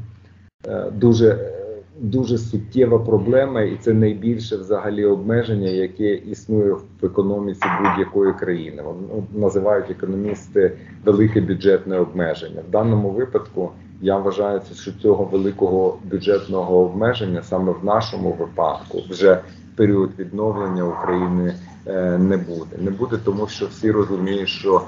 е, 0.67 0.91
дуже. 0.91 1.53
Дуже 2.01 2.39
суттєва 2.39 2.99
проблема, 2.99 3.63
і 3.63 3.77
це 3.77 3.93
найбільше 3.93 4.57
взагалі 4.57 5.05
обмеження, 5.05 5.69
яке 5.69 6.15
існує 6.15 6.73
в 6.73 7.07
економіці 7.07 7.65
будь-якої 7.81 8.33
країни. 8.33 8.83
Воно 8.83 9.25
називають 9.35 9.91
економісти 9.91 10.73
велике 11.05 11.41
бюджетне 11.41 11.99
обмеження. 11.99 12.61
В 12.69 12.71
даному 12.71 13.11
випадку 13.11 13.71
я 14.01 14.19
вважаю, 14.19 14.61
що 14.75 14.93
цього 14.93 15.25
великого 15.25 15.99
бюджетного 16.05 16.79
обмеження 16.79 17.43
саме 17.43 17.73
в 17.73 17.85
нашому 17.85 18.33
випадку 18.33 19.03
вже 19.11 19.41
період 19.77 20.11
відновлення 20.19 20.85
України 20.85 21.55
е, 21.87 22.19
не 22.19 22.37
буде. 22.37 22.77
Не 22.79 22.91
буде, 22.91 23.19
тому 23.25 23.47
що 23.47 23.67
всі 23.67 23.91
розуміють, 23.91 24.49
що 24.49 24.83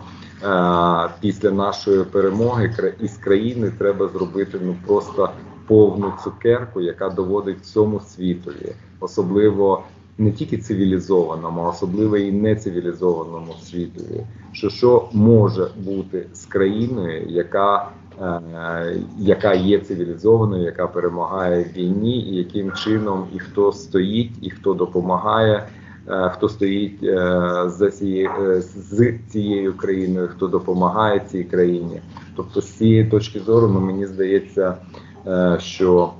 після 1.20 1.50
нашої 1.50 2.04
перемоги 2.04 2.94
із 3.00 3.16
країни 3.16 3.72
треба 3.78 4.08
зробити 4.08 4.58
ну 4.62 4.76
просто 4.86 5.30
повну 5.66 6.12
цукерку, 6.24 6.80
яка 6.80 7.08
доводить 7.08 7.58
всьому 7.62 8.00
світові, 8.00 8.72
особливо 9.00 9.82
не 10.18 10.32
тільки 10.32 10.58
цивілізованому, 10.58 11.60
а 11.60 11.68
особливо 11.68 12.16
і 12.16 12.32
нецивілізованому 12.32 13.52
світові, 13.62 14.26
що 14.52 14.70
що 14.70 15.08
може 15.12 15.70
бути 15.76 16.26
з 16.32 16.46
країною, 16.46 17.26
яка 17.28 17.88
е, 18.22 18.96
яка 19.18 19.54
є 19.54 19.78
цивілізованою, 19.78 20.64
яка 20.64 20.86
перемагає 20.86 21.64
в 21.64 21.76
війні, 21.76 22.20
і 22.20 22.36
яким 22.36 22.72
чином 22.72 23.26
і 23.34 23.38
хто 23.38 23.72
стоїть, 23.72 24.32
і 24.42 24.50
хто 24.50 24.74
допомагає, 24.74 25.54
е, 25.54 25.68
хто 26.08 26.48
стоїть 26.48 27.02
е, 27.02 27.62
за 27.66 27.90
цією 27.90 28.30
е, 28.40 28.60
з 28.60 29.14
цією 29.28 29.76
країною, 29.76 30.28
хто 30.28 30.46
допомагає 30.46 31.20
цій 31.20 31.44
країні. 31.44 32.00
Тобто, 32.36 32.60
з 32.60 32.70
цієї 32.70 33.04
точки 33.04 33.40
зору, 33.40 33.68
ну 33.68 33.80
мені 33.80 34.06
здається, 34.06 34.74
е, 35.26 35.56
що 35.60 36.12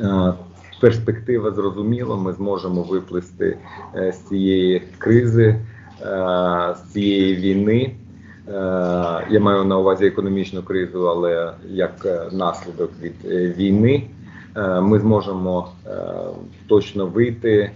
е, 0.00 0.32
перспектива 0.80 1.50
зрозуміла, 1.50 2.16
ми 2.16 2.32
зможемо 2.32 2.82
виплисти 2.82 3.58
е, 3.96 4.12
з 4.12 4.18
цієї 4.28 4.82
кризи, 4.98 5.44
е, 5.46 6.74
з 6.76 6.92
цієї 6.92 7.36
війни. 7.36 7.94
Е, 8.48 8.52
Я 9.30 9.40
маю 9.40 9.64
на 9.64 9.78
увазі 9.78 10.06
економічну 10.06 10.62
кризу, 10.62 11.08
але 11.08 11.52
як 11.68 12.06
е, 12.06 12.28
наслідок 12.32 12.90
від 13.02 13.14
е, 13.24 13.54
війни. 13.58 14.08
Е, 14.56 14.80
Ми 14.80 14.98
зможемо 14.98 15.68
е, 15.86 15.90
точно 16.68 17.06
вийти 17.06 17.58
е, 17.60 17.72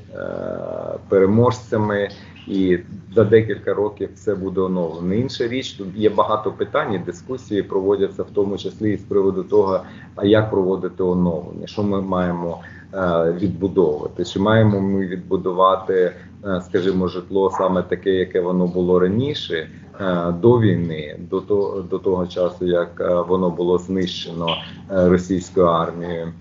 переможцями, 1.09 2.09
і 2.47 2.79
за 3.15 3.25
декілька 3.25 3.75
років 3.75 4.09
все 4.15 4.35
буде 4.35 4.61
оновлено. 4.61 5.15
Інша 5.15 5.49
річ, 5.49 5.73
тут 5.73 5.89
є 5.97 6.11
багато 6.11 6.53
питань, 6.53 6.95
і 6.95 6.99
дискусії 6.99 7.63
проводяться 7.63 8.23
в 8.23 8.31
тому 8.35 8.59
числі 8.59 8.93
і 8.93 8.97
з 8.97 9.03
приводу 9.03 9.43
того, 9.43 9.81
а 10.17 10.27
як 10.27 10.51
проводити 10.51 11.03
оновлення, 11.03 11.67
що 11.67 11.83
ми 11.83 12.01
маємо 12.03 12.59
е, 12.95 13.33
відбудовувати, 13.41 14.25
чи 14.25 14.41
маємо 14.41 14.81
ми 14.81 15.07
відбудувати, 15.07 16.13
е, 16.45 16.61
скажімо, 16.61 17.09
житло 17.09 17.51
саме 17.51 17.83
таке, 17.83 18.11
яке 18.11 18.41
воно 18.41 18.67
було 18.67 18.99
раніше. 18.99 19.69
Е, 20.01 20.33
До 20.43 20.61
війни, 20.61 21.17
до 21.31 21.41
того 21.41 21.83
до 21.83 21.99
того 21.99 22.27
часу, 22.27 22.67
як 22.67 23.01
е, 23.01 23.21
воно 23.29 23.51
було 23.51 23.79
знищено 23.79 24.49
е, 24.91 25.09
російською 25.09 25.67
армією, 25.67 26.33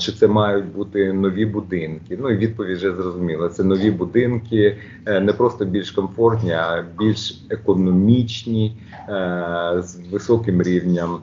чи 0.00 0.12
це 0.12 0.28
мають 0.28 0.72
бути 0.72 1.12
нові 1.12 1.46
будинки? 1.46 2.18
Ну 2.20 2.30
і 2.30 2.36
відповідь 2.36 2.76
вже 2.76 2.94
зрозуміла. 2.94 3.48
Це 3.48 3.64
нові 3.64 3.90
будинки, 3.90 4.76
не 5.06 5.32
просто 5.32 5.64
більш 5.64 5.90
комфортні, 5.90 6.52
а 6.52 6.84
більш 6.98 7.44
економічні 7.50 8.76
з 9.78 10.00
високим 10.12 10.62
рівнем 10.62 11.18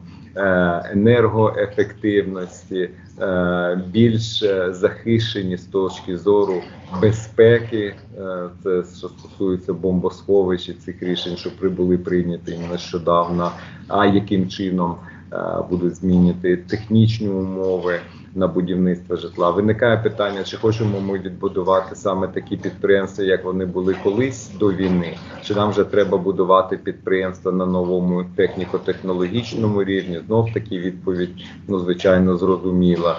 енергоефективності, 0.91 2.89
е, 3.19 3.81
більш 3.87 4.43
е, 4.43 4.73
захищені 4.73 5.57
з 5.57 5.65
точки 5.65 6.17
зору 6.17 6.61
безпеки. 7.01 7.95
Е, 8.17 8.49
Це 8.63 8.83
що 8.97 9.09
стосується 9.09 9.73
бомбосховищ 9.73 10.69
і 10.69 10.73
цих 10.73 11.03
рішень, 11.03 11.37
що 11.37 11.57
прибули 11.57 11.97
прийняті 11.97 12.59
нещодавно. 12.71 13.51
А 13.87 14.05
яким 14.05 14.49
чином 14.49 14.95
е, 15.33 15.37
будуть 15.69 15.95
змінити 15.95 16.57
технічні 16.57 17.29
умови? 17.29 17.99
На 18.35 18.47
будівництво 18.47 19.15
житла. 19.15 19.51
Виникає 19.51 19.97
питання, 19.97 20.43
чи 20.43 20.57
хочемо 20.57 21.01
ми 21.01 21.19
відбудувати 21.19 21.95
саме 21.95 22.27
такі 22.27 22.57
підприємства, 22.57 23.23
як 23.25 23.45
вони 23.45 23.65
були 23.65 23.95
колись 24.03 24.51
до 24.59 24.73
війни, 24.73 25.17
чи 25.43 25.55
нам 25.55 25.69
вже 25.69 25.83
треба 25.83 26.17
будувати 26.17 26.77
підприємства 26.77 27.51
на 27.51 27.65
новому 27.65 28.25
техніко-технологічному 28.35 29.83
рівні? 29.83 30.19
Знов 30.27 30.53
таки 30.53 30.79
відповідь, 30.79 31.45
ну 31.67 31.79
звичайно, 31.79 32.37
зрозуміла. 32.37 33.17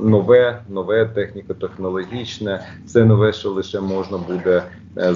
Нове, 0.00 0.62
нове 0.68 1.04
техніко-технологічне, 1.06 2.60
все 2.86 3.04
нове, 3.04 3.32
що 3.32 3.50
лише 3.50 3.80
можна 3.80 4.18
буде 4.18 4.62
е, 4.98 5.14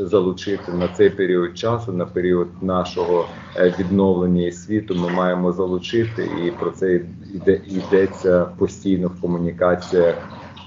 залучити 0.00 0.72
на 0.72 0.88
цей 0.88 1.10
період 1.10 1.58
часу, 1.58 1.92
на 1.92 2.06
період 2.06 2.48
нашого 2.62 3.26
е, 3.56 3.74
відновлення 3.78 4.46
і 4.46 4.52
світу. 4.52 4.94
Ми 4.94 5.08
маємо 5.08 5.52
залучити, 5.52 6.30
і 6.46 6.50
про 6.50 6.70
це 6.70 7.00
йде 7.34 7.60
йдеться 7.66 8.35
постійно 8.44 9.08
в 9.08 9.20
комунікаціях 9.20 10.14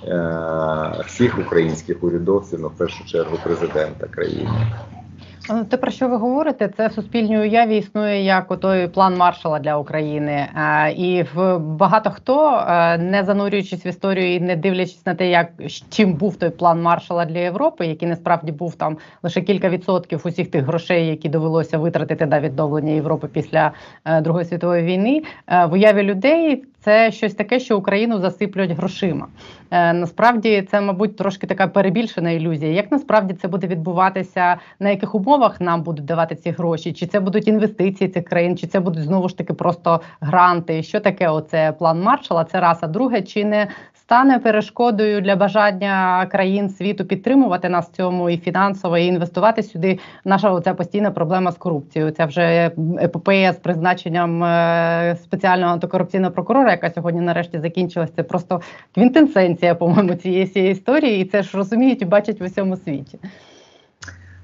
е, 0.07 1.03
всіх 1.05 1.39
українських 1.39 2.03
урядовців, 2.03 2.59
ну 2.61 2.67
в 2.67 2.77
першу 2.77 3.05
чергу 3.05 3.37
президента 3.43 4.07
країни. 4.07 4.49
Ну, 5.51 5.65
Те, 5.65 5.77
про 5.77 5.91
що 5.91 6.07
ви 6.07 6.17
говорите, 6.17 6.69
це 6.77 6.87
в 6.87 6.91
суспільній 6.91 7.39
уяві 7.39 7.77
існує 7.77 8.23
як 8.23 8.51
отой 8.51 8.87
план 8.87 9.17
маршала 9.17 9.59
для 9.59 9.77
України. 9.77 10.31
Е, 10.31 10.91
І 10.91 11.25
в 11.33 11.57
багато 11.57 12.11
хто, 12.11 12.65
е, 12.67 12.97
не 12.97 13.23
занурюючись 13.23 13.85
в 13.85 13.87
історію 13.87 14.35
і 14.35 14.39
не 14.39 14.55
дивлячись 14.55 15.05
на 15.05 15.15
те, 15.15 15.29
як 15.29 15.47
чим 15.89 16.13
був 16.13 16.35
той 16.35 16.49
план 16.49 16.81
маршала 16.81 17.25
для 17.25 17.39
Європи, 17.39 17.85
який 17.85 18.07
насправді 18.07 18.51
був 18.51 18.75
там 18.75 18.97
лише 19.23 19.41
кілька 19.41 19.69
відсотків 19.69 20.21
усіх 20.23 20.51
тих 20.51 20.63
грошей, 20.63 21.07
які 21.07 21.29
довелося 21.29 21.77
витратити 21.77 22.25
на 22.25 22.39
відновлення 22.39 22.91
Європи 22.91 23.27
після 23.33 23.71
е, 24.05 24.21
Другої 24.21 24.45
світової 24.45 24.83
війни, 24.83 25.23
е, 25.47 25.65
в 25.65 25.73
уяві 25.73 26.03
людей 26.03 26.63
це 26.81 27.11
щось 27.11 27.33
таке, 27.33 27.59
що 27.59 27.77
Україну 27.77 28.19
засиплють 28.19 28.71
грошима. 28.71 29.27
Е, 29.71 29.93
Насправді 29.93 30.61
це, 30.71 30.81
мабуть, 30.81 31.17
трошки 31.17 31.47
така 31.47 31.67
перебільшена 31.67 32.31
ілюзія. 32.31 32.71
Як 32.71 32.91
насправді 32.91 33.33
це 33.33 33.47
буде 33.47 33.67
відбуватися, 33.67 34.57
на 34.79 34.89
яких 34.89 35.15
умовах 35.15 35.61
нам 35.61 35.83
будуть 35.83 36.05
давати 36.05 36.35
ці 36.35 36.51
гроші? 36.51 36.93
Чи 36.93 37.07
це 37.07 37.19
будуть 37.19 37.47
інвестиції 37.47 38.09
цих 38.09 38.25
країн, 38.25 38.57
чи 38.57 38.67
це 38.67 38.79
будуть 38.79 39.03
знову 39.03 39.29
ж 39.29 39.37
таки 39.37 39.53
просто 39.53 40.01
гранти? 40.21 40.83
Що 40.83 40.99
таке 40.99 41.29
оце 41.29 41.71
план 41.71 42.01
Маршала? 42.01 42.43
Це 42.43 42.59
раз. 42.59 42.77
А 42.81 42.87
друге, 42.87 43.21
чи 43.21 43.45
не 43.45 43.67
стане 43.93 44.39
перешкодою 44.39 45.21
для 45.21 45.35
бажання 45.35 46.25
країн 46.31 46.69
світу 46.69 47.05
підтримувати 47.05 47.69
нас 47.69 47.89
в 47.89 47.95
цьому 47.95 48.29
і 48.29 48.37
фінансово, 48.37 48.97
і 48.97 49.05
інвестувати 49.05 49.63
сюди? 49.63 49.99
Наша 50.25 50.51
оця 50.51 50.73
постійна 50.73 51.11
проблема 51.11 51.51
з 51.51 51.57
корупцією. 51.57 52.11
Це 52.11 52.25
вже 52.25 52.71
епопея 53.01 53.53
з 53.53 53.57
призначенням 53.57 54.43
е, 54.43 55.17
спеціального 55.23 55.73
антикорупційного 55.73 56.33
прокурора, 56.33 56.68
яка 56.71 56.91
сьогодні 56.91 57.21
нарешті 57.21 57.59
закінчилась. 57.59 58.09
Це 58.15 58.23
просто 58.23 58.61
квінтесенція, 58.95 59.75
по-моєму, 59.75 60.15
цієї 60.15 60.45
всієї 60.45 60.71
історії, 60.71 61.21
і 61.21 61.25
це 61.25 61.43
ж 61.43 61.57
розуміють 61.57 62.01
і 62.01 62.05
бачать 62.05 62.41
в 62.41 62.43
усьому 62.43 62.77
світі. 62.77 63.19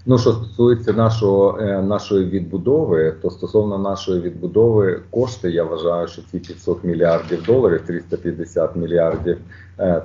Ну, 0.07 0.17
що 0.17 0.31
стосується 0.31 0.93
нашого 0.93 1.59
е, 1.59 1.81
нашої 1.81 2.25
відбудови, 2.25 3.15
то 3.21 3.29
стосовно 3.29 3.77
нашої 3.77 4.21
відбудови 4.21 5.01
кошти, 5.09 5.51
я 5.51 5.63
вважаю, 5.63 6.07
що 6.07 6.21
ці 6.31 6.39
500 6.39 6.83
мільярдів 6.83 7.43
доларів, 7.43 7.81
350 7.87 8.75
мільярдів 8.75 9.37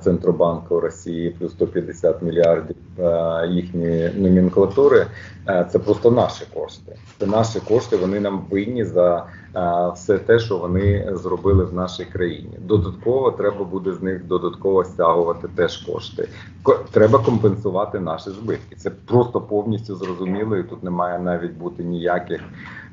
центробанку 0.02 0.80
Росії, 0.80 1.30
плюс 1.38 1.52
150 1.52 2.22
мільярдів 2.22 2.76
е, 2.98 3.46
їхньої 3.50 4.10
номенклатури, 4.16 5.06
е, 5.48 5.66
це 5.72 5.78
просто 5.78 6.10
наші 6.10 6.44
кошти. 6.54 6.96
Це 7.18 7.26
наші 7.26 7.60
кошти. 7.60 7.96
Вони 7.96 8.20
нам 8.20 8.44
винні 8.50 8.84
за 8.84 9.26
е, 9.56 9.90
все 9.94 10.18
те, 10.18 10.38
що 10.38 10.58
вони 10.58 11.08
зробили 11.12 11.64
в 11.64 11.74
нашій 11.74 12.04
країні. 12.04 12.58
Додатково 12.58 13.30
треба 13.30 13.64
буде 13.64 13.92
з 13.92 14.02
них 14.02 14.24
додатково 14.26 14.84
стягувати 14.84 15.48
теж 15.54 15.76
кошти. 15.76 16.28
Ко- 16.62 16.80
Треба 16.90 17.18
компенсувати 17.18 18.00
наші 18.00 18.30
збитки. 18.30 18.76
Це 18.76 18.90
просто 18.90 19.40
повністю 19.40 19.96
зрозуміло, 19.96 20.56
і 20.56 20.62
тут 20.64 20.82
немає 20.84 21.18
навіть 21.18 21.52
бути 21.52 21.84
ніяких 21.84 22.40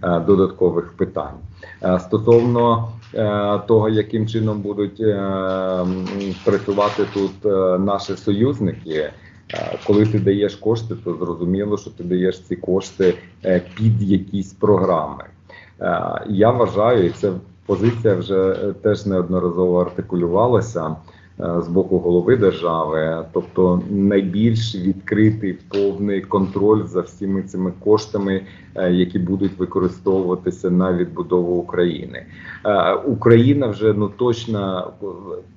е, 0.04 0.20
додаткових 0.20 0.94
питань. 0.98 1.38
Е, 1.84 2.00
стосовно 2.00 2.88
е, 2.88 2.97
того, 3.68 3.90
яким 3.90 4.28
чином 4.28 4.62
будуть 4.62 5.00
е, 5.00 5.86
працювати 6.46 7.04
тут 7.14 7.46
е, 7.46 7.80
наші 7.80 8.16
союзники. 8.16 9.12
Е, 9.54 9.78
Коли 9.88 10.06
ти 10.06 10.20
даєш 10.20 10.56
кошти, 10.56 10.96
то 11.04 11.14
зрозуміло, 11.14 11.78
що 11.78 11.90
ти 11.90 12.04
даєш 12.04 12.40
ці 12.42 12.56
кошти 12.56 13.14
е, 13.46 13.62
під 13.76 14.02
якісь 14.02 14.54
програми. 14.54 15.24
Е, 15.82 16.22
Я 16.30 16.52
вважаю, 16.52 17.06
і 17.06 17.10
це 17.10 17.32
позиція 17.66 18.16
вже 18.16 18.52
е, 18.52 18.74
теж 18.74 19.06
неодноразово 19.06 19.82
артикулювалася, 19.82 20.86
е, 20.86 20.96
з 21.40 21.68
боку 21.68 22.00
голови 22.00 22.38
держави, 22.38 23.26
тобто 23.34 23.82
найбільш 23.90 24.76
відкритий 24.76 25.54
повний 25.54 26.22
контроль 26.22 26.84
за 26.84 27.02
всіми 27.02 27.44
цими 27.44 27.74
коштами, 27.80 28.42
е, 28.76 28.92
які 28.92 29.20
будуть 29.20 29.60
використовуватися 29.60 30.70
на 30.70 30.94
відбудову 30.94 31.56
України. 31.56 32.26
Е, 32.66 32.94
Україна 32.94 33.68
вже 33.68 33.94
ну 33.94 34.10
точно 34.10 34.92
е, 35.04 35.06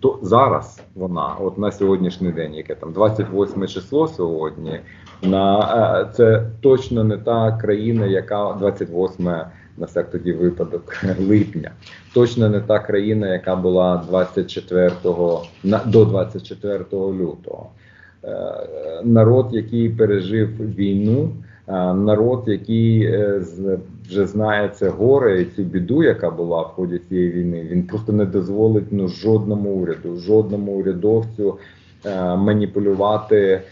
то 0.01 0.19
зараз 0.23 0.83
вона, 0.95 1.35
от 1.41 1.59
на 1.59 1.73
сьогоднішній 1.73 2.33
день, 2.33 2.55
яке 2.55 2.75
там 2.75 2.93
28 2.93 3.67
число 3.67 4.09
сьогодні, 4.09 4.81
на 5.23 5.59
е, 6.01 6.13
це 6.15 6.47
точно 6.61 7.05
не 7.05 7.19
та 7.19 7.53
країна, 7.53 8.07
яка 8.07 8.53
28 8.53 9.31
на 9.81 9.87
всяк 9.87 10.11
тоді 10.11 10.33
випадок 10.33 10.97
липня. 11.29 11.71
Точно 12.15 12.49
не 12.49 12.61
та 12.61 12.79
країна, 12.79 13.33
яка 13.33 13.57
була 13.57 14.05
24 14.09 14.93
до 15.87 16.05
24 16.05 16.85
лютого. 16.93 17.71
Е, 18.25 18.31
Народ, 19.05 19.49
який 19.53 19.89
пережив 19.89 20.75
війну, 20.77 21.31
е, 21.69 21.73
народ, 21.95 22.43
який 22.47 23.03
е, 23.03 23.43
вже 24.09 24.27
знає 24.27 24.69
це 24.69 24.89
горе 24.89 25.43
і 25.43 25.45
цю 25.45 25.63
біду, 25.63 26.03
яка 26.03 26.31
була 26.31 26.63
в 26.63 26.65
ході 26.65 26.99
цієї 26.99 27.31
війни, 27.31 27.67
він 27.71 27.83
просто 27.83 28.13
не 28.13 28.25
дозволить 28.25 28.93
ну 28.93 29.09
жодному 29.09 29.71
уряду, 29.71 30.17
жодному 30.17 30.73
урядовцю 30.73 31.59
маніпулювати 32.37 33.63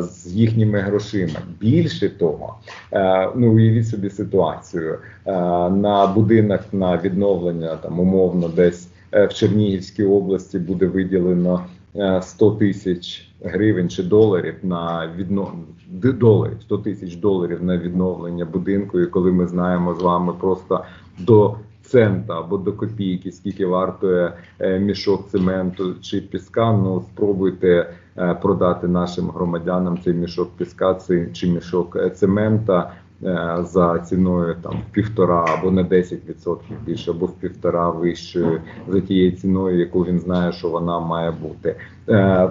з 0.00 0.26
їхніми 0.26 0.80
грошима. 0.80 1.38
Більше 1.60 2.08
того, 2.08 2.54
е, 2.92 3.28
ну 3.36 3.52
уявіть 3.52 3.88
собі 3.88 4.10
ситуацію 4.10 4.98
е, 5.26 5.32
на 5.70 6.06
будинок 6.06 6.60
на 6.72 6.96
відновлення 6.96 7.76
там 7.76 8.00
умовно 8.00 8.48
десь 8.48 8.88
е, 9.12 9.26
в 9.26 9.34
Чернігівській 9.34 10.04
області 10.04 10.58
буде 10.58 10.86
виділено 10.86 11.64
е, 11.96 12.22
100 12.22 12.50
тисяч 12.50 13.28
гривень 13.44 13.88
чи 13.88 14.02
доларів 14.02 14.54
на 14.62 15.10
відно... 15.16 15.52
доларів, 15.92 16.56
100 16.60 16.78
тисяч 16.78 17.16
доларів 17.16 17.64
на 17.64 17.78
відновлення 17.78 18.44
будинку. 18.44 19.00
І 19.00 19.06
коли 19.06 19.32
ми 19.32 19.46
знаємо 19.46 19.94
з 19.94 20.02
вами 20.02 20.32
просто 20.40 20.84
до 21.18 21.54
цента 21.88 22.38
або 22.38 22.56
до 22.56 22.72
копійки, 22.72 23.32
скільки 23.32 23.66
вартує 23.66 24.32
е, 24.58 24.78
мішок 24.78 25.28
цементу 25.28 25.94
чи 26.00 26.20
піска, 26.20 26.72
ну 26.72 27.04
спробуйте 27.12 27.90
е, 28.18 28.34
продати 28.34 28.88
нашим 28.88 29.30
громадянам 29.30 29.98
цей 30.04 30.14
мішок 30.14 30.50
піска 30.56 30.98
чи 31.32 31.46
мішок 31.46 31.96
е, 31.96 32.10
цемента 32.10 32.92
за 33.60 33.98
ціною 33.98 34.56
там 34.62 34.72
в 34.72 34.92
півтора 34.92 35.44
або 35.58 35.70
на 35.70 35.84
10% 35.84 36.56
більше, 36.86 37.10
або 37.10 37.26
в 37.26 37.32
півтора 37.32 37.90
вищою 37.90 38.60
за 38.88 39.00
тією 39.00 39.32
ціною, 39.32 39.78
яку 39.78 40.00
він 40.00 40.18
знає, 40.18 40.52
що 40.52 40.68
вона 40.68 41.00
має 41.00 41.30
бути. 41.30 41.76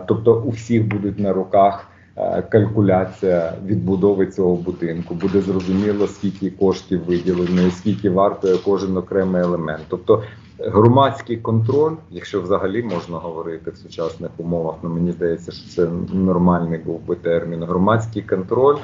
Тобто 0.08 0.42
у 0.46 0.50
всіх 0.50 0.88
будуть 0.88 1.20
на 1.20 1.34
руках. 1.34 1.87
Е, 2.18 2.42
Калькуляція 2.50 3.54
відбудови 3.66 4.28
цього 4.28 4.56
будинку 4.56 5.16
буде 5.16 5.42
зрозуміло, 5.42 6.08
скільки 6.08 6.50
коштів 6.50 7.06
виділено, 7.06 7.62
і 7.62 7.72
скільки 7.72 8.10
вартує 8.10 8.58
кожен 8.66 8.98
окремий 8.98 9.42
елемент. 9.42 9.84
Тобто 9.88 10.24
громадський 10.60 11.38
контроль, 11.38 11.94
якщо 12.12 12.42
взагалі 12.42 12.84
можна 12.84 13.18
говорити 13.18 13.72
в 13.72 13.78
сучасних 13.78 14.32
умовах, 14.38 14.76
ну 14.84 14.90
мені 14.90 15.12
здається, 15.12 15.52
що 15.52 15.70
це 15.70 15.88
нормальний 16.14 16.80
був 16.80 17.02
би 17.08 17.16
термін. 17.16 17.64
Громадський 17.64 18.22
контроль 18.22 18.78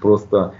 просто 0.00 0.52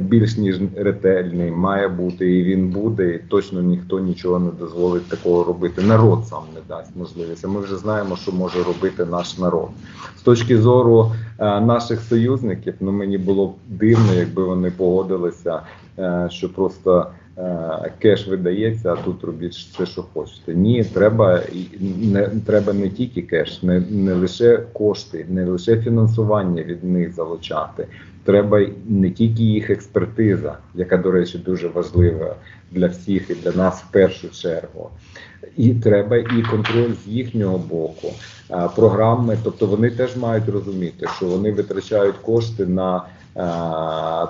більш 0.00 0.36
ніж 0.36 0.60
ретельний 0.76 1.50
має 1.50 1.88
бути, 1.88 2.38
і 2.38 2.44
він 2.44 2.68
буде, 2.68 3.10
і 3.14 3.18
точно 3.18 3.62
ніхто 3.62 3.98
нічого 4.00 4.38
не 4.38 4.50
дозволить 4.50 5.08
такого 5.08 5.44
робити. 5.44 5.82
Народ 5.82 6.26
сам 6.26 6.42
не 6.54 6.60
дасть 6.68 6.96
можливість. 6.96 7.46
Ми 7.48 7.60
вже 7.60 7.76
знаємо, 7.76 8.16
що 8.16 8.32
може 8.32 8.62
робити 8.62 9.04
наш 9.04 9.38
народ. 9.38 9.68
З 10.18 10.22
точки 10.22 10.58
зору 10.58 11.12
е, 11.38 11.60
наших 11.60 12.00
союзників, 12.00 12.74
ну 12.80 12.92
мені 12.92 13.18
було 13.18 13.46
б 13.46 13.52
дивно, 13.68 14.14
якби 14.14 14.44
вони 14.44 14.70
погодилися, 14.70 15.60
е, 15.98 16.28
що 16.30 16.52
просто. 16.52 17.06
е, 17.38 17.90
Кеш 17.98 18.28
видається, 18.28 18.92
а 18.92 18.96
тут 18.96 19.24
робіть 19.24 19.52
все, 19.54 19.86
що 19.86 20.04
хочете. 20.14 20.54
Ні, 20.54 20.84
треба 20.84 21.40
не 22.00 22.30
треба 22.46 22.72
не 22.72 22.88
тільки 22.88 23.22
кеш, 23.22 23.62
не, 23.62 23.80
не 23.80 24.14
лише 24.14 24.56
кошти, 24.72 25.26
не 25.28 25.44
лише 25.44 25.76
фінансування 25.80 26.62
від 26.62 26.84
них 26.84 27.14
залучати. 27.14 27.86
Треба 28.24 28.66
не 28.88 29.10
тільки 29.10 29.42
їх 29.42 29.70
експертиза, 29.70 30.58
яка, 30.74 30.96
до 30.96 31.10
речі, 31.10 31.38
дуже 31.38 31.68
важлива 31.68 32.36
для 32.70 32.86
всіх 32.86 33.30
і 33.30 33.34
для 33.34 33.52
нас 33.52 33.82
в 33.82 33.92
першу 33.92 34.30
чергу. 34.30 34.90
І 35.56 35.74
треба 35.74 36.16
і 36.16 36.42
контроль 36.50 36.92
з 37.04 37.08
їхнього 37.08 37.58
боку. 37.58 38.12
Програми, 38.76 39.38
тобто 39.44 39.66
вони 39.66 39.90
теж 39.90 40.16
мають 40.16 40.48
розуміти, 40.48 41.06
що 41.16 41.26
вони 41.26 41.52
витрачають 41.52 42.16
кошти 42.16 42.66
на 42.66 43.04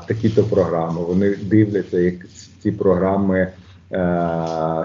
такі-то 0.09 0.45
програми. 0.45 1.01
Вони 1.01 1.37
дивляться, 1.43 1.99
як 1.99 2.15
ці 2.63 2.73
програми 2.73 3.49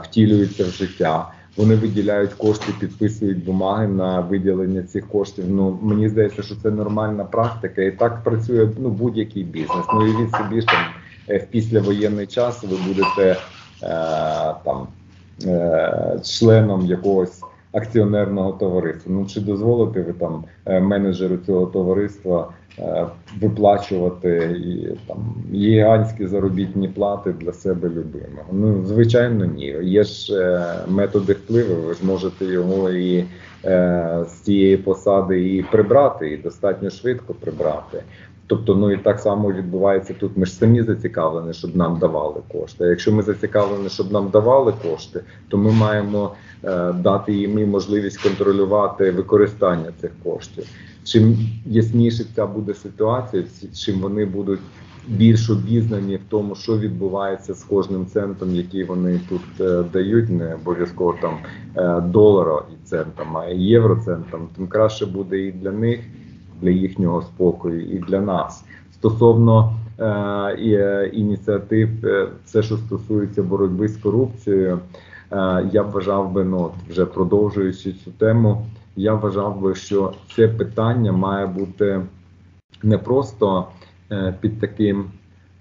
втілюються 0.03 0.64
в 0.64 0.68
життя. 0.68 1.32
Вони 1.58 1.76
виділяють 1.76 2.34
кошти, 2.34 2.74
підписують 2.80 3.45
бумаги 3.45 3.88
на 3.88 4.20
виділення 4.20 4.84
цих 4.84 5.08
коштів. 5.08 5.45
Ну 5.50 5.80
мені 5.82 6.10
здається, 6.10 6.43
що 6.43 6.56
це 6.56 6.72
нормальна 6.72 7.24
практика, 7.24 7.82
і 7.82 7.91
так 7.91 8.24
працює 8.24 8.70
ну 8.78 8.89
будь-який 8.89 9.43
бізнес. 9.43 9.86
Ну 9.93 10.08
і 10.08 10.10
від 10.10 10.32
собі 10.32 10.62
ж 10.62 10.68
там 10.68 10.86
е, 11.30 11.38
в 11.38 11.45
післявоєнний 11.45 12.28
час 12.28 12.64
ви 12.64 12.78
будете 12.88 13.32
е, 13.32 13.38
там 14.66 14.88
е, 15.45 16.20
членом 16.24 16.86
якогось 16.86 17.41
акціонерного 17.72 18.51
товариства. 18.51 19.13
Ну 19.13 19.26
чи 19.26 19.41
дозволите 19.41 20.01
ви 20.01 20.13
там 20.13 20.43
е, 20.65 20.80
менеджеру 20.80 21.38
цього 21.38 21.65
товариства 21.65 22.51
е, 22.80 23.05
виплачувати 23.41 24.59
і 24.65 24.97
там 25.07 25.17
гігантські 25.53 26.28
заробітні 26.28 26.88
плати 26.88 27.34
для 27.34 27.53
себе 27.53 27.89
любимого? 27.89 28.47
Ну 28.51 28.86
звичайно, 28.86 29.45
ні. 29.45 29.76
Є 29.82 30.03
ж 30.03 30.34
е, 30.36 30.76
методи 30.88 31.34
впливу. 31.34 31.88
Ви 31.88 31.93
ж 31.93 32.05
можете 32.05 32.45
його 32.45 32.89
і 32.89 33.26
з 34.26 34.32
цієї 34.43 34.78
посади 34.78 35.55
і 35.55 35.63
прибрати, 35.63 36.30
і 36.30 36.38
достатньо 36.38 36.89
швидко 36.89 37.34
прибрати. 37.34 38.03
Тобто, 38.49 38.76
ну 38.76 38.91
і 38.91 38.97
так 38.97 39.20
само 39.20 39.51
відбувається 39.51 40.13
тут. 40.20 40.38
Ми 40.38 40.45
ж 40.45 40.53
самі 40.53 40.82
зацікавлені, 40.84 41.53
щоб 41.53 41.76
нам 41.76 41.97
давали 41.99 42.41
кошти. 42.51 42.86
Якщо 42.86 43.11
ми 43.11 43.24
зацікавлені, 43.24 43.89
щоб 43.89 44.11
нам 44.11 44.30
давали 44.30 44.74
кошти, 44.84 45.20
то 45.47 45.57
ми 45.57 45.72
маємо 45.72 46.32
дати 46.95 47.34
їм 47.34 47.70
можливість 47.70 48.24
контролювати 48.24 49.12
використання 49.12 49.91
цих 50.01 50.12
коштів. 50.24 50.66
Чим 51.03 51.38
ясніше 51.66 52.24
ця 52.36 52.45
буде 52.45 52.74
ситуація, 52.74 53.43
чим 53.74 53.99
вони 53.99 54.26
будуть 54.26 54.60
більш 55.10 55.49
обізнані 55.49 56.16
в 56.16 56.22
тому, 56.30 56.55
що 56.55 56.78
відбувається 56.78 57.53
з 57.53 57.64
кожним 57.64 58.05
центом, 58.05 58.55
який 58.55 58.84
вони 58.84 59.22
тут 59.30 59.41
е, 59.60 59.84
дають, 59.93 60.30
не 60.30 60.55
обов'язково 60.55 61.16
там 61.22 61.38
е, 61.76 62.01
долара 62.01 62.62
і 62.74 62.88
центом, 62.88 63.38
а 63.38 63.45
і 63.45 63.60
євроцентом, 63.60 64.47
тим 64.55 64.68
краще 64.68 65.05
буде 65.05 65.39
і 65.39 65.51
для 65.51 65.72
них, 65.72 65.99
для 66.62 66.70
їхнього 66.70 67.22
спокою, 67.22 67.82
і 67.82 67.97
для 67.97 68.22
нас. 68.22 68.64
Стосовно 68.93 69.76
е, 69.99 70.05
е, 70.05 71.10
ініціатив, 71.14 71.89
е, 72.03 72.28
все, 72.45 72.64
що 72.64 72.78
стосується 72.78 73.43
боротьби 73.43 73.88
з 73.88 73.97
корупцією, 73.97 74.76
е, 74.76 74.80
я 75.72 75.82
вважав 75.82 76.32
би, 76.32 76.44
ну 76.44 76.72
вже 76.90 77.06
продовжуючи 77.06 77.94
цю 77.94 78.12
тему, 78.12 78.66
я 78.96 79.14
вважав 79.14 79.62
би, 79.62 79.76
що 79.76 80.14
це 80.36 80.48
питання 80.48 81.12
має 81.12 81.48
бути 81.48 82.02
не 82.84 82.98
просто 82.98 83.68
е, 84.12 84.36
під 84.42 84.60
таким 84.60 85.06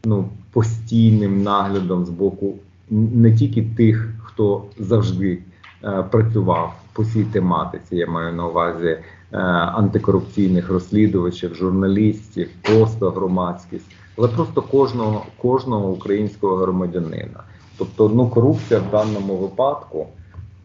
ну, 0.05 0.29
постійним 0.53 1.43
наглядом 1.43 2.07
з 2.07 2.11
боку 2.11 2.55
не 2.91 3.33
тільки 3.33 3.63
тих, 3.63 4.09
хто 4.23 4.65
завжди 4.79 5.39
е, 5.85 6.03
працював 6.11 6.75
по 6.93 7.05
цій 7.05 7.25
тематиці, 7.25 7.97
я 7.97 8.07
маю 8.07 8.33
на 8.33 8.47
увазі 8.47 8.89
е, 8.89 9.39
антикорупційних 9.39 10.71
розслідувачів, 10.71 11.55
журналістів, 11.55 12.49
просто 12.63 13.11
громадськість, 13.11 13.87
але 14.19 14.29
просто 14.29 14.63
кожного, 14.63 15.27
кожного 15.37 15.89
українського 15.91 16.57
громадянина. 16.57 17.43
Тобто, 17.79 18.09
ну 18.09 18.29
корупція 18.29 18.81
в 18.81 18.91
даному 18.91 19.37
випадку. 19.37 20.07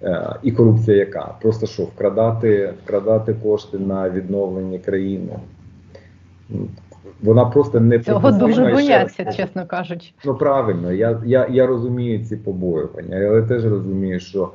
Е, 0.04 0.36
І 0.44 0.52
корупція 0.52 0.98
яка? 0.98 1.36
Просто 1.42 1.68
що 1.68 1.84
вкрадати, 1.84 2.74
вкрадати 2.84 3.34
кошти 3.34 3.80
на 3.80 4.10
відновлення 4.10 4.80
країни. 4.80 5.40
Вона 7.24 7.46
просто 7.46 7.80
не 7.80 8.00
Цього 8.00 8.32
дуже 8.32 8.64
ще 8.64 8.74
бояться, 8.74 9.26
чесно 9.26 9.66
кажучи. 9.66 10.12
Ну 10.26 10.36
правильно, 10.36 10.92
я, 10.92 11.22
я, 11.26 11.48
я 11.52 11.68
розумію 11.68 12.26
ці 12.26 12.38
побоювання, 12.38 13.18
але 13.18 13.42
теж 13.42 13.66
розумію, 13.66 14.20
що 14.20 14.52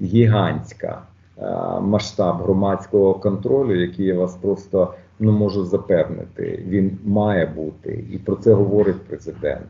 гігантська 0.00 1.02
е, 1.38 1.42
масштаб 1.80 2.36
громадського 2.36 3.14
контролю, 3.14 3.80
який 3.80 4.06
я 4.06 4.14
вас 4.14 4.36
просто 4.36 4.94
ну 5.18 5.32
можу 5.32 5.64
запевнити, 5.64 6.64
він 6.68 6.98
має 7.04 7.46
бути, 7.46 8.04
і 8.12 8.18
про 8.18 8.36
це 8.36 8.52
говорить 8.52 9.02
президент. 9.02 9.66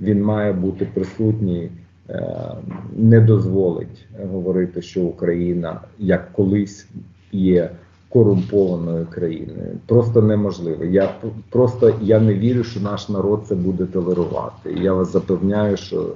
Він 0.00 0.22
має 0.22 0.52
бути 0.52 0.88
присутній, 0.94 1.70
е, 2.10 2.54
не 2.96 3.20
дозволить 3.20 4.06
говорити, 4.32 4.82
що 4.82 5.02
Україна 5.02 5.80
як 5.98 6.32
колись 6.32 6.86
є 7.32 7.70
корумпованою 8.12 9.06
країною. 9.06 9.78
Просто 9.86 10.22
неможливо. 10.22 10.84
Я 10.84 11.14
просто 11.50 11.94
я 12.00 12.20
не 12.20 12.34
вірю, 12.34 12.64
що 12.64 12.80
наш 12.80 13.08
народ 13.08 13.42
це 13.46 13.54
буде 13.54 13.84
толерувати. 13.84 14.72
Я 14.80 14.92
вас 14.92 15.12
запевняю, 15.12 15.76
що 15.76 16.12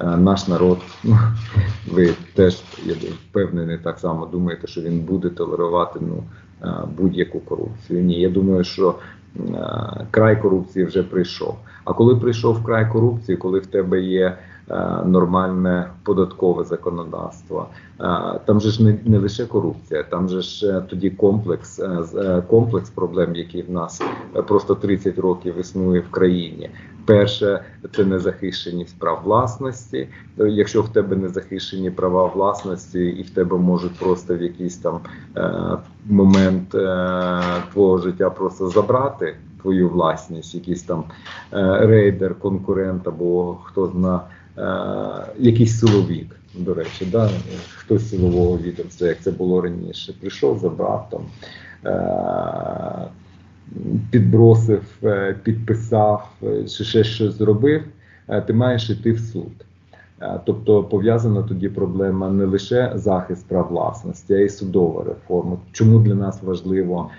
е, 0.00 0.16
наш 0.16 0.48
народ, 0.48 0.78
ви 1.92 2.10
теж 2.34 2.62
я 2.84 2.94
впевнений, 3.28 3.78
так 3.78 3.98
само 3.98 4.26
думаєте, 4.26 4.66
що 4.66 4.80
він 4.80 5.00
буде 5.00 5.28
толерувати 5.28 6.00
ну, 6.02 6.22
е, 6.62 6.74
будь-яку 6.96 7.40
корупцію. 7.40 8.02
Ні, 8.02 8.20
я 8.20 8.28
думаю, 8.28 8.64
що 8.64 8.94
край 10.10 10.42
корупції 10.42 10.84
вже 10.84 11.02
прийшов. 11.02 11.56
А 11.84 11.92
коли 11.92 12.16
прийшов 12.16 12.64
край 12.64 12.90
корупції, 12.90 13.36
коли 13.36 13.58
в 13.58 13.66
тебе 13.66 14.00
є 14.00 14.36
е, 14.70 14.98
нормальне 15.06 15.90
податкове 16.02 16.64
законодавство, 16.64 17.66
е, 18.00 18.04
там 18.44 18.60
же 18.60 18.70
ж 18.70 18.84
не, 18.84 18.98
не 19.04 19.18
лише 19.18 19.46
корупція, 19.46 20.02
там 20.02 20.28
же 20.28 20.42
ж 20.42 20.66
е, 20.66 20.82
тоді 20.90 21.10
комплекс, 21.10 21.80
комплекс 22.48 22.90
проблем, 22.90 23.36
які 23.36 23.62
в 23.62 23.70
нас 23.70 24.02
просто 24.46 24.74
30 24.74 25.18
років 25.18 25.58
існує 25.60 26.00
в 26.00 26.10
країні. 26.10 26.70
Перше, 27.04 27.64
це 27.96 28.04
незахищеність 28.04 28.98
прав 28.98 29.20
власності. 29.24 30.08
Якщо 30.36 30.82
в 30.82 30.88
тебе 30.88 31.16
не 31.16 31.28
захищені 31.28 31.90
права 31.90 32.26
власності, 32.26 33.04
і 33.04 33.22
в 33.22 33.30
тебе 33.30 33.58
можуть 33.58 33.98
просто 33.98 34.36
в 34.36 34.42
якийсь 34.42 34.76
там 34.76 35.00
е, 35.36 35.78
момент 36.06 36.74
е, 36.74 37.40
твого 37.72 37.98
життя 37.98 38.30
просто 38.30 38.68
забрати 38.68 39.36
твою 39.62 39.88
власність, 39.88 40.54
якийсь 40.54 40.82
там 40.82 41.04
е, 41.52 41.86
рейдер, 41.86 42.34
конкурент 42.34 43.08
або 43.08 43.58
хто 43.64 43.86
зна, 43.86 44.20
е, 44.58 45.32
якийсь 45.38 45.78
силовік. 45.78 46.36
До 46.54 46.74
речі, 46.74 47.06
да? 47.12 47.30
хтось 47.76 48.10
силового 48.10 48.58
відомства, 48.58 49.08
як 49.08 49.20
це 49.20 49.30
було 49.30 49.60
раніше, 49.60 50.14
прийшов, 50.20 50.58
забрав 50.58 51.08
там. 51.10 51.22
Е, 51.86 53.08
підбросив, 54.10 54.82
підписав 55.42 56.28
чи 56.42 56.84
ще 56.84 57.04
щось 57.04 57.34
зробив, 57.34 57.82
ти 58.46 58.52
маєш 58.52 58.90
йти 58.90 59.12
в 59.12 59.20
суд. 59.20 59.52
Тобто 60.44 60.84
пов'язана 60.84 61.42
тоді 61.42 61.68
проблема 61.68 62.30
не 62.30 62.44
лише 62.44 62.92
захист 62.94 63.48
прав 63.48 63.68
власності, 63.70 64.34
а 64.34 64.38
й 64.38 64.48
судова 64.48 65.04
реформа. 65.04 65.56
Чому 65.72 65.98
для 65.98 66.14
нас 66.14 66.42
важливо 66.42 67.10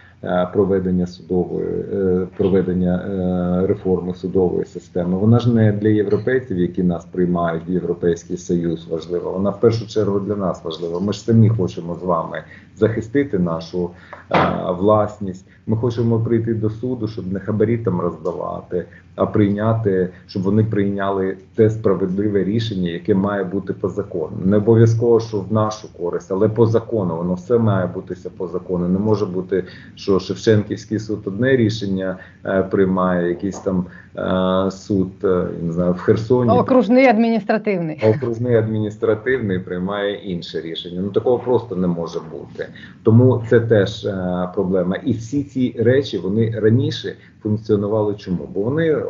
проведення 0.53 1.07
судової 1.07 1.85
е, 1.93 2.27
проведення 2.37 2.95
е, 2.95 3.67
реформи 3.67 4.13
судової 4.13 4.65
системи? 4.65 5.17
Вона 5.17 5.39
ж 5.39 5.53
не 5.53 5.71
для 5.71 5.89
європейців, 5.89 6.57
які 6.57 6.83
нас 6.83 7.05
приймають 7.05 7.69
в 7.69 7.71
Європейський 7.71 8.37
Союз, 8.37 8.87
важлива. 8.87 9.31
Вона 9.31 9.49
в 9.49 9.59
першу 9.59 9.87
чергу 9.87 10.19
для 10.19 10.35
нас 10.35 10.63
важлива. 10.63 10.99
Ми 10.99 11.13
ж 11.13 11.19
самі 11.19 11.49
хочемо 11.49 11.95
з 11.95 12.03
вами 12.03 12.43
захистити 12.75 13.39
нашу 13.39 13.89
е, 14.31 14.37
власність. 14.79 15.45
Ми 15.67 15.77
хочемо 15.77 16.19
прийти 16.19 16.53
до 16.53 16.69
суду, 16.69 17.07
щоб 17.07 17.33
не 17.33 17.39
хабарі 17.39 17.77
там 17.77 18.01
роздавати, 18.01 18.85
а 19.15 19.25
прийняти, 19.25 20.09
щоб 20.27 20.43
вони 20.43 20.63
прийняли 20.63 21.37
те 21.55 21.69
справедливе 21.69 22.43
рішення, 22.43 22.89
яке 22.89 23.15
має 23.15 23.43
бути 23.43 23.73
по 23.73 23.89
закону. 23.89 24.31
Не 24.45 24.57
обов'язково, 24.57 25.19
що 25.19 25.39
в 25.39 25.53
нашу 25.53 25.93
користь, 25.97 26.31
але 26.31 26.49
по 26.49 26.65
закону. 26.65 27.15
Воно 27.15 27.33
все 27.33 27.57
має 27.57 27.87
бутися 27.87 28.29
по 28.37 28.47
закону. 28.47 28.87
Не 28.87 28.99
може 28.99 29.25
бути, 29.25 29.63
що 29.95 30.19
Шевченківський 30.19 30.99
суд 30.99 31.19
одне 31.25 31.55
рішення 31.55 32.17
е, 32.45 32.63
приймає, 32.63 33.29
якийсь 33.29 33.59
там 33.59 33.85
е, 34.17 34.71
суд 34.71 35.11
е, 35.23 35.47
не 35.61 35.71
знаю, 35.71 35.93
в 35.93 35.99
Херсоні. 35.99 36.51
Окружний 36.51 37.05
адміністративний. 37.05 38.01
Окружний 38.17 38.55
адміністративний 38.55 39.59
приймає 39.59 40.15
інше 40.15 40.61
рішення. 40.61 41.01
Ну 41.01 41.09
такого 41.09 41.39
просто 41.39 41.75
не 41.75 41.87
може 41.87 42.19
бути. 42.31 42.67
Тому 43.03 43.43
це 43.49 43.59
теж 43.59 44.05
е, 44.05 44.49
проблема. 44.53 44.95
І 44.95 45.13
всі 45.13 45.43
ці 45.43 45.75
речі 45.79 46.17
вони 46.17 46.59
раніше 46.59 47.15
функціонували. 47.43 48.15
Чому? 48.15 48.49
Бо 48.53 48.61
вони 48.61 48.91
е, 48.91 49.03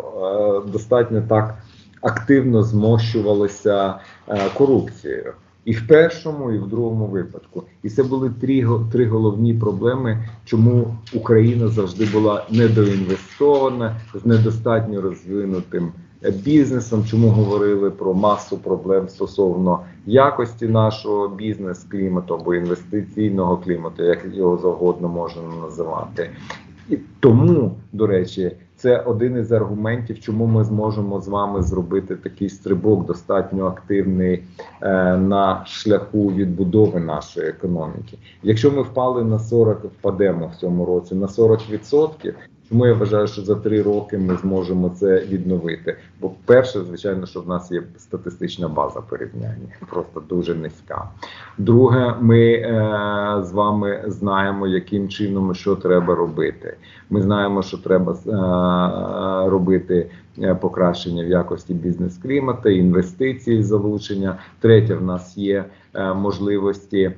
достатньо 0.71 1.21
так 1.29 1.55
активно 2.01 2.63
змощувалися 2.63 3.95
е, 4.27 4.39
корупцією. 4.57 5.33
І 5.65 5.73
в 5.73 5.87
першому, 5.87 6.51
і 6.51 6.57
в 6.57 6.67
другому 6.67 7.05
випадку. 7.05 7.63
І 7.83 7.89
це 7.89 8.03
були 8.03 8.29
три, 8.41 8.67
три 8.91 9.07
головні 9.07 9.53
проблеми, 9.53 10.27
чому 10.45 10.95
Україна 11.13 11.67
завжди 11.67 12.05
була 12.05 12.45
недоінвестована, 12.51 13.95
з 14.23 14.25
недостатньо 14.25 15.01
розвинутим 15.01 15.91
бізнесом, 16.31 17.05
чому 17.05 17.29
говорили 17.29 17.91
про 17.91 18.13
масу 18.13 18.57
проблем 18.57 19.09
стосовно 19.09 19.79
якості 20.05 20.67
нашого 20.67 21.27
бізнес-клімату 21.27 22.33
або 22.33 22.55
інвестиційного 22.55 23.57
клімату, 23.57 24.03
як 24.03 24.19
його 24.33 24.57
завгодно 24.57 25.07
можна 25.07 25.41
називати. 25.61 26.29
І 26.89 26.97
тому, 27.19 27.75
до 27.91 28.07
речі, 28.07 28.51
це 28.75 28.99
один 28.99 29.37
із 29.37 29.51
аргументів, 29.51 30.19
чому 30.19 30.45
ми 30.45 30.63
зможемо 30.63 31.21
з 31.21 31.27
вами 31.27 31.61
зробити 31.61 32.15
такий 32.15 32.49
стрибок 32.49 33.05
достатньо 33.05 33.65
активний 33.65 34.43
е, 34.81 35.17
на 35.17 35.65
шляху 35.65 36.27
відбудови 36.27 36.99
нашої 36.99 37.47
економіки. 37.47 38.17
Якщо 38.43 38.71
ми 38.71 38.81
впали 38.81 39.23
на 39.23 39.39
40, 39.39 39.83
впадемо 39.83 40.47
в 40.47 40.55
цьому 40.55 40.85
році 40.85 41.15
на 41.15 41.27
40%, 41.27 42.33
Чому 42.73 42.87
я 42.87 42.93
вважаю, 42.93 43.27
що 43.27 43.41
за 43.41 43.55
три 43.55 43.81
роки 43.81 44.17
ми 44.17 44.37
зможемо 44.37 44.89
це 44.89 45.19
відновити? 45.19 45.97
Бо 46.21 46.31
перше, 46.45 46.81
звичайно, 46.81 47.25
що 47.25 47.41
в 47.41 47.47
нас 47.47 47.71
є 47.71 47.83
статистична 47.97 48.67
база 48.67 49.01
порівняння, 49.01 49.67
просто 49.89 50.23
дуже 50.29 50.55
низька. 50.55 51.09
Друге, 51.57 52.15
ми 52.21 52.53
е, 52.53 52.71
з 53.43 53.51
вами 53.51 54.03
знаємо, 54.07 54.67
яким 54.67 55.09
чином 55.09 55.55
що 55.55 55.75
треба 55.75 56.15
робити. 56.15 56.77
Ми 57.09 57.21
знаємо, 57.21 57.61
що 57.61 57.77
треба 57.77 58.11
е, 58.11 59.49
робити 59.49 60.09
е, 60.41 60.55
покращення 60.55 61.23
в 61.23 61.27
якості 61.27 61.73
бізнес-клімату, 61.73 62.69
інвестиції, 62.69 63.63
залучення. 63.63 64.37
Третє, 64.59 64.95
в 64.95 65.03
нас 65.03 65.37
є 65.37 65.65
е, 65.93 66.13
можливості 66.13 67.11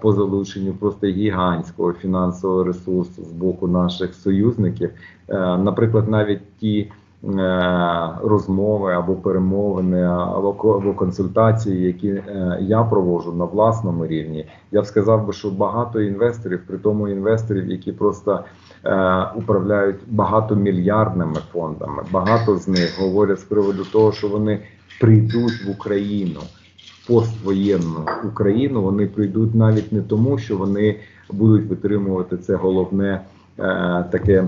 по 0.00 0.12
залученню 0.12 0.72
просто 0.72 1.06
гігантського 1.06 1.92
фінансового 1.92 2.64
ресурсу 2.64 3.22
з 3.24 3.32
боку 3.32 3.68
наших 3.68 4.14
союзників. 4.14 4.90
Е, 5.28 5.34
Наприклад, 5.58 6.08
навіть 6.08 6.56
ті 6.60 6.90
е, 7.24 8.10
розмови 8.24 8.92
або 8.92 9.14
перемовини, 9.14 10.02
або 10.02 10.52
ко- 10.52 10.94
консультації, 10.96 11.82
які 11.86 12.08
е, 12.08 12.58
я 12.60 12.82
проводжу 12.82 13.32
на 13.32 13.44
власному 13.44 14.06
рівні, 14.06 14.46
я 14.72 14.82
б 14.82 14.86
сказав 14.86 15.26
би, 15.26 15.32
що 15.32 15.50
багато 15.50 16.00
інвесторів, 16.00 16.60
при 16.66 16.78
тому 16.78 17.08
інвесторів, 17.08 17.70
які 17.70 17.92
просто 17.92 18.40
е, 18.84 19.26
управляють 19.36 19.96
багатомільярдними 20.08 21.36
фондами, 21.52 22.02
багато 22.10 22.56
з 22.56 22.68
них 22.68 23.00
говорять 23.00 23.40
з 23.40 23.44
приводу 23.44 23.84
того, 23.92 24.12
що 24.12 24.28
вони 24.28 24.58
прийдуть 25.00 25.64
в 25.66 25.70
Україну 25.70 26.40
поствоєнну 27.08 28.06
Україну, 28.24 28.82
вони 28.82 29.06
прийдуть 29.06 29.54
навіть 29.54 29.92
не 29.92 30.00
тому, 30.00 30.38
що 30.38 30.56
вони 30.56 30.96
будуть 31.32 31.66
витримувати 31.66 32.36
це 32.36 32.54
головне 32.54 33.20
е, 33.58 34.04
таке 34.12 34.44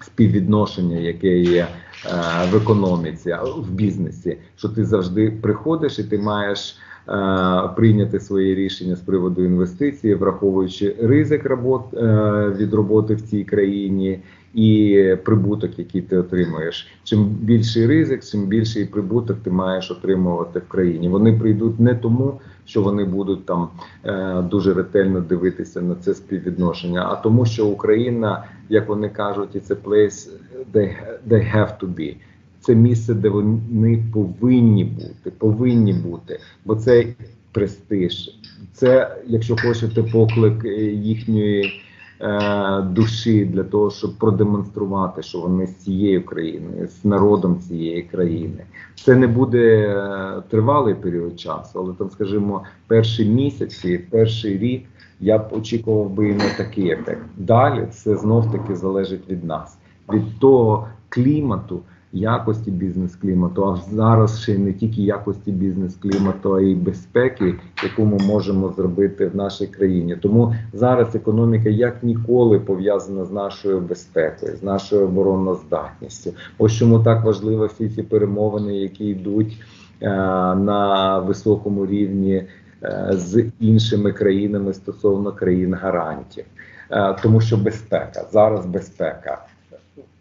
співвідношення, 0.00 0.96
яке 0.96 1.38
є 1.38 1.66
е, 2.06 2.10
в 2.52 2.56
економіці, 2.56 3.30
а 3.30 3.44
в 3.44 3.70
бізнесі, 3.70 4.36
що 4.56 4.68
ти 4.68 4.84
завжди 4.84 5.30
приходиш 5.30 5.98
і 5.98 6.04
ти 6.04 6.18
маєш. 6.18 6.76
е, 7.08 7.68
Прийняти 7.76 8.20
свої 8.20 8.54
рішення 8.54 8.96
з 8.96 9.00
приводу 9.00 9.44
інвестицій, 9.44 10.14
враховуючи 10.14 10.96
ризик 11.02 11.44
робот 11.46 11.82
е, 11.94 12.54
від 12.58 12.74
роботи 12.74 13.14
в 13.14 13.20
цій 13.20 13.44
країні 13.44 14.18
і 14.54 15.04
прибуток, 15.24 15.78
який 15.78 16.02
ти 16.02 16.16
отримуєш. 16.16 16.88
Чим 17.04 17.24
більший 17.24 17.86
ризик, 17.86 18.24
чим 18.24 18.46
більший 18.46 18.84
прибуток 18.84 19.36
ти 19.42 19.50
маєш 19.50 19.90
отримувати 19.90 20.58
в 20.58 20.68
країні. 20.68 21.08
Вони 21.08 21.32
прийдуть 21.32 21.80
не 21.80 21.94
тому, 21.94 22.40
що 22.64 22.82
вони 22.82 23.04
будуть 23.04 23.46
там 23.46 23.68
е, 24.04 24.42
дуже 24.50 24.74
ретельно 24.74 25.20
дивитися 25.20 25.80
на 25.80 25.94
це 25.94 26.14
співвідношення, 26.14 27.08
а 27.10 27.16
тому, 27.16 27.46
що 27.46 27.66
Україна, 27.66 28.44
як 28.68 28.88
вони 28.88 29.08
кажуть, 29.08 29.54
і 29.54 29.60
це 29.60 29.74
place 29.74 30.28
they, 30.74 30.96
they 31.28 31.56
have 31.56 31.80
to 31.80 31.94
be. 31.94 32.14
Це 32.60 32.74
місце, 32.74 33.14
де 33.14 33.28
вони 33.28 34.04
повинні 34.12 34.84
бути, 34.84 35.30
повинні 35.38 35.92
бути, 35.92 36.40
бо 36.64 36.76
це 36.76 37.06
престиж, 37.52 38.38
це, 38.72 39.16
якщо 39.26 39.56
хочете, 39.56 40.02
поклик 40.02 40.64
е, 40.64 40.84
їхньої 40.84 41.82
е, 42.20 42.82
душі 42.82 43.44
для 43.44 43.64
того, 43.64 43.90
щоб 43.90 44.18
продемонструвати, 44.18 45.22
що 45.22 45.40
вони 45.40 45.66
з 45.66 45.76
цією 45.76 46.24
країною, 46.24 46.88
з 46.88 47.04
народом 47.04 47.60
цієї 47.60 48.02
країни. 48.02 48.64
Це 48.94 49.16
не 49.16 49.26
буде 49.26 49.88
е, 49.88 50.42
тривалий 50.48 50.94
період 50.94 51.40
часу, 51.40 51.78
але 51.78 51.94
там, 51.94 52.10
скажімо, 52.10 52.62
перші 52.86 53.24
місяці, 53.24 54.00
перший 54.10 54.58
рік 54.58 54.84
я 55.20 55.38
б 55.38 55.48
очікував 55.52 56.10
би 56.10 56.28
і 56.28 56.34
на 56.34 56.48
такий 56.56 56.90
ефект. 56.90 57.26
Далі 57.36 57.86
все 57.90 58.16
знов 58.16 58.52
таки 58.52 58.76
залежить 58.76 59.28
від 59.28 59.44
нас, 59.44 59.78
від 60.12 60.38
того 60.40 60.88
клімату, 61.08 61.80
якості 62.12 62.70
бізнес-клімату, 62.70 63.64
а 63.64 63.94
зараз 63.94 64.42
ще 64.42 64.58
не 64.58 64.72
тільки 64.72 65.02
якості 65.02 65.52
бізнес-клімату, 65.52 66.54
а 66.54 66.60
й 66.60 66.74
безпеки, 66.74 67.54
яку 67.82 68.04
ми 68.04 68.18
можемо 68.26 68.68
зробити 68.68 69.26
в 69.26 69.36
нашій 69.36 69.66
країні. 69.66 70.16
Тому 70.16 70.54
зараз 70.72 71.14
економіка 71.14 71.68
як 71.68 72.02
ніколи 72.02 72.60
пов'язана 72.60 73.24
з 73.24 73.32
нашою 73.32 73.80
безпекою, 73.80 74.56
з 74.56 74.62
нашою 74.62 75.04
обороноздатністю. 75.04 76.32
Ось 76.58 76.72
чому 76.72 77.00
так 77.00 77.24
важливо 77.24 77.66
всі 77.66 77.88
ці 77.88 78.02
перемовини, 78.02 78.76
які 78.76 79.04
йдуть 79.04 79.56
е, 80.00 80.08
на 80.54 81.18
високому 81.18 81.86
рівні 81.86 82.44
е, 82.82 83.10
з 83.12 83.44
іншими 83.60 84.12
країнами 84.12 84.74
стосовно 84.74 85.32
країн 85.32 85.74
гарантів. 85.74 86.44
Е, 86.90 87.16
тому 87.22 87.40
що 87.40 87.56
безпека 87.56 88.24
зараз 88.32 88.66
безпека 88.66 89.38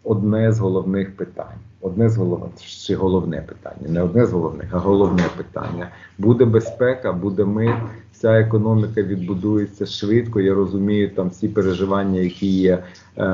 одне 0.03 0.51
з 0.51 0.59
головних 0.59 1.15
питань. 1.15 1.57
Одне 1.87 2.09
з 2.09 2.17
головних 2.17 2.51
чи 2.85 2.95
головне 2.95 3.41
питання, 3.47 3.89
не 3.89 4.03
одне 4.03 4.25
з 4.25 4.31
головних, 4.31 4.67
а 4.71 4.77
головне 4.77 5.23
питання. 5.37 5.89
Буде 6.17 6.45
безпека, 6.45 7.13
буде 7.13 7.45
мир. 7.45 7.75
Вся 8.13 8.39
економіка 8.39 9.01
відбудується 9.01 9.85
швидко. 9.85 10.41
Я 10.41 10.53
розумію 10.53 11.09
там 11.09 11.29
всі 11.29 11.47
переживання, 11.47 12.19
які 12.19 12.47
є 12.47 12.73
е, 12.73 13.25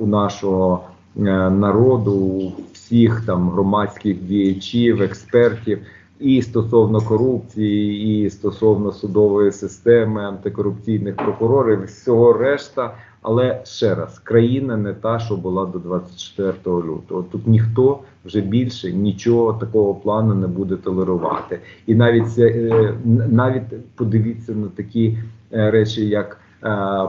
у 0.00 0.06
нашого 0.06 0.84
е, 1.16 1.20
народу, 1.50 2.52
всіх 2.72 3.26
там 3.26 3.50
громадських 3.50 4.22
діячів, 4.22 5.02
експертів. 5.02 5.78
І 6.20 6.42
стосовно 6.42 7.00
корупції, 7.00 8.24
і 8.24 8.30
стосовно 8.30 8.92
судової 8.92 9.52
системи, 9.52 10.24
антикорупційних 10.24 11.16
прокурорів, 11.16 11.84
всього 11.84 12.32
решта. 12.32 12.94
Але 13.22 13.60
ще 13.64 13.94
раз, 13.94 14.18
країна 14.18 14.76
не 14.76 14.92
та, 14.92 15.18
що 15.18 15.36
була 15.36 15.66
до 15.66 15.78
24 15.78 16.52
лютого. 16.66 17.24
Тут 17.32 17.46
ніхто 17.46 17.98
вже 18.24 18.40
більше 18.40 18.92
нічого 18.92 19.52
такого 19.52 19.94
плану 19.94 20.34
не 20.34 20.46
буде 20.46 20.76
толерувати. 20.76 21.60
І 21.86 21.94
навіть 21.94 22.38
е, 22.38 22.94
навіть 23.30 23.94
подивіться 23.94 24.52
на 24.52 24.68
такі 24.68 25.18
е, 25.52 25.70
речі, 25.70 26.08
як 26.08 26.40
е, 26.64 26.68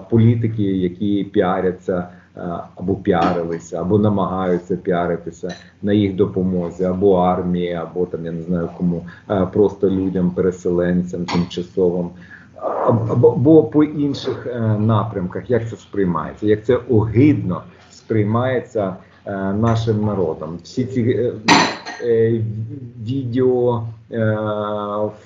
політики, 0.09 0.63
які 0.63 1.23
піаряться. 1.23 2.07
Або 2.75 2.95
піарилися, 2.95 3.81
або 3.81 3.99
намагаються 3.99 4.77
піаритися 4.77 5.55
на 5.81 5.93
їх 5.93 6.15
допомозі, 6.15 6.83
або 6.83 7.15
армії, 7.15 7.73
або 7.73 8.05
там 8.05 8.25
я 8.25 8.31
не 8.31 8.41
знаю 8.41 8.69
кому, 8.77 9.05
просто 9.53 9.89
людям, 9.89 10.31
переселенцям, 10.31 11.25
тимчасовим 11.25 12.09
або 12.63 13.63
по 13.63 13.83
інших 13.83 14.47
е, 14.47 14.59
напрямках, 14.79 15.49
як 15.49 15.69
це 15.69 15.75
сприймається, 15.75 16.45
як 16.45 16.65
це 16.65 16.79
огидно 16.89 17.61
сприймається 17.91 18.95
е, 19.25 19.31
нашим 19.53 20.05
народом. 20.05 20.57
Всі 20.63 20.85
ці 20.85 21.31
е, 22.01 22.41
відео, 23.07 23.83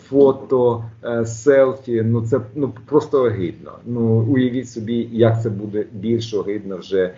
фото, 0.04 0.84
селфі, 1.26 2.02
ну 2.02 2.22
це 2.22 2.40
ну 2.56 2.74
просто 2.86 3.24
огидно. 3.24 3.72
Ну 3.86 4.02
уявіть 4.30 4.70
собі, 4.70 5.10
як 5.12 5.42
це 5.42 5.50
буде 5.50 5.86
більш 5.92 6.34
огидно 6.34 6.78
вже 6.78 7.12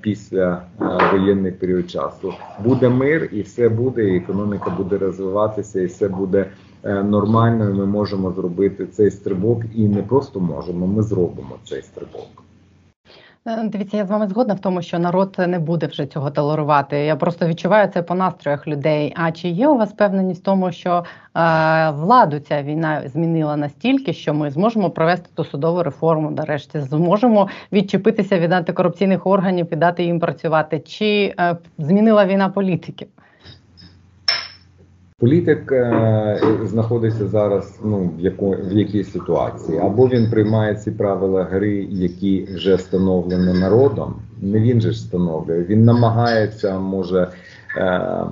після 0.00 0.62
воєнний 1.12 1.52
період 1.52 1.90
часу. 1.90 2.34
Буде 2.64 2.88
мир, 2.88 3.28
і 3.32 3.42
все 3.42 3.68
буде, 3.68 4.04
і 4.04 4.16
економіка 4.16 4.70
буде 4.70 4.98
розвиватися, 4.98 5.80
і 5.80 5.86
все 5.86 6.08
буде. 6.08 6.46
Е, 6.84 7.02
нормальною 7.02 7.74
ми 7.74 7.86
можемо 7.86 8.32
зробити 8.32 8.86
цей 8.86 9.10
стрибок, 9.10 9.62
і 9.74 9.88
не 9.88 10.02
просто 10.02 10.40
можемо, 10.40 10.86
ми 10.86 11.02
зробимо 11.02 11.56
цей 11.64 11.82
стрибок. 11.82 12.42
Е, 13.46 13.68
дивіться, 13.68 13.96
я 13.96 14.06
з 14.06 14.10
вами 14.10 14.28
згодна 14.28 14.54
в 14.54 14.60
тому, 14.60 14.82
що 14.82 14.98
народ 14.98 15.36
не 15.38 15.58
буде 15.58 15.86
вже 15.86 16.06
цього 16.06 16.30
толерувати. 16.30 16.98
Я 16.98 17.16
просто 17.16 17.46
відчуваю 17.46 17.88
це 17.94 18.02
по 18.02 18.14
настроях 18.14 18.66
людей. 18.66 19.14
А 19.16 19.32
чи 19.32 19.48
є 19.48 19.68
у 19.68 19.76
вас 19.76 19.90
впевненість 19.90 20.40
в 20.40 20.44
тому, 20.44 20.72
що 20.72 21.04
е, 21.36 21.90
владу 21.90 22.38
ця 22.38 22.62
війна 22.62 23.02
змінила 23.06 23.56
настільки, 23.56 24.12
що 24.12 24.34
ми 24.34 24.50
зможемо 24.50 24.90
провести 24.90 25.28
ту 25.34 25.44
судову 25.44 25.82
реформу, 25.82 26.30
нарешті 26.30 26.80
зможемо 26.80 27.48
відчепитися 27.72 28.38
від 28.38 28.52
антикорупційних 28.52 29.26
органів 29.26 29.68
і 29.72 29.76
дати 29.76 30.04
їм 30.04 30.20
працювати? 30.20 30.80
Чи 30.80 31.34
е, 31.38 31.56
змінила 31.78 32.26
війна 32.26 32.48
політиків? 32.48 33.08
Політик 35.22 35.72
е, 35.72 36.40
знаходиться 36.64 37.28
зараз 37.28 37.80
ну 37.84 38.10
в 38.18 38.20
яко, 38.20 38.56
в 38.70 38.72
якій 38.72 39.04
ситуації, 39.04 39.78
або 39.78 40.08
він 40.08 40.30
приймає 40.30 40.74
ці 40.74 40.90
правила 40.90 41.44
гри, 41.44 41.86
які 41.90 42.48
вже 42.54 42.74
встановлені 42.74 43.60
народом. 43.60 44.14
Не 44.40 44.60
він 44.60 44.80
же 44.80 44.92
ж 44.92 44.96
встановлює. 44.96 45.64
Він 45.64 45.84
намагається 45.84 46.78
може. 46.78 47.28
Е, 47.76 48.24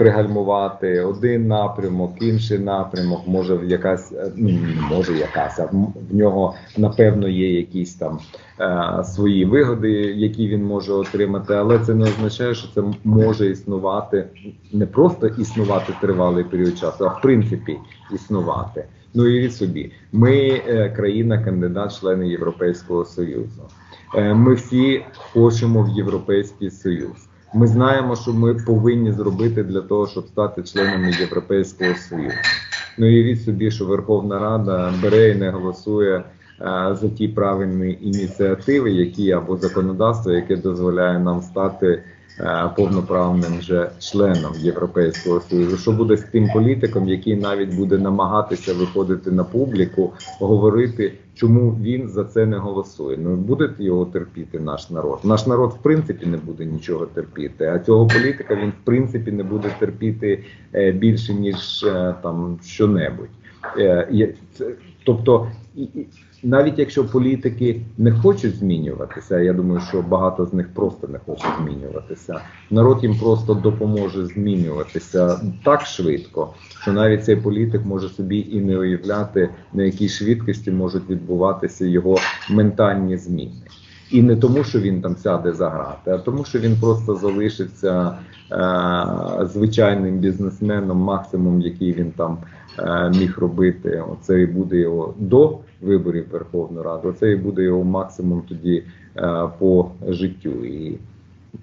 пригальмувати 0.00 1.00
один 1.00 1.48
напрямок, 1.48 2.12
інший 2.20 2.58
напрямок, 2.58 3.20
може 3.26 3.54
в 3.54 3.64
якась 3.64 4.12
ну 4.36 4.58
може 4.90 5.18
якась 5.18 5.58
а 5.58 5.64
в 6.10 6.14
нього 6.14 6.54
напевно 6.76 7.28
є 7.28 7.56
якісь 7.56 7.94
там 7.94 8.18
е, 8.60 9.04
свої 9.04 9.44
вигоди, 9.44 9.90
які 10.16 10.48
він 10.48 10.64
може 10.64 10.92
отримати, 10.92 11.54
але 11.54 11.78
це 11.78 11.94
не 11.94 12.04
означає, 12.04 12.54
що 12.54 12.68
це 12.74 12.82
може 13.04 13.50
існувати 13.50 14.24
не 14.72 14.86
просто 14.86 15.26
існувати 15.26 15.92
тривалий 16.00 16.44
період 16.44 16.78
часу, 16.78 17.04
а 17.04 17.18
в 17.18 17.22
принципі 17.22 17.76
існувати. 18.14 18.84
Ну 19.14 19.26
і 19.26 19.40
від 19.40 19.54
собі, 19.54 19.92
ми 20.12 20.62
е, 20.68 20.90
країна, 20.96 21.44
кандидат, 21.44 22.00
члени 22.00 22.28
Європейського 22.28 23.04
союзу. 23.04 23.62
Е, 24.14 24.34
ми 24.34 24.54
всі 24.54 25.04
хочемо 25.32 25.82
в 25.82 25.88
Європейський 25.88 26.70
Союз. 26.70 27.29
Ми 27.54 27.66
знаємо, 27.66 28.16
що 28.16 28.32
ми 28.32 28.54
повинні 28.54 29.12
зробити 29.12 29.62
для 29.62 29.80
того, 29.80 30.06
щоб 30.06 30.26
стати 30.26 30.62
членами 30.62 31.12
Європейського 31.20 31.94
Союзу. 31.94 32.36
Ну 32.98 33.06
і 33.06 33.22
від 33.22 33.42
собі, 33.42 33.70
що 33.70 33.84
Верховна 33.84 34.38
Рада 34.38 34.92
бере 35.02 35.30
і 35.30 35.34
не 35.34 35.50
голосує 35.50 36.16
е, 36.16 36.24
за 37.00 37.08
ті 37.08 37.28
правильні 37.28 37.98
ініціативи, 38.00 38.90
які 38.90 39.32
або 39.32 39.56
законодавство, 39.56 40.32
яке 40.32 40.56
дозволяє 40.56 41.18
нам 41.18 41.42
стати 41.42 42.02
Е, 42.40 42.70
повноправним 42.76 43.58
вже 43.58 43.90
членом 43.98 44.52
Європейського 44.56 45.40
союзу. 45.40 45.76
Що 45.76 45.92
буде 45.92 46.16
з 46.16 46.22
тим 46.22 46.48
політиком, 46.54 47.08
який 47.08 47.36
навіть 47.36 47.74
буде 47.74 47.98
намагатися 47.98 48.74
виходити 48.74 49.30
на 49.30 49.44
публіку, 49.44 50.12
говорити, 50.40 51.12
чому 51.40 51.76
він 51.80 52.08
за 52.08 52.24
це 52.24 52.46
не 52.46 52.56
голосує? 52.56 53.18
Ну 53.20 53.36
буде 53.36 53.70
його 53.78 54.04
терпіти 54.04 54.60
наш 54.60 54.90
народ. 54.90 55.20
Наш 55.24 55.46
народ 55.46 55.76
в 55.80 55.82
принципі 55.82 56.26
не 56.26 56.36
буде 56.36 56.64
нічого 56.64 57.06
терпіти. 57.06 57.66
А 57.66 57.78
цього 57.78 58.06
політика 58.06 58.54
він 58.54 58.70
в 58.70 58.84
принципі 58.84 59.32
не 59.32 59.42
буде 59.42 59.74
терпіти 59.78 60.44
е, 60.74 60.92
більше 60.92 61.34
ніж 61.34 61.82
е, 61.82 62.14
там 62.22 62.58
що-небудь. 62.64 63.28
Тобто 65.04 65.48
навіть 66.42 66.78
якщо 66.78 67.04
політики 67.04 67.82
не 67.98 68.12
хочуть 68.12 68.56
змінюватися, 68.56 69.40
я 69.40 69.52
думаю, 69.52 69.80
що 69.88 70.02
багато 70.02 70.46
з 70.46 70.54
них 70.54 70.74
просто 70.74 71.08
не 71.08 71.18
хочуть 71.18 71.52
змінюватися. 71.62 72.40
Народ 72.70 72.98
їм 73.02 73.18
просто 73.18 73.54
допоможе 73.54 74.26
змінюватися 74.26 75.40
так 75.64 75.86
швидко, 75.86 76.54
що 76.82 76.92
навіть 76.92 77.24
цей 77.24 77.36
політик 77.36 77.84
може 77.84 78.08
собі 78.08 78.46
і 78.50 78.60
не 78.60 78.78
уявляти, 78.78 79.48
на 79.72 79.82
якій 79.82 80.08
швидкості 80.08 80.70
можуть 80.70 81.10
відбуватися 81.10 81.86
його 81.86 82.16
ментальні 82.50 83.16
зміни. 83.16 83.52
І 84.10 84.22
не 84.22 84.36
тому, 84.36 84.64
що 84.64 84.80
він 84.80 85.02
там 85.02 85.16
сяде 85.16 85.52
за 85.52 85.70
грати, 85.70 86.10
а 86.10 86.18
тому, 86.18 86.44
що 86.44 86.58
він 86.58 86.76
просто 86.80 87.14
залишиться 87.14 88.18
е, 88.52 89.46
звичайним 89.46 90.18
бізнесменом, 90.18 90.98
максимум, 90.98 91.60
який 91.60 91.92
він 91.92 92.10
там 92.10 92.38
е, 92.78 93.10
міг 93.10 93.38
робити. 93.38 94.02
Оце 94.12 94.40
і 94.40 94.46
буде 94.46 94.76
його 94.76 95.14
до 95.18 95.58
виборів 95.82 96.26
Верховної 96.30 96.84
Ради. 96.84 97.08
Оце 97.08 97.32
і 97.32 97.36
буде 97.36 97.62
його 97.62 97.84
максимум 97.84 98.42
тоді 98.48 98.82
е, 99.16 99.48
по 99.58 99.90
життю. 100.08 100.64
І 100.64 100.98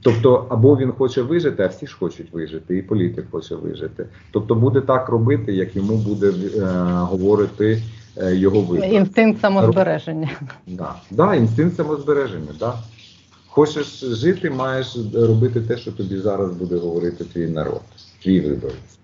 Тобто, 0.01 0.45
або 0.49 0.77
він 0.77 0.91
хоче 0.91 1.21
вижити, 1.21 1.63
а 1.63 1.67
всі 1.67 1.87
ж 1.87 1.97
хочуть 1.99 2.33
вижити, 2.33 2.77
і 2.77 2.81
політик 2.81 3.25
хоче 3.31 3.55
вижити. 3.55 4.05
Тобто 4.31 4.55
буде 4.55 4.81
так 4.81 5.09
робити, 5.09 5.53
як 5.53 5.75
йому 5.75 5.97
буде 5.97 6.27
е, 6.27 6.61
говорити 6.93 7.83
е, 8.17 8.35
його 8.35 8.61
вибір. 8.61 8.85
Інстинкт 8.85 9.41
самозбереження. 9.41 10.29
Да. 10.67 10.95
Да, 11.11 11.35
інстинкт 11.35 11.75
самозбереження. 11.75 12.51
Да. 12.59 12.73
Хочеш 13.47 14.03
жити, 14.03 14.49
маєш 14.49 14.97
робити 15.13 15.61
те, 15.61 15.77
що 15.77 15.91
тобі 15.91 16.17
зараз 16.17 16.51
буде 16.51 16.75
говорити 16.75 17.23
твій 17.23 17.47
народ, 17.47 17.81
твій 18.23 18.39
виборець. 18.39 18.99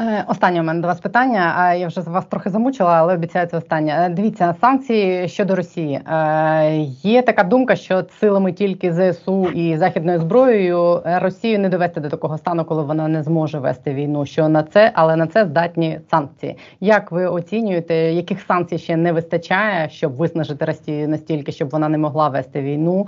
Е, 0.00 0.24
останнє 0.28 0.60
у 0.60 0.64
мене 0.64 0.80
до 0.80 0.88
вас 0.88 1.00
питання. 1.00 1.54
А 1.56 1.74
я 1.74 1.86
вже 1.86 2.00
вас 2.00 2.24
трохи 2.24 2.50
замучила, 2.50 2.92
але 2.92 3.14
обіцяю 3.14 3.46
це 3.46 3.56
останнє. 3.56 4.06
Е, 4.06 4.08
дивіться, 4.08 4.54
санкції 4.60 5.28
щодо 5.28 5.56
Росії. 5.56 5.94
Е, 5.94 6.76
є 7.02 7.22
така 7.22 7.42
думка, 7.42 7.76
що 7.76 8.04
силами 8.20 8.52
тільки 8.52 8.92
ЗСУ 8.92 9.48
і 9.48 9.76
західною 9.76 10.20
зброєю 10.20 11.02
Росію 11.04 11.58
не 11.58 11.68
довести 11.68 12.00
до 12.00 12.08
такого 12.08 12.38
стану, 12.38 12.64
коли 12.64 12.82
вона 12.82 13.08
не 13.08 13.22
зможе 13.22 13.58
вести 13.58 13.94
війну. 13.94 14.26
Що 14.26 14.48
на 14.48 14.62
це, 14.62 14.90
але 14.94 15.16
на 15.16 15.26
це 15.26 15.44
здатні 15.44 16.00
санкції. 16.10 16.56
Як 16.80 17.12
ви 17.12 17.26
оцінюєте, 17.26 17.94
яких 17.94 18.40
санкцій 18.40 18.78
ще 18.78 18.96
не 18.96 19.12
вистачає, 19.12 19.88
щоб 19.88 20.16
виснажити 20.16 20.64
Росію 20.64 21.08
настільки, 21.08 21.52
щоб 21.52 21.70
вона 21.70 21.88
не 21.88 21.98
могла 21.98 22.28
вести 22.28 22.60
війну? 22.60 23.06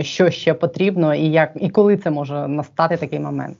Що 0.00 0.30
ще 0.30 0.54
потрібно, 0.54 1.14
і 1.14 1.30
як 1.30 1.50
і 1.60 1.70
коли 1.70 1.96
це 1.96 2.10
може 2.10 2.48
настати 2.48 2.96
такий 2.96 3.20
момент? 3.20 3.56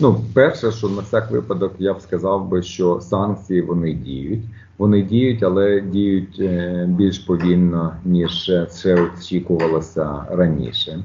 Ну, 0.00 0.20
перше, 0.34 0.72
що 0.72 0.88
на 0.88 1.02
всяк 1.02 1.30
випадок 1.30 1.72
я 1.78 1.94
б 1.94 2.00
сказав 2.00 2.48
би, 2.48 2.62
що 2.62 3.00
санкції 3.00 3.62
вони 3.62 3.92
діють. 3.92 4.44
Вони 4.78 5.02
діють, 5.02 5.42
але 5.42 5.80
діють 5.80 6.36
е, 6.40 6.84
більш 6.88 7.18
повільно, 7.18 7.92
ніж 8.04 8.52
це 8.70 9.02
очікувалося 9.02 10.24
раніше. 10.30 11.04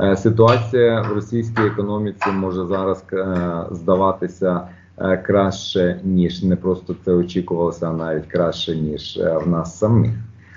Е, 0.00 0.16
Ситуація 0.16 1.00
в 1.00 1.12
російській 1.12 1.62
економіці 1.62 2.30
може 2.30 2.66
зараз 2.66 3.04
е, 3.12 3.36
здаватися 3.70 4.60
краще, 5.22 6.00
ніж 6.04 6.42
не 6.42 6.56
просто 6.56 6.96
це 7.04 7.12
очікувалося, 7.12 7.88
а 7.88 7.92
навіть 7.92 8.26
краще, 8.26 8.76
ніж 8.76 9.20
в 9.44 9.48
нас 9.48 9.78
самих. 9.78 10.10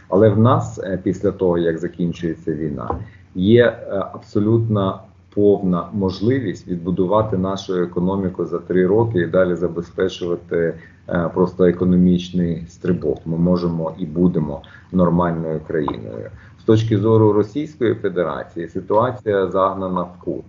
Але 0.09 0.29
в 0.29 0.39
нас 0.39 0.79
після 1.03 1.31
того, 1.31 1.57
як 1.57 1.77
закінчується 1.77 2.53
війна, 2.53 2.99
є 3.35 3.77
абсолютно 4.13 4.99
повна 5.33 5.89
можливість 5.93 6.67
відбудувати 6.67 7.37
нашу 7.37 7.75
економіку 7.75 8.45
за 8.45 8.59
три 8.59 8.87
роки 8.87 9.19
і 9.19 9.27
далі 9.27 9.55
забезпечувати 9.55 10.73
е, 11.09 11.29
просто 11.33 11.65
економічний 11.65 12.65
стрибок. 12.69 13.17
Ми 13.25 13.37
можемо 13.37 13.95
і 13.99 14.05
будемо 14.05 14.61
нормальною 14.91 15.61
країною. 15.67 16.29
З 16.59 16.63
точки 16.63 16.97
зору 16.97 17.33
Російської 17.33 17.95
Федерації 17.95 18.67
ситуація 18.67 19.47
загнана 19.47 20.01
в 20.01 20.11
кут. 20.23 20.43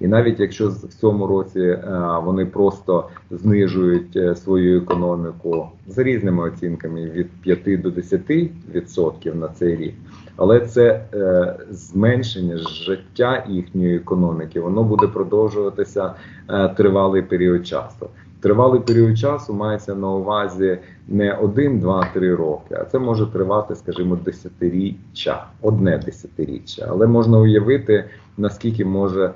І 0.00 0.08
навіть 0.08 0.40
якщо 0.40 0.68
в 0.68 0.94
цьому 1.00 1.26
році 1.26 1.60
е, 1.60 1.80
вони 2.24 2.46
просто 2.46 3.08
знижують 3.30 4.16
е, 4.16 4.34
свою 4.34 4.78
економіку 4.82 5.68
за 5.86 6.02
різними 6.02 6.42
оцінками 6.42 7.10
від 7.10 7.30
5 7.30 7.80
до 7.80 7.90
10% 7.90 9.34
на 9.34 9.48
цей 9.48 9.76
рік, 9.76 9.94
але 10.36 10.60
це 10.60 11.00
е, 11.14 11.54
зменшення 11.70 12.56
життя 12.56 13.44
їхньої 13.48 13.96
економіки, 13.96 14.60
воно 14.60 14.82
буде 14.82 15.06
продовжуватися 15.06 16.14
е, 16.50 16.68
тривалий 16.68 17.22
період 17.22 17.66
часу. 17.66 18.06
Тривалий 18.40 18.80
період 18.80 19.18
часу 19.18 19.54
мається 19.54 19.94
на 19.94 20.10
увазі 20.10 20.78
не 21.08 21.32
один, 21.32 21.80
два, 21.80 22.08
три 22.14 22.34
роки, 22.34 22.74
а 22.80 22.84
це 22.84 22.98
може 22.98 23.26
тривати, 23.26 23.74
скажімо, 23.74 24.18
десятиріччя, 24.24 25.46
одне 25.62 25.98
десятиріччя. 26.04 26.86
Але 26.90 27.06
можна 27.06 27.38
уявити, 27.38 28.04
наскільки 28.36 28.84
може 28.84 29.30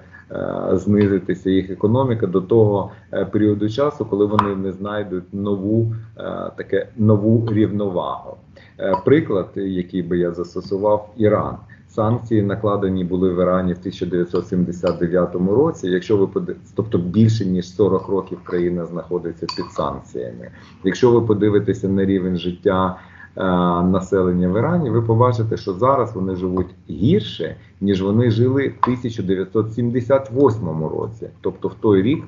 знизитися 0.72 1.51
їх 1.51 1.70
економіка 1.70 2.27
до 2.27 2.41
того 2.41 2.91
е, 3.12 3.25
періоду 3.25 3.68
часу, 3.68 4.05
коли 4.05 4.27
вони 4.27 4.57
не 4.57 4.72
знайдуть 4.72 5.25
нову 5.35 5.95
е, 6.18 6.22
таке 6.57 6.89
нову 6.97 7.49
рівновагу. 7.53 8.37
Е, 8.81 8.95
Приклад, 9.05 9.49
який 9.55 10.03
би 10.03 10.18
я 10.18 10.33
застосував, 10.33 11.11
Іран. 11.16 11.57
Санкції 11.89 12.43
накладені 12.43 13.05
були 13.05 13.35
в 13.35 13.41
Ірані 13.41 13.72
в 13.72 13.79
1979 13.79 15.35
році. 15.35 15.89
Якщо 15.91 16.16
ви 16.16 16.27
поди- 16.27 16.57
тобто 16.77 16.99
більше 16.99 17.45
ніж 17.47 17.75
40 17.75 18.09
років 18.09 18.39
країна 18.45 18.87
знаходиться 18.87 19.47
під 19.57 19.64
санкціями. 19.72 20.49
Якщо 20.85 21.11
ви 21.11 21.20
подивитеся 21.27 21.89
на 21.89 22.05
рівень 22.05 22.37
життя 22.37 22.97
е, 22.99 23.14
населення 23.37 24.49
в 24.49 24.59
Ірані, 24.59 24.91
ви 24.91 25.03
побачите, 25.03 25.57
що 25.57 25.72
зараз 25.72 26.14
вони 26.14 26.37
живуть 26.37 26.74
гірше, 26.91 27.57
ніж 27.80 28.03
вони 28.03 28.30
жили 28.30 28.68
в 28.68 28.74
1978 28.82 30.85
році, 30.85 31.28
тобто 31.41 31.68
в 31.68 31.74
той 31.74 32.03
рік, 32.03 32.24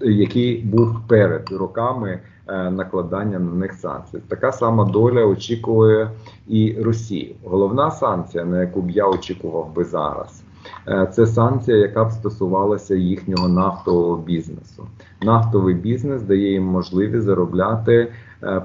який 0.00 0.62
був 0.62 0.96
перед 1.08 1.52
роками 1.52 2.18
е, 2.48 2.70
накладання 2.70 3.38
на 3.38 3.52
них 3.52 3.72
санкцій. 3.72 4.18
Така 4.28 4.52
сама 4.52 4.84
доля 4.84 5.24
очікує 5.24 6.10
і 6.48 6.76
Росію. 6.82 7.34
Головна 7.44 7.90
санкція, 7.90 8.44
на 8.44 8.60
яку 8.60 8.82
б 8.82 8.90
я 8.90 9.06
очікував 9.06 9.74
би 9.74 9.84
зараз, 9.84 10.42
е, 10.88 11.10
це 11.12 11.26
санкція, 11.26 11.76
яка 11.76 12.04
б 12.04 12.12
стосувалася 12.12 12.94
їхнього 12.94 13.48
нафтового 13.48 14.16
бізнесу. 14.16 14.86
Нафтовий 15.22 15.74
бізнес 15.74 16.22
дає 16.22 16.52
їм 16.52 16.64
можливість 16.64 17.24
заробляти 17.24 17.94
е, 17.94 18.12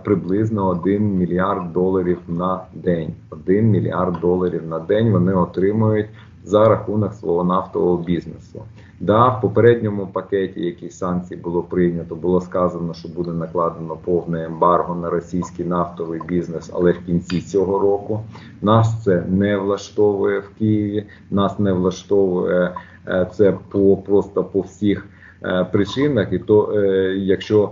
приблизно 0.03 0.67
1 0.67 1.03
мільярд 1.03 1.73
доларів 1.73 2.17
на 2.27 2.61
день. 2.73 3.13
1 3.29 3.65
мільярд 3.65 4.19
доларів 4.21 4.67
на 4.67 4.79
день 4.79 5.11
вони 5.11 5.33
отримують 5.33 6.07
за 6.45 6.65
рахунок 6.65 7.13
свого 7.13 7.43
нафтового 7.43 7.97
бізнесу. 7.97 8.61
Да, 8.99 9.27
в 9.27 9.41
попередньому 9.41 10.07
пакеті, 10.07 10.61
який 10.65 10.89
санкцій 10.89 11.35
було 11.35 11.63
прийнято, 11.63 12.15
було 12.15 12.41
сказано, 12.41 12.93
що 12.93 13.09
буде 13.09 13.31
накладено 13.31 13.97
повне 14.05 14.45
ембарго 14.45 14.95
на 14.95 15.09
російський 15.09 15.65
нафтовий 15.65 16.21
бізнес, 16.27 16.71
але 16.73 16.91
в 16.91 17.05
кінці 17.05 17.41
цього 17.41 17.79
року 17.79 18.19
нас 18.61 19.03
це 19.03 19.23
не 19.29 19.57
влаштовує 19.57 20.39
в 20.39 20.49
Києві. 20.59 21.05
Нас 21.31 21.59
не 21.59 21.73
влаштовує 21.73 22.75
е, 23.07 23.27
це 23.33 23.57
по 23.69 23.97
просто 23.97 24.43
по 24.43 24.61
всіх 24.61 25.07
е, 25.43 25.67
причинах. 25.71 26.33
І 26.33 26.39
то, 26.39 26.73
е, 26.73 27.15
якщо 27.17 27.63
е, 27.63 27.69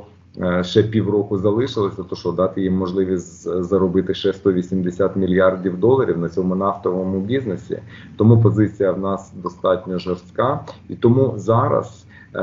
ще 0.61 0.83
півроку 0.83 1.37
залишилося, 1.37 2.03
то 2.03 2.15
що 2.15 2.31
дати 2.31 2.61
їм 2.61 2.73
можливість 2.73 3.63
заробити 3.63 4.13
ще 4.13 4.33
180 4.33 5.15
мільярдів 5.15 5.79
доларів 5.79 6.17
на 6.17 6.29
цьому 6.29 6.55
нафтовому 6.55 7.19
бізнесі. 7.19 7.79
Тому 8.17 8.41
позиція 8.41 8.91
в 8.91 8.99
нас 8.99 9.33
достатньо 9.43 9.99
жорстка, 9.99 10.59
і 10.89 10.95
тому 10.95 11.33
зараз 11.37 12.05
е, 12.35 12.39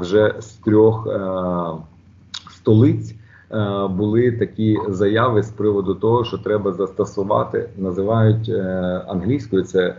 вже 0.00 0.34
з 0.38 0.46
трьох 0.46 1.06
е, 1.06 1.20
столиць. 2.50 3.14
е, 3.52 3.88
Були 3.88 4.32
такі 4.32 4.78
заяви 4.88 5.42
з 5.42 5.50
приводу 5.50 5.94
того, 5.94 6.24
що 6.24 6.38
треба 6.38 6.72
застосувати, 6.72 7.68
називають 7.78 8.48
е, 8.48 8.62
англійською 9.08 9.62
це 9.62 9.80
е, 9.80 9.94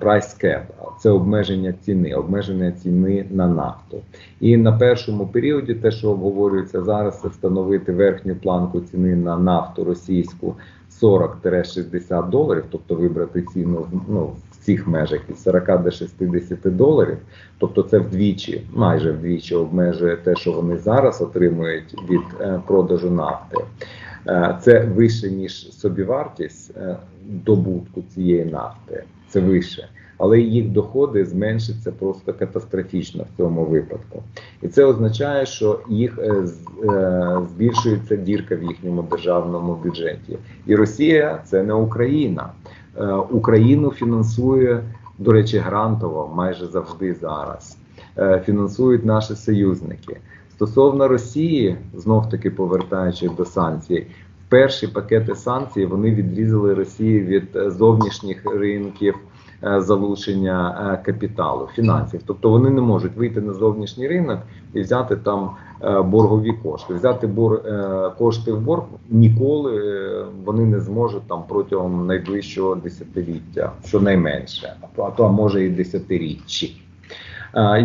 price 0.00 0.44
cap, 0.44 0.62
це 1.00 1.10
обмеження 1.10 1.74
ціни, 1.80 2.14
обмеження 2.14 2.72
ціни 2.72 3.24
на 3.30 3.48
нафту. 3.48 4.00
І 4.40 4.56
на 4.56 4.72
першому 4.72 5.26
періоді, 5.26 5.74
те, 5.74 5.90
що 5.90 6.10
обговорюється 6.10 6.82
зараз, 6.82 7.20
це 7.20 7.28
встановити 7.28 7.92
верхню 7.92 8.36
планку 8.36 8.80
ціни 8.80 9.16
на 9.16 9.38
нафту 9.38 9.84
російську 9.84 10.54
40-60 11.02 12.30
доларів, 12.30 12.64
тобто 12.70 12.94
вибрати 12.94 13.42
ціну 13.42 13.86
ну, 14.08 14.32
в 14.50 14.64
цих 14.64 14.86
межах 14.86 15.20
від 15.28 15.38
40 15.38 15.82
до 15.82 15.90
60 15.90 16.76
доларів. 16.76 17.16
Тобто 17.58 17.82
це 17.82 17.98
вдвічі, 17.98 18.66
майже 18.72 19.12
вдвічі 19.12 19.54
обмежує 19.54 20.16
те, 20.16 20.36
що 20.36 20.52
вони 20.52 20.76
зараз 20.78 21.22
отримують 21.22 21.94
від 22.10 22.20
е, 22.40 22.60
продажу 22.66 23.10
нафти. 23.10 23.56
Е, 24.26 24.58
це 24.62 24.80
вище 24.80 25.30
ніж 25.30 25.72
собівартість 25.72 26.76
е, 26.76 26.96
добутку 27.22 28.02
цієї 28.14 28.44
нафти. 28.44 29.04
Це 29.28 29.40
вище. 29.40 29.88
Але 30.18 30.40
їх 30.40 30.68
доходи 30.68 31.24
зменшаться 31.24 31.92
просто 31.92 32.32
катастрофічно 32.32 33.24
в 33.34 33.36
цьому 33.36 33.64
випадку, 33.64 34.22
і 34.62 34.68
це 34.68 34.84
означає, 34.84 35.46
що 35.46 35.80
їх 35.88 36.18
е, 36.18 36.44
е, 36.84 37.38
збільшується 37.54 38.16
дірка 38.16 38.56
в 38.56 38.62
їхньому 38.62 39.02
державному 39.02 39.74
бюджеті. 39.84 40.38
І 40.66 40.76
Росія 40.76 41.42
це 41.44 41.62
не 41.62 41.74
Україна. 41.74 42.52
Е, 42.96 43.12
Україну 43.12 43.90
фінансує, 43.90 44.82
до 45.18 45.32
речі, 45.32 45.58
грантово 45.58 46.32
майже 46.34 46.66
завжди 46.66 47.14
зараз. 47.14 47.76
Фінансують 48.44 49.04
наші 49.04 49.34
союзники. 49.34 50.16
Стосовно 50.50 51.08
Росії, 51.08 51.76
знов 51.94 52.28
таки 52.28 52.50
повертаючись 52.50 53.32
до 53.32 53.44
санкцій, 53.44 54.06
перші 54.48 54.86
пакети 54.86 55.34
санкцій 55.34 55.86
вони 55.86 56.10
відрізали 56.10 56.74
Росію 56.74 57.26
від 57.26 57.56
е, 57.56 57.70
зовнішніх 57.70 58.42
ринків 58.44 59.14
е, 59.64 59.80
залучення 59.80 60.88
е, 60.92 61.04
капіталу, 61.06 61.68
фінансів. 61.74 62.20
Тобто 62.26 62.50
вони 62.50 62.70
не 62.70 62.80
можуть 62.80 63.16
вийти 63.16 63.40
на 63.40 63.52
зовнішній 63.52 64.08
ринок 64.08 64.38
і 64.74 64.80
взяти 64.80 65.16
там 65.16 65.50
боргові 66.04 66.52
кошти. 66.62 66.94
Взяти 66.94 67.26
бор, 67.26 67.62
кошти 68.18 68.52
в 68.52 68.60
борг 68.60 68.82
ніколи 69.10 69.82
вони 70.44 70.64
не 70.64 70.80
зможуть 70.80 71.22
там 71.28 71.42
протягом 71.48 72.06
найближчого 72.06 72.74
десятиліття, 72.74 73.72
щонайменше, 73.84 74.74
а 74.80 74.86
то- 74.96 75.02
а 75.02 75.10
то 75.10 75.24
а 75.24 75.28
може 75.28 75.64
і 75.64 75.68
десятиріччі. 75.68 76.82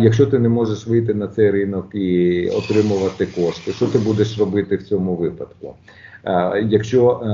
Якщо 0.00 0.26
ти 0.26 0.38
не 0.38 0.48
можеш 0.48 0.86
вийти 0.86 1.14
на 1.14 1.28
цей 1.28 1.50
ринок 1.50 1.94
і 1.94 2.48
отримувати 2.48 3.26
кошти, 3.26 3.72
що 3.72 3.86
ти 3.86 3.98
будеш 3.98 4.38
робити 4.38 4.76
в 4.76 4.82
цьому 4.82 5.14
випадку? 5.14 5.74
А, 6.24 6.58
Якщо 6.68 7.10
е, 7.10 7.26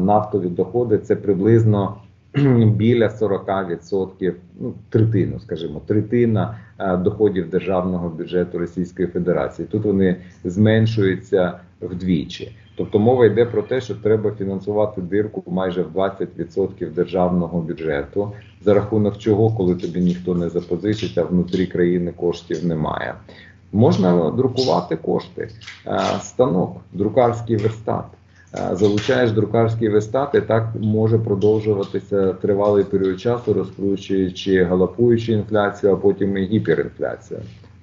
нафтові 0.00 0.48
доходи 0.48 0.98
це 0.98 1.16
приблизно 1.16 1.96
біля 2.74 3.08
40%, 3.08 4.32
ну 4.60 4.74
третину, 4.90 5.40
скажімо, 5.40 5.80
третина 5.86 6.58
е, 6.78 6.96
доходів 6.96 7.50
державного 7.50 8.08
бюджету 8.08 8.58
Російської 8.58 9.08
Федерації. 9.08 9.68
Тут 9.70 9.84
вони 9.84 10.16
зменшуються 10.44 11.52
вдвічі. 11.80 12.52
Тобто 12.76 12.98
мова 12.98 13.26
йде 13.26 13.44
про 13.44 13.62
те, 13.62 13.80
що 13.80 13.94
треба 13.94 14.30
фінансувати 14.30 15.00
дирку 15.00 15.42
майже 15.46 15.82
в 15.82 15.96
20% 15.96 16.90
державного 16.90 17.60
бюджету, 17.60 18.32
за 18.62 18.74
рахунок 18.74 19.18
чого, 19.18 19.50
коли 19.50 19.74
тобі 19.74 20.00
ніхто 20.00 20.34
не 20.34 20.48
запозичить, 20.48 21.18
а 21.18 21.22
внутрі 21.22 21.66
країни 21.66 22.12
коштів 22.16 22.66
немає. 22.66 23.14
Можна 23.72 24.30
друкувати 24.30 24.96
кошти, 24.96 25.48
Е, 25.86 26.00
станок, 26.20 26.76
друкарський 26.92 27.56
верстат. 27.56 28.04
Е, 28.54 28.76
Залучаєш 28.76 29.30
друкарський 29.30 29.88
верстат, 29.88 30.34
і 30.34 30.40
так 30.40 30.68
може 30.80 31.18
продовжуватися 31.18 32.32
тривалий 32.32 32.84
період 32.84 33.20
часу, 33.20 33.52
розкручуючи 33.52 34.64
галопуючу 34.64 35.32
інфляцію, 35.32 35.92
а 35.92 35.96
потім 35.96 36.36
і 36.36 36.44
гіперінфляцію. 36.46 37.40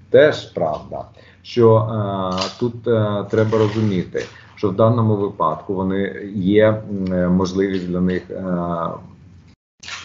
теж 0.09 0.45
правда. 0.45 1.05
Що 1.41 1.77
е, 1.77 2.49
тут 2.59 2.87
е, 2.87 3.25
треба 3.29 3.57
розуміти, 3.57 4.23
що 4.55 4.69
в 4.69 4.75
даному 4.75 5.15
випадку 5.15 5.73
вони 5.73 6.29
є 6.35 6.81
е, 7.09 7.27
можливість 7.27 7.87
для 7.87 8.01
них, 8.01 8.31
е, 8.31 8.43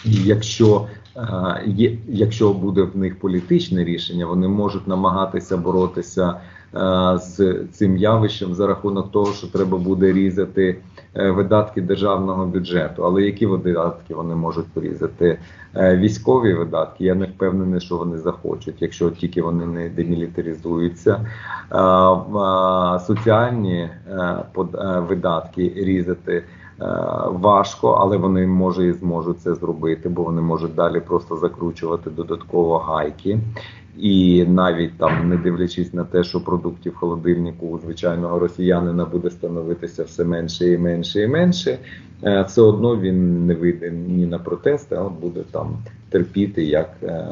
якщо 0.05 0.87
е, 1.17 1.97
якщо 2.07 2.53
буде 2.53 2.81
в 2.81 2.97
них 2.97 3.19
політичне 3.19 3.83
рішення, 3.83 4.25
вони 4.25 4.47
можуть 4.47 4.87
намагатися 4.87 5.57
боротися 5.57 6.33
з 7.15 7.55
цим 7.71 7.97
явищем 7.97 8.53
за 8.53 8.67
рахунок 8.67 9.11
того, 9.11 9.33
що 9.33 9.47
треба 9.47 9.77
буде 9.77 10.11
різати 10.11 10.77
е, 11.15 11.31
видатки 11.31 11.81
державного 11.81 12.45
бюджету. 12.45 13.05
Але 13.05 13.23
які 13.23 13.45
видатки 13.45 14.15
вони 14.15 14.35
можуть 14.35 14.67
порізати? 14.67 15.39
Е, 15.75 15.97
Військові 15.97 16.53
видатки, 16.53 17.05
я 17.05 17.15
не 17.15 17.25
впевнений, 17.25 17.81
що 17.81 17.97
вони 17.97 18.17
захочуть, 18.17 18.81
якщо 18.81 19.09
тільки 19.09 19.41
вони 19.41 19.65
не 19.65 19.89
демілітаризуються. 19.89 21.25
Е, 21.71 21.77
е, 21.77 22.99
Соціальні 22.99 23.77
е, 23.77 24.43
е, 24.57 24.99
видатки 24.99 25.73
різати 25.75 26.33
е, 26.33 26.43
важко, 27.27 27.91
але 27.91 28.17
вони 28.17 28.47
може 28.47 28.87
і 28.87 28.93
зможуть 28.93 29.39
це 29.39 29.55
зробити, 29.55 30.09
бо 30.09 30.23
вони 30.23 30.41
можуть 30.41 30.75
далі 30.75 30.99
просто 30.99 31.35
закручувати 31.37 32.09
додатково 32.09 32.77
гайки. 32.77 33.39
І 34.01 34.45
навіть 34.45 34.97
там, 34.97 35.29
не 35.29 35.37
дивлячись 35.37 35.93
на 35.93 36.03
те, 36.03 36.23
що 36.23 36.41
продуктів 36.41 36.95
холодильнику 36.95 37.67
у 37.67 37.79
звичайного 37.79 38.39
росіянина 38.39 39.05
буде 39.05 39.29
становитися 39.29 40.03
все 40.03 40.23
менше 40.23 40.73
і 40.73 40.77
менше 40.77 41.21
і 41.21 41.27
менше, 41.27 41.77
е, 42.23 42.41
все 42.41 42.61
одно 42.61 42.99
він 42.99 43.45
не 43.45 43.55
вийде 43.55 43.91
ні 43.91 44.25
на 44.25 44.39
протести, 44.39 44.95
а 44.95 45.03
буде 45.03 45.41
там 45.51 45.77
терпіти, 46.09 46.63
як 46.63 46.89
е, 47.03 47.25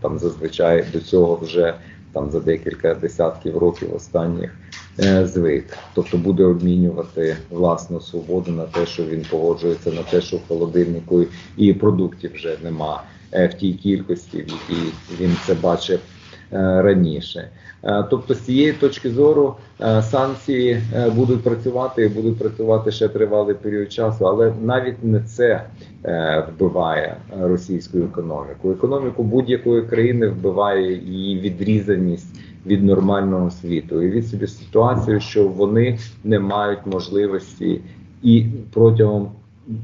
там 0.00 0.18
зазвичай 0.18 0.84
до 0.92 1.00
цього 1.00 1.36
вже 1.42 1.74
там 2.12 2.30
за 2.30 2.40
декілька 2.40 2.94
десятків 2.94 3.58
років 3.58 3.94
останніх 3.94 4.54
е, 5.00 5.26
звик. 5.26 5.78
Тобто 5.94 6.16
буде 6.16 6.44
обмінювати 6.44 7.36
власну 7.50 8.00
свободу 8.00 8.52
на 8.52 8.64
те, 8.64 8.86
що 8.86 9.04
він 9.04 9.24
погоджується 9.30 9.90
на 9.90 10.02
те, 10.02 10.20
що 10.20 10.36
в 10.36 10.48
холодильнику 10.48 11.24
і 11.56 11.72
продуктів 11.72 12.32
вже 12.34 12.56
нема 12.64 13.02
в 13.34 13.54
тій 13.54 13.72
кількості, 13.72 14.36
в 14.36 14.48
якій 14.48 14.92
він 15.20 15.36
це 15.46 15.54
бачив 15.54 16.00
е, 16.52 16.82
раніше. 16.82 17.48
Е, 17.84 18.04
Тобто, 18.10 18.34
з 18.34 18.40
цієї 18.40 18.72
точки 18.72 19.10
зору 19.10 19.54
е, 19.80 20.02
санкції 20.02 20.82
е, 20.94 21.10
будуть 21.10 21.42
працювати 21.42 22.04
і 22.04 22.08
будуть 22.08 22.38
працювати 22.38 22.90
ще 22.90 23.08
тривалий 23.08 23.54
період 23.54 23.92
часу, 23.92 24.26
але 24.26 24.52
навіть 24.62 25.04
не 25.04 25.20
це 25.20 25.64
е, 26.04 26.46
вбиває 26.48 27.16
е, 27.42 27.48
російську 27.48 27.98
економіку. 27.98 28.70
Економіку 28.70 29.22
будь-якої 29.22 29.82
країни 29.82 30.28
вбиває 30.28 30.92
її 30.92 31.40
відрізаність 31.40 32.40
від 32.66 32.84
нормального 32.84 33.50
світу 33.50 34.02
і 34.02 34.10
від 34.10 34.26
собі 34.28 34.46
ситуацію, 34.46 35.20
що 35.20 35.48
вони 35.48 35.98
не 36.24 36.38
мають 36.38 36.86
можливості 36.86 37.80
і 38.22 38.46
протягом 38.72 39.28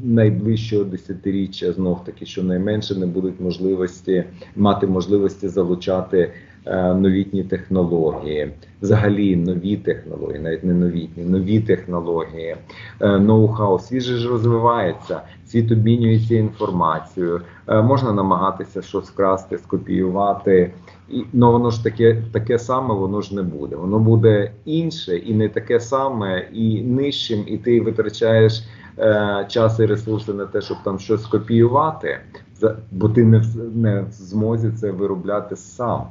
найближчого 0.03 0.85
десятиріччя 0.85 1.73
знов 1.73 2.05
таки 2.05 2.27
щонайменше 2.27 2.95
не 2.95 3.07
будуть 3.07 3.41
можливості 3.41 4.25
мати 4.57 4.87
можливості 4.87 5.49
залучати 5.49 6.33
е, 6.67 6.95
новітні 6.95 7.45
технології, 7.45 8.53
взагалі 8.83 9.37
нові 9.37 9.77
технології, 9.77 10.39
навіть 10.39 10.65
не 10.65 10.75
новітні, 10.75 11.25
нові 11.25 11.61
технології, 11.61 12.57
е, 13.01 13.09
ноу-хау. 13.19 13.79
Світ 13.79 14.03
же 14.03 14.17
ж 14.17 14.29
розвивається, 14.29 15.21
світ 15.47 15.73
обмінюється 15.73 16.35
інформацією. 16.35 17.41
Е, 17.69 17.83
можна 17.83 18.13
намагатися 18.13 18.83
щось 18.83 19.11
вкрасти, 19.11 19.59
скопіювати. 19.59 20.73
І 21.09 21.25
ну 21.33 21.53
воно 21.53 21.71
ж 21.71 21.85
таке 21.85 22.23
таке 22.33 22.59
саме, 22.59 22.95
воно 22.95 23.21
ж 23.21 23.35
не 23.35 23.43
буде. 23.43 23.77
Воно 23.77 23.99
буде 23.99 24.53
інше 24.65 25.17
і 25.17 25.35
не 25.35 25.49
таке 25.49 25.81
саме, 25.81 26.49
і 26.53 26.83
нижчим, 26.83 27.45
і 27.47 27.57
ти 27.59 27.81
витрачаєш 27.81 28.63
е, 29.01 29.47
час 29.49 29.81
і 29.81 29.87
ресурси 29.87 30.33
на 30.33 30.47
те, 30.47 30.61
щоб 30.61 30.77
там 30.85 30.99
щось 30.99 31.27
копіювати, 31.27 32.19
бо 32.91 33.09
ти 33.09 33.25
не 33.25 33.39
в, 33.39 33.77
не 33.77 34.01
в 34.01 34.13
змозі 34.13 34.71
це 34.71 34.91
виробляти 34.91 35.57
сам. 35.57 36.03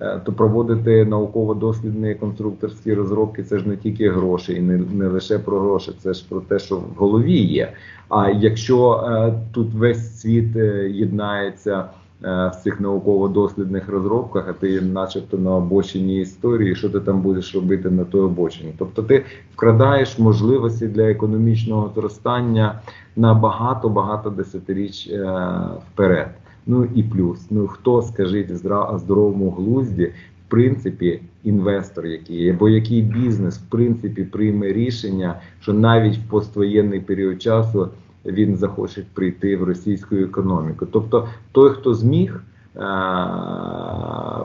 Е, 0.00 0.20
То 0.24 0.32
проводити 0.32 1.04
науково-дослідні 1.04 2.14
конструкторські 2.14 2.94
розробки 2.94 3.42
це 3.42 3.58
ж 3.58 3.68
не 3.68 3.76
тільки 3.76 4.10
гроші, 4.10 4.54
і 4.54 4.60
не, 4.60 4.76
не 4.76 5.08
лише 5.08 5.38
про 5.38 5.60
гроші, 5.60 5.92
це 5.98 6.14
ж 6.14 6.26
про 6.28 6.40
те, 6.40 6.58
що 6.58 6.76
в 6.76 6.92
голові 6.96 7.38
є. 7.38 7.72
А 8.08 8.30
якщо 8.30 8.92
е, 8.92 9.34
тут 9.52 9.74
весь 9.74 10.20
світ 10.20 10.56
е, 10.56 10.90
єднається 10.90 11.84
в 12.26 12.52
цих 12.64 12.80
науково-дослідних 12.80 13.88
розробках, 13.88 14.44
а 14.48 14.52
ти 14.52 14.80
начебто 14.80 15.38
на 15.38 15.54
обочині 15.54 16.20
історії, 16.20 16.74
що 16.74 16.90
ти 16.90 17.00
там 17.00 17.20
будеш 17.20 17.54
робити 17.54 17.90
на 17.90 18.04
той 18.04 18.20
обочині? 18.20 18.74
Тобто 18.78 19.02
ти 19.02 19.24
вкрадаєш 19.54 20.18
можливості 20.18 20.86
для 20.86 21.10
економічного 21.10 21.92
зростання 21.94 22.80
на 23.16 23.34
багато-багато 23.34 24.30
десятиріч 24.30 25.08
е, 25.08 25.50
вперед. 25.92 26.28
Ну 26.66 26.88
і 26.94 27.02
плюс, 27.02 27.46
ну 27.50 27.66
хто 27.66 28.02
скажіть 28.02 28.50
в 28.50 28.98
здоровому 28.98 29.50
глузді, 29.50 30.04
в 30.46 30.50
принципі, 30.50 31.20
інвестор, 31.44 32.06
який 32.06 32.36
є, 32.36 32.52
або 32.52 32.68
який 32.68 33.02
бізнес 33.02 33.58
в 33.58 33.70
принципі 33.70 34.24
прийме 34.24 34.72
рішення, 34.72 35.40
що 35.60 35.72
навіть 35.72 36.16
в 36.18 36.28
поствоєнний 36.30 37.00
період 37.00 37.42
часу 37.42 37.88
він 38.26 38.56
захоче 38.56 39.02
прийти 39.14 39.56
в 39.56 39.64
російську 39.64 40.16
економіку. 40.16 40.86
Тобто 40.92 41.28
той, 41.52 41.70
хто 41.70 41.94
зміг 41.94 42.40
е- 42.76 42.80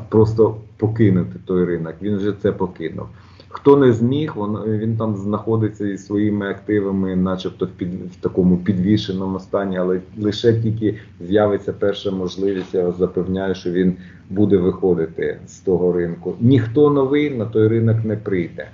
просто 0.10 0.56
покинути 0.78 1.40
той 1.46 1.66
ринок, 1.66 1.94
він 2.02 2.18
вже 2.18 2.34
це 2.42 2.52
покинув. 2.52 3.06
Хто 3.54 3.78
не 3.78 3.94
зміг, 3.94 4.34
він, 4.38 4.80
він 4.80 4.98
там 4.98 5.16
знаходиться 5.16 5.88
із 5.88 6.06
своїми 6.06 6.50
активами, 6.50 7.16
начебто 7.16 7.66
в, 7.66 7.70
під, 7.70 7.94
в 7.94 8.16
такому 8.16 8.58
підвішеному 8.58 9.40
стані, 9.40 9.78
але 9.78 10.00
лише 10.20 10.62
тільки 10.62 11.00
з'явиться 11.22 11.74
перша 11.74 12.12
можливість, 12.12 12.74
я 12.74 12.84
вас 12.84 12.98
запевняю, 12.98 13.56
що 13.56 13.72
він 13.72 13.96
буде 14.30 14.58
виходити 14.58 15.40
з 15.48 15.60
того 15.60 15.94
ринку. 15.94 16.36
Ніхто 16.40 16.90
новий 16.90 17.30
на 17.30 17.46
той 17.46 17.68
ринок 17.68 18.06
не 18.06 18.16
прийде. 18.16 18.68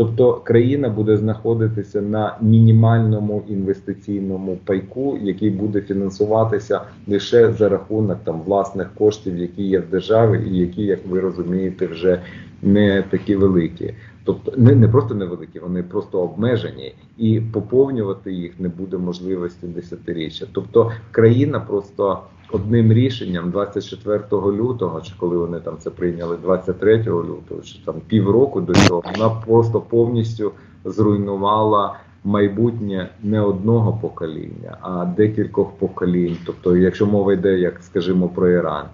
Тобто 0.00 0.34
країна 0.34 0.88
буде 0.88 1.16
знаходитися 1.16 2.02
на 2.02 2.36
мінімальному 2.40 3.42
інвестиційному 3.48 4.58
пайку, 4.64 5.18
який 5.22 5.50
буде 5.50 5.80
фінансуватися 5.80 6.80
лише 7.08 7.52
за 7.52 7.68
рахунок 7.68 8.18
там 8.24 8.42
власних 8.42 8.94
коштів, 8.94 9.38
які 9.38 9.62
є 9.62 9.78
в 9.78 9.90
державі, 9.90 10.48
і 10.50 10.58
які, 10.58 10.82
як 10.82 11.06
ви 11.08 11.20
розумієте, 11.20 11.86
вже 11.86 12.22
не 12.62 13.02
такі 13.10 13.36
великі. 13.36 13.94
Тобто 14.24 14.52
не, 14.56 14.74
не 14.74 14.88
просто 14.88 15.14
невеликі, 15.14 15.58
вони 15.58 15.82
просто 15.82 16.20
обмежені, 16.20 16.94
і 17.18 17.40
поповнювати 17.40 18.32
їх 18.32 18.60
не 18.60 18.68
буде 18.68 18.98
можливості 18.98 19.66
десятиріччя. 19.66 20.46
Тобто 20.52 20.92
країна 21.10 21.60
просто 21.60 22.18
одним 22.52 22.92
рішенням 22.92 23.50
24 23.50 24.22
лютого, 24.32 25.00
чи 25.00 25.12
коли 25.18 25.36
вони 25.36 25.60
там 25.60 25.74
це 25.78 25.90
прийняли 25.90 26.36
23 26.42 26.98
лютого, 26.98 27.60
чи 27.64 27.78
там 27.84 27.94
півроку 28.06 28.60
до 28.60 28.74
цього, 28.74 29.02
вона 29.16 29.30
просто 29.30 29.80
повністю 29.80 30.52
зруйнувала 30.84 31.96
майбутнє 32.24 33.08
не 33.22 33.40
одного 33.40 33.92
покоління, 34.02 34.76
а 34.80 35.04
декількох 35.04 35.70
поколінь. 35.70 36.36
Тобто, 36.46 36.76
якщо 36.76 37.06
мова 37.06 37.32
йде, 37.32 37.58
як 37.58 37.82
скажімо, 37.82 38.28
про 38.28 38.48
Іран. 38.50 38.84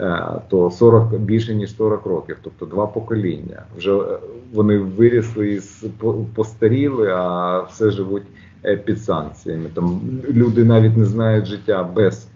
е, 0.00 0.22
То 0.48 0.70
40, 0.70 1.14
більше 1.14 1.54
ніж 1.54 1.76
40 1.76 2.06
років, 2.06 2.36
тобто 2.42 2.66
два 2.66 2.86
покоління. 2.86 3.62
Вже 3.76 3.96
е, 3.96 4.18
вони 4.54 4.78
вирісли 4.78 5.48
і 5.48 5.88
постаріли, 6.34 7.08
а 7.10 7.60
все 7.60 7.90
живуть 7.90 8.22
е, 8.64 8.76
під 8.76 9.02
санкціями. 9.02 9.70
Там 9.74 10.00
люди 10.30 10.64
навіть 10.64 10.96
не 10.96 11.04
знають 11.04 11.46
життя 11.46 11.90
без 11.94 12.28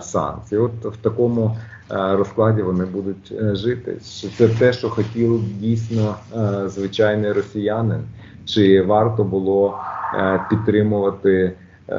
санкцій. 0.00 0.56
От 0.56 0.84
в 0.84 0.96
такому 0.96 1.56
е, 1.90 2.16
розкладі 2.16 2.62
вони 2.62 2.84
будуть 2.84 3.32
е, 3.32 3.54
жити. 3.54 3.96
Це 4.38 4.48
те, 4.48 4.72
що 4.72 4.90
хотів 4.90 5.40
дійсно 5.58 6.14
е, 6.36 6.68
звичайний 6.68 7.32
росіянин? 7.32 8.00
Чи 8.44 8.82
варто 8.82 9.24
було 9.24 9.78
е, 10.14 10.40
підтримувати 10.50 11.52
е, 11.88 11.94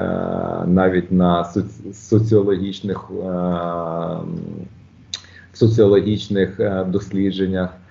навіть 0.65 1.11
на 1.11 1.45
соціологічних 1.93 3.11
е, 3.25 4.17
соціологічних 5.53 6.59
е, 6.59 6.83
дослідженнях 6.87 7.69
е, 7.69 7.82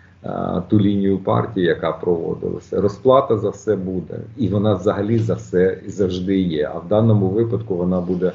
ту 0.68 0.80
лінію 0.80 1.18
партії, 1.18 1.66
яка 1.66 1.92
проводилася. 1.92 2.80
Розплата 2.80 3.38
за 3.38 3.50
все 3.50 3.76
буде, 3.76 4.18
і 4.36 4.48
вона 4.48 4.74
взагалі 4.74 5.18
за 5.18 5.34
все 5.34 5.78
завжди 5.86 6.38
є. 6.38 6.70
А 6.74 6.78
в 6.78 6.88
даному 6.88 7.28
випадку 7.28 7.76
вона 7.76 8.00
буде 8.00 8.32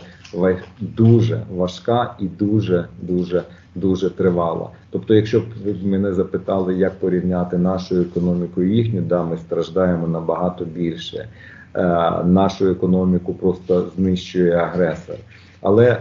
дуже 0.80 1.42
важка 1.56 2.16
і 2.20 2.28
дуже 2.28 2.88
дуже 3.02 3.44
дуже 3.76 4.10
тривала. 4.10 4.70
Тобто, 4.90 5.14
якщо 5.14 5.40
б 5.40 5.44
ви 5.66 5.76
мене 5.84 6.14
запитали, 6.14 6.76
як 6.76 7.00
порівняти 7.00 7.58
нашу 7.58 8.02
економіку 8.02 8.64
і 8.64 8.76
їхню, 8.76 9.02
да, 9.02 9.24
ми 9.24 9.38
страждаємо 9.38 10.08
набагато 10.08 10.66
більше. 10.66 11.28
Е, 11.76 11.82
нашу 12.24 12.70
економіку 12.70 13.34
просто 13.34 13.90
знищує 13.96 14.56
агресор. 14.56 15.16
Але 15.62 15.98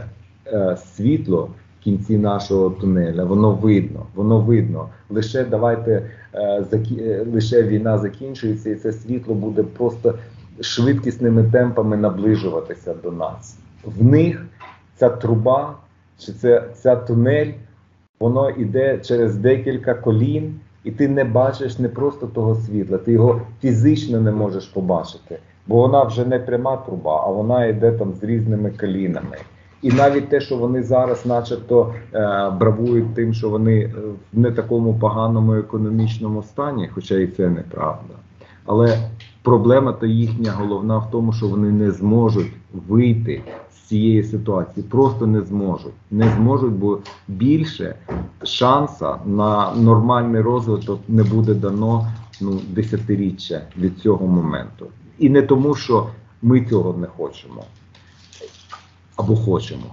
е, 0.47 0.77
світло 0.97 1.51
кінці 1.87 2.19
нашого 2.19 2.71
тунеля. 2.71 3.25
Воно 3.25 3.51
видно, 3.51 4.07
воно 4.15 4.41
видно. 4.41 4.89
Лише 5.11 5.45
давайте 5.45 6.11
е, 6.35 6.65
закі... 6.71 7.03
е, 7.03 7.27
лише 7.33 7.63
війна 7.63 7.99
закінчується, 7.99 8.71
і 8.71 8.75
це 8.75 8.93
світло 8.93 9.35
буде 9.35 9.63
просто 9.63 10.15
швидкісними 10.61 11.45
темпами 11.45 11.97
наближуватися 11.97 12.95
до 13.03 13.13
нас. 13.13 13.59
В 13.85 14.05
них 14.05 14.47
ця 14.97 15.09
труба 15.09 15.75
чи 16.19 16.33
це 16.33 16.65
ця 16.75 16.97
тунель, 16.97 17.53
воно 18.21 18.51
йде 18.51 18.99
через 18.99 19.37
декілька 19.37 19.95
колін, 19.95 20.55
і 20.85 20.91
ти 20.91 21.09
не 21.09 21.25
бачиш 21.25 21.79
не 21.79 21.89
просто 21.89 22.27
того 22.27 22.55
світла, 22.55 22.99
ти 22.99 23.13
його 23.13 23.41
фізично 23.61 24.21
не 24.21 24.33
можеш 24.33 24.67
побачити, 24.67 25.39
бо 25.67 25.77
вона 25.77 26.03
вже 26.03 26.25
не 26.25 26.39
пряма 26.39 26.77
труба, 26.77 27.23
а 27.27 27.31
вона 27.31 27.67
йде 27.67 27.93
там 27.93 28.15
з 28.15 28.25
різними 28.25 28.71
колінами. 28.71 29.37
І 29.83 29.93
навіть 29.93 30.29
те, 30.29 30.41
що 30.41 30.57
вони 30.57 30.83
зараз, 30.83 31.27
начебто, 31.27 31.95
е, 32.15 32.51
бравують 32.61 33.15
тим, 33.15 33.35
що 33.35 33.51
вони 33.51 33.81
е, 33.81 33.93
в 34.33 34.39
не 34.39 34.51
такому 34.51 34.95
поганому 34.95 35.55
економічному 35.55 36.43
стані, 36.43 36.89
хоча 36.95 37.15
і 37.15 37.27
це 37.27 37.49
неправда. 37.49 38.15
Але 38.67 38.99
проблема 39.43 39.93
то 39.93 40.07
їхня 40.07 40.53
головна 40.53 40.99
в 40.99 41.11
тому, 41.11 41.33
що 41.33 41.49
вони 41.49 41.71
не 41.71 41.91
зможуть 41.91 42.53
вийти 42.89 43.43
з 43.71 43.89
цієї 43.89 44.23
ситуації. 44.23 44.87
Просто 44.91 45.27
не 45.27 45.43
зможуть. 45.43 45.95
Не 46.11 46.29
зможуть, 46.37 46.73
бо 46.73 46.99
більше 47.29 47.95
шанса 48.43 49.17
на 49.27 49.75
нормальний 49.75 50.41
розвиток 50.41 51.01
не 51.09 51.25
буде 51.25 51.55
дано 51.55 52.09
ну, 52.41 52.61
десятиріччя 52.71 53.61
від 53.79 53.99
цього 53.99 54.27
моменту. 54.27 54.87
І 55.19 55.31
не 55.31 55.43
тому, 55.43 55.75
що 55.75 56.07
ми 56.43 56.65
цього 56.65 56.95
не 57.01 57.07
хочемо 57.07 57.65
або 59.17 59.37
хочемо. 59.37 59.87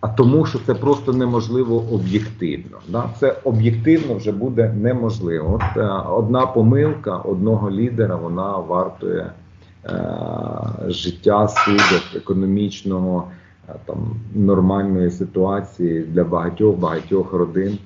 А 0.00 0.08
тому, 0.08 0.46
що 0.46 0.58
це 0.66 0.74
просто 0.74 1.12
неможливо 1.12 1.84
об'єктивно. 1.92 2.78
Да? 2.88 3.10
Це 3.20 3.36
об'єктивно 3.44 4.14
вже 4.14 4.32
буде 4.32 4.72
неможливо. 4.72 5.54
От 5.54 5.76
е, 5.76 5.88
одна 6.08 6.46
помилка 6.46 7.16
одного 7.16 7.70
лідера 7.70 8.16
вона 8.16 8.56
вартує 8.56 9.30
е, 9.84 9.90
життя 10.86 11.48
судок, 11.48 12.02
економічного 12.16 13.28
е, 13.68 13.72
там 13.84 14.16
нормальної 14.34 15.10
ситуації 15.10 16.00
для 16.00 16.24
багатьох 16.24 16.76
багатьох 16.76 17.32
родин 17.32 17.78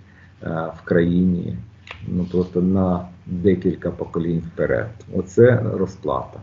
е, 0.42 0.48
в 0.76 0.84
країні. 0.84 1.56
Ну 2.08 2.24
просто 2.24 2.62
на 2.62 3.08
декілька 3.26 3.90
поколінь 3.90 4.42
вперед. 4.54 4.90
Оце 5.16 5.62
розплата. 5.74 6.40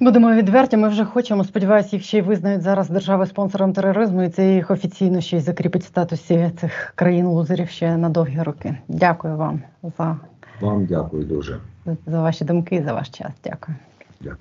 Будемо 0.00 0.32
відверті. 0.32 0.76
Ми 0.76 0.88
вже 0.88 1.04
хочемо. 1.04 1.44
Сподіваюсь, 1.44 1.92
їх 1.92 2.02
ще 2.02 2.18
й 2.18 2.20
визнають 2.20 2.62
зараз 2.62 2.90
держави 2.90 3.26
спонсором 3.26 3.72
тероризму, 3.72 4.22
і 4.22 4.28
це 4.28 4.54
їх 4.54 4.70
офіційно 4.70 5.20
ще 5.20 5.36
й 5.36 5.40
закріпить 5.40 5.82
в 5.82 5.86
статусі 5.86 6.50
цих 6.60 6.92
країн-лузерів 6.96 7.68
ще 7.68 7.96
на 7.96 8.08
довгі 8.08 8.42
роки. 8.42 8.76
Дякую 8.88 9.36
вам 9.36 9.62
за, 9.98 10.16
Вам 10.60 10.86
дякую 10.86 11.24
дуже. 11.24 11.58
за 12.06 12.22
ваші 12.22 12.44
думки 12.44 12.76
і 12.76 12.82
за 12.82 12.92
ваш 12.92 13.08
час. 13.08 13.32
Дякую. 13.44 13.76
Дякую. 14.20 14.40